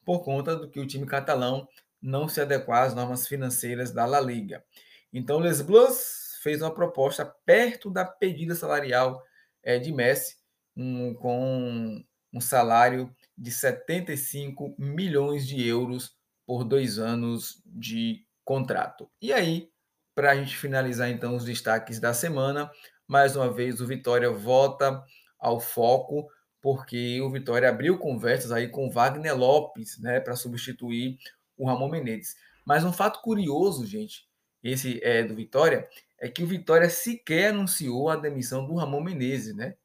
por 0.03 0.23
conta 0.23 0.55
do 0.55 0.69
que 0.69 0.79
o 0.79 0.87
time 0.87 1.05
catalão 1.05 1.67
não 2.01 2.27
se 2.27 2.39
adequar 2.39 2.83
às 2.83 2.93
normas 2.93 3.27
financeiras 3.27 3.91
da 3.91 4.05
La 4.05 4.21
Liga. 4.21 4.63
Então, 5.11 5.39
Les 5.39 5.61
Bleus 5.61 6.37
fez 6.43 6.61
uma 6.61 6.73
proposta 6.73 7.25
perto 7.45 7.89
da 7.89 8.05
pedida 8.05 8.53
salarial 8.53 9.23
é, 9.63 9.79
de 9.79 9.91
Messi, 9.91 10.37
um, 10.77 11.13
com 11.15 12.03
um 12.31 12.41
salário 12.41 13.13
de 13.37 13.49
75 13.49 14.75
milhões 14.77 15.47
de 15.47 15.65
euros 15.65 16.15
por 16.45 16.63
dois 16.63 16.99
anos 16.99 17.61
de 17.65 18.25
contrato. 18.43 19.09
E 19.21 19.33
aí, 19.33 19.69
para 20.13 20.31
a 20.31 20.35
gente 20.35 20.55
finalizar 20.55 21.09
então 21.09 21.35
os 21.35 21.43
destaques 21.43 21.99
da 21.99 22.13
semana, 22.13 22.69
mais 23.07 23.35
uma 23.35 23.51
vez 23.51 23.81
o 23.81 23.87
Vitória 23.87 24.29
volta 24.29 25.03
ao 25.39 25.59
foco, 25.59 26.29
porque 26.65 27.21
o 27.21 27.29
Vitória 27.29 27.69
abriu 27.69 27.95
conversas 27.95 28.51
aí 28.51 28.67
com 28.67 28.89
Wagner 28.89 29.37
Lopes, 29.37 29.99
né, 29.99 30.19
para 30.19 30.35
substituir 30.35 31.19
o 31.55 31.67
Ramon 31.67 31.87
Menezes. 31.87 32.35
Mas 32.65 32.83
um 32.83 32.91
fato 32.91 33.21
curioso, 33.21 33.85
gente, 33.85 34.27
esse 34.63 34.99
é 35.03 35.21
do 35.21 35.35
Vitória, 35.35 35.87
é 36.19 36.27
que 36.27 36.41
o 36.41 36.47
Vitória 36.47 36.89
sequer 36.89 37.49
anunciou 37.49 38.09
a 38.09 38.15
demissão 38.15 38.65
do 38.65 38.73
Ramon 38.73 39.01
Menezes, 39.01 39.55
né? 39.55 39.75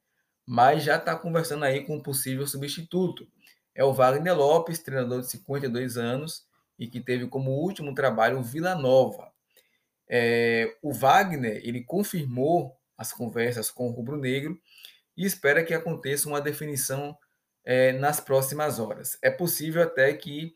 Mas 0.43 0.83
já 0.83 0.95
está 0.95 1.15
conversando 1.15 1.65
aí 1.65 1.85
com 1.85 1.97
um 1.97 2.01
possível 2.01 2.47
substituto. 2.47 3.27
É 3.75 3.83
o 3.83 3.93
Wagner 3.93 4.35
Lopes, 4.35 4.79
treinador 4.79 5.21
de 5.21 5.29
52 5.29 5.97
anos, 5.97 6.47
e 6.79 6.87
que 6.87 6.99
teve 6.99 7.27
como 7.27 7.51
último 7.51 7.93
trabalho 7.93 8.39
o 8.39 8.43
Vila 8.43 8.73
Nova. 8.73 9.31
É, 10.09 10.75
o 10.81 10.91
Wagner 10.91 11.61
ele 11.63 11.83
confirmou 11.83 12.75
as 12.97 13.13
conversas 13.13 13.69
com 13.69 13.87
o 13.87 13.91
Rubro 13.91 14.17
Negro 14.17 14.59
e 15.21 15.25
espera 15.25 15.63
que 15.63 15.71
aconteça 15.71 16.27
uma 16.27 16.41
definição 16.41 17.15
é, 17.63 17.93
nas 17.93 18.19
próximas 18.19 18.79
horas. 18.79 19.19
É 19.21 19.29
possível 19.29 19.83
até 19.83 20.11
que 20.13 20.55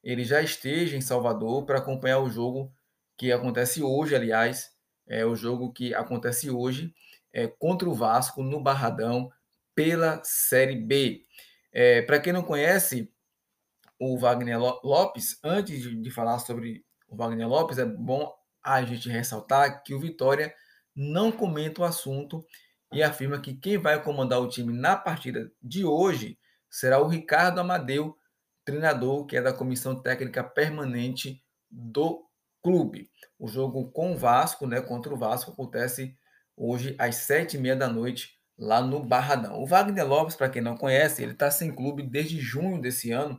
ele 0.00 0.22
já 0.22 0.40
esteja 0.40 0.96
em 0.96 1.00
Salvador 1.00 1.66
para 1.66 1.78
acompanhar 1.78 2.20
o 2.20 2.30
jogo 2.30 2.72
que 3.16 3.32
acontece 3.32 3.82
hoje, 3.82 4.14
aliás, 4.14 4.70
é 5.08 5.26
o 5.26 5.34
jogo 5.34 5.72
que 5.72 5.92
acontece 5.92 6.48
hoje 6.48 6.94
é, 7.32 7.48
contra 7.48 7.88
o 7.88 7.94
Vasco 7.94 8.44
no 8.44 8.62
Barradão 8.62 9.28
pela 9.74 10.22
Série 10.22 10.76
B. 10.76 11.24
É, 11.72 12.00
para 12.02 12.20
quem 12.20 12.32
não 12.32 12.44
conhece, 12.44 13.12
o 13.98 14.16
Wagner 14.16 14.60
Lopes, 14.84 15.36
antes 15.42 15.82
de 16.00 16.10
falar 16.12 16.38
sobre 16.38 16.84
o 17.08 17.16
Wagner 17.16 17.48
Lopes, 17.48 17.78
é 17.78 17.84
bom 17.84 18.32
a 18.62 18.84
gente 18.84 19.08
ressaltar 19.08 19.82
que 19.82 19.94
o 19.94 19.98
Vitória 19.98 20.54
não 20.94 21.32
comenta 21.32 21.82
o 21.82 21.84
assunto 21.84 22.46
e 22.96 23.02
afirma 23.02 23.38
que 23.38 23.52
quem 23.52 23.76
vai 23.76 24.02
comandar 24.02 24.40
o 24.40 24.48
time 24.48 24.72
na 24.72 24.96
partida 24.96 25.52
de 25.62 25.84
hoje 25.84 26.38
será 26.70 26.98
o 26.98 27.06
Ricardo 27.06 27.60
Amadeu, 27.60 28.16
treinador 28.64 29.26
que 29.26 29.36
é 29.36 29.42
da 29.42 29.52
comissão 29.52 30.00
técnica 30.00 30.42
permanente 30.42 31.42
do 31.70 32.24
clube. 32.62 33.10
O 33.38 33.48
jogo 33.48 33.90
com 33.90 34.14
o 34.14 34.16
Vasco, 34.16 34.66
né, 34.66 34.80
contra 34.80 35.12
o 35.12 35.16
Vasco, 35.18 35.50
acontece 35.50 36.16
hoje 36.56 36.96
às 36.98 37.16
sete 37.16 37.58
e 37.58 37.60
meia 37.60 37.76
da 37.76 37.86
noite 37.86 38.30
lá 38.58 38.80
no 38.80 39.04
Barradão. 39.04 39.60
O 39.60 39.66
Wagner 39.66 40.08
Lopes, 40.08 40.34
para 40.34 40.48
quem 40.48 40.62
não 40.62 40.74
conhece, 40.74 41.22
ele 41.22 41.32
está 41.32 41.50
sem 41.50 41.74
clube 41.74 42.02
desde 42.02 42.40
junho 42.40 42.80
desse 42.80 43.12
ano 43.12 43.38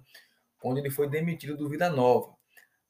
quando 0.60 0.78
ele 0.78 0.92
foi 0.92 1.10
demitido 1.10 1.58
do 1.58 1.68
Vida 1.68 1.90
Nova. 1.90 2.36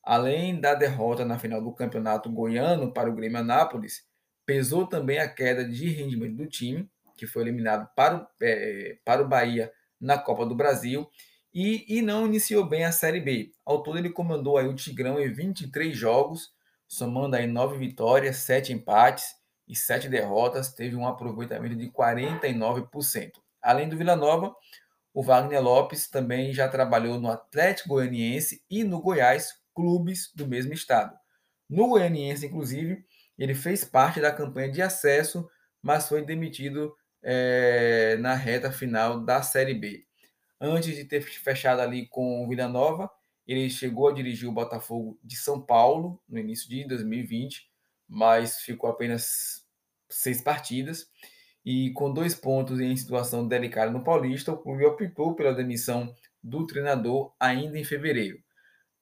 Além 0.03 0.59
da 0.59 0.73
derrota 0.73 1.23
na 1.23 1.39
final 1.39 1.61
do 1.61 1.73
Campeonato 1.73 2.29
Goiano 2.29 2.93
para 2.93 3.09
o 3.09 3.15
Grêmio 3.15 3.39
Anápolis, 3.39 4.06
pesou 4.47 4.87
também 4.87 5.19
a 5.19 5.27
queda 5.27 5.67
de 5.67 5.89
rendimento 5.89 6.37
do 6.37 6.47
time, 6.47 6.89
que 7.17 7.27
foi 7.27 7.43
eliminado 7.43 7.89
para 7.93 8.15
o, 8.15 8.27
é, 8.41 8.97
para 9.03 9.21
o 9.21 9.27
Bahia 9.27 9.71
na 9.99 10.17
Copa 10.17 10.45
do 10.45 10.55
Brasil, 10.55 11.07
e, 11.53 11.85
e 11.87 12.01
não 12.01 12.25
iniciou 12.25 12.65
bem 12.65 12.85
a 12.85 12.91
Série 12.91 13.19
B. 13.19 13.51
Ao 13.65 13.83
todo, 13.83 13.97
ele 13.97 14.09
comandou 14.09 14.57
aí 14.57 14.67
o 14.67 14.75
Tigrão 14.75 15.19
em 15.19 15.27
23 15.27 15.95
jogos, 15.95 16.53
somando 16.87 17.35
aí 17.35 17.45
9 17.45 17.77
vitórias, 17.77 18.37
7 18.37 18.71
empates 18.71 19.35
e 19.67 19.75
7 19.75 20.07
derrotas, 20.07 20.73
teve 20.73 20.95
um 20.95 21.05
aproveitamento 21.05 21.75
de 21.75 21.89
49%. 21.89 23.31
Além 23.61 23.89
do 23.89 23.97
Vila 23.97 24.15
Nova, 24.15 24.55
o 25.13 25.21
Wagner 25.21 25.61
Lopes 25.61 26.07
também 26.07 26.53
já 26.53 26.69
trabalhou 26.69 27.19
no 27.19 27.29
Atlético 27.29 27.89
Goianiense 27.89 28.63
e 28.69 28.83
no 28.83 29.01
Goiás, 29.01 29.55
clubes 29.73 30.31
do 30.33 30.47
mesmo 30.47 30.73
estado. 30.73 31.17
No 31.69 31.87
Goianiense, 31.87 32.45
inclusive, 32.45 33.03
Ele 33.37 33.53
fez 33.53 33.83
parte 33.83 34.19
da 34.19 34.31
campanha 34.31 34.71
de 34.71 34.81
acesso, 34.81 35.49
mas 35.81 36.07
foi 36.07 36.25
demitido 36.25 36.95
é, 37.21 38.17
na 38.19 38.33
reta 38.33 38.71
final 38.71 39.19
da 39.19 39.41
Série 39.41 39.73
B. 39.73 40.05
Antes 40.59 40.95
de 40.95 41.05
ter 41.05 41.21
fechado 41.21 41.81
ali 41.81 42.07
com 42.07 42.43
o 42.43 42.47
Vila 42.47 42.67
Nova, 42.67 43.09
ele 43.47 43.69
chegou 43.69 44.09
a 44.09 44.13
dirigir 44.13 44.49
o 44.49 44.51
Botafogo 44.51 45.19
de 45.23 45.35
São 45.35 45.61
Paulo 45.61 46.21
no 46.27 46.39
início 46.39 46.67
de 46.69 46.85
2020, 46.85 47.69
mas 48.07 48.59
ficou 48.61 48.89
apenas 48.89 49.65
seis 50.09 50.41
partidas. 50.41 51.07
E 51.63 51.91
com 51.91 52.11
dois 52.11 52.33
pontos 52.33 52.79
em 52.79 52.95
situação 52.95 53.47
delicada 53.47 53.91
no 53.91 54.03
Paulista, 54.03 54.51
o 54.51 54.57
clube 54.57 54.85
optou 54.85 55.35
pela 55.35 55.53
demissão 55.53 56.13
do 56.41 56.65
treinador 56.65 57.33
ainda 57.39 57.77
em 57.77 57.83
fevereiro. 57.83 58.41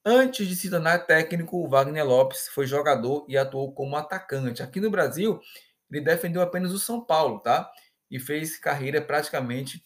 Antes 0.07 0.47
de 0.47 0.55
se 0.55 0.69
tornar 0.69 0.99
técnico, 1.07 1.57
o 1.57 1.67
Wagner 1.67 2.05
Lopes 2.05 2.47
foi 2.49 2.67
jogador 2.67 3.25
e 3.27 3.35
atuou 3.35 3.73
como 3.73 3.95
atacante. 3.95 4.61
Aqui 4.61 4.79
no 4.79 4.91
Brasil, 4.91 5.39
ele 5.89 5.99
defendeu 5.99 6.43
apenas 6.43 6.71
o 6.71 6.77
São 6.77 7.03
Paulo, 7.03 7.39
tá? 7.39 7.71
E 8.11 8.19
fez 8.19 8.55
carreira 8.55 9.01
praticamente 9.01 9.83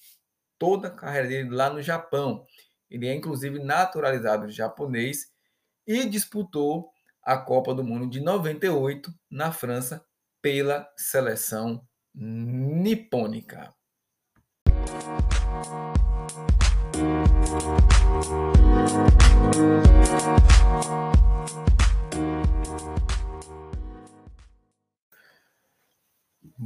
toda 0.58 0.90
a 0.90 0.92
carreira 0.92 1.26
dele 1.26 1.50
lá 1.52 1.70
no 1.70 1.82
Japão. 1.82 2.46
Ele 2.90 3.08
é 3.08 3.14
inclusive 3.14 3.60
naturalizado 3.64 4.52
japonês 4.52 5.32
e 5.88 6.04
disputou 6.04 6.92
a 7.24 7.38
Copa 7.38 7.74
do 7.74 7.82
Mundo 7.82 8.10
de 8.10 8.20
98 8.20 9.14
na 9.32 9.54
França 9.54 10.06
pela 10.42 10.86
seleção 10.98 11.82
nipônica. 12.14 13.74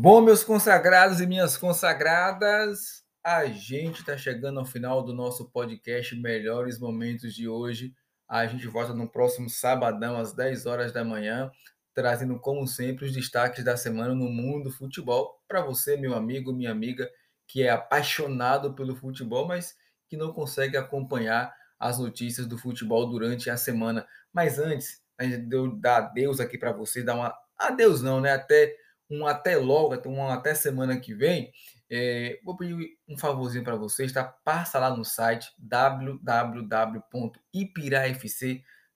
Bom, 0.05 0.19
meus 0.19 0.43
consagrados 0.43 1.21
e 1.21 1.25
minhas 1.25 1.55
consagradas, 1.55 3.05
a 3.23 3.45
gente 3.45 4.01
está 4.01 4.17
chegando 4.17 4.59
ao 4.59 4.65
final 4.65 5.01
do 5.01 5.13
nosso 5.13 5.49
podcast 5.49 6.13
Melhores 6.17 6.77
Momentos 6.77 7.33
de 7.33 7.47
hoje. 7.47 7.93
A 8.27 8.45
gente 8.45 8.67
volta 8.67 8.93
no 8.93 9.09
próximo 9.09 9.49
sabadão, 9.49 10.17
às 10.17 10.33
10 10.33 10.65
horas 10.65 10.91
da 10.91 11.05
manhã, 11.05 11.49
trazendo, 11.93 12.37
como 12.37 12.67
sempre, 12.67 13.05
os 13.05 13.13
destaques 13.13 13.63
da 13.63 13.77
semana 13.77 14.13
no 14.13 14.29
mundo 14.29 14.65
do 14.65 14.71
futebol. 14.71 15.41
Para 15.47 15.61
você, 15.61 15.95
meu 15.95 16.13
amigo, 16.13 16.51
minha 16.51 16.71
amiga, 16.71 17.09
que 17.47 17.63
é 17.63 17.69
apaixonado 17.69 18.75
pelo 18.75 18.97
futebol, 18.97 19.47
mas 19.47 19.73
que 20.09 20.17
não 20.17 20.33
consegue 20.33 20.75
acompanhar 20.75 21.55
as 21.83 21.99
notícias 21.99 22.47
do 22.47 22.57
futebol 22.57 23.09
durante 23.09 23.49
a 23.49 23.57
semana. 23.57 24.07
Mas 24.31 24.57
antes, 24.57 25.01
a 25.17 25.25
gente 25.25 25.39
deu 25.39 25.75
dar 25.75 25.97
adeus 25.97 26.39
aqui 26.39 26.57
para 26.57 26.71
você, 26.71 27.03
dar 27.03 27.15
uma 27.15 27.37
adeus 27.57 28.01
não, 28.01 28.21
né? 28.21 28.31
Até 28.31 28.73
um 29.11 29.27
até 29.27 29.57
logo, 29.57 29.93
um 30.07 30.29
até 30.29 30.55
semana 30.55 30.97
que 30.97 31.13
vem. 31.13 31.51
É, 31.91 32.39
vou 32.43 32.55
pedir 32.55 32.97
um 33.07 33.17
favorzinho 33.17 33.65
para 33.65 33.75
vocês, 33.75 34.13
tá? 34.13 34.23
Passa 34.23 34.79
lá 34.79 34.95
no 34.95 35.03
site 35.03 35.53
www.ipirafc, 35.59 37.03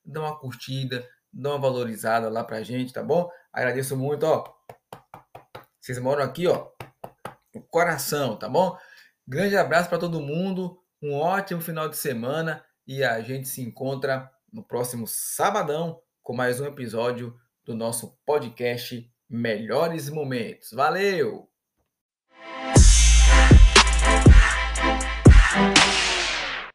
dá 0.05 0.21
uma 0.21 0.39
curtida, 0.39 1.05
dá 1.31 1.49
uma 1.49 1.59
valorizada 1.59 2.29
lá 2.29 2.41
pra 2.43 2.63
gente, 2.63 2.93
tá 2.93 3.03
bom? 3.03 3.29
Agradeço 3.51 3.97
muito, 3.97 4.23
ó. 4.25 4.45
Vocês 5.79 5.99
moram 5.99 6.23
aqui, 6.23 6.47
ó, 6.47 6.69
no 7.53 7.61
coração, 7.63 8.37
tá 8.37 8.47
bom? 8.47 8.77
Grande 9.27 9.57
abraço 9.57 9.89
para 9.89 9.99
todo 9.99 10.21
mundo, 10.21 10.81
um 11.01 11.13
ótimo 11.13 11.59
final 11.59 11.89
de 11.89 11.97
semana 11.97 12.65
e 12.87 13.03
a 13.03 13.19
gente 13.21 13.47
se 13.47 13.61
encontra 13.61 14.31
no 14.51 14.63
próximo 14.63 15.05
sabadão 15.05 16.01
com 16.23 16.33
mais 16.33 16.61
um 16.61 16.65
episódio 16.65 17.35
do 17.65 17.75
nosso 17.75 18.17
podcast 18.25 19.11
Melhores 19.29 20.09
Momentos. 20.09 20.71
Valeu! 20.71 21.56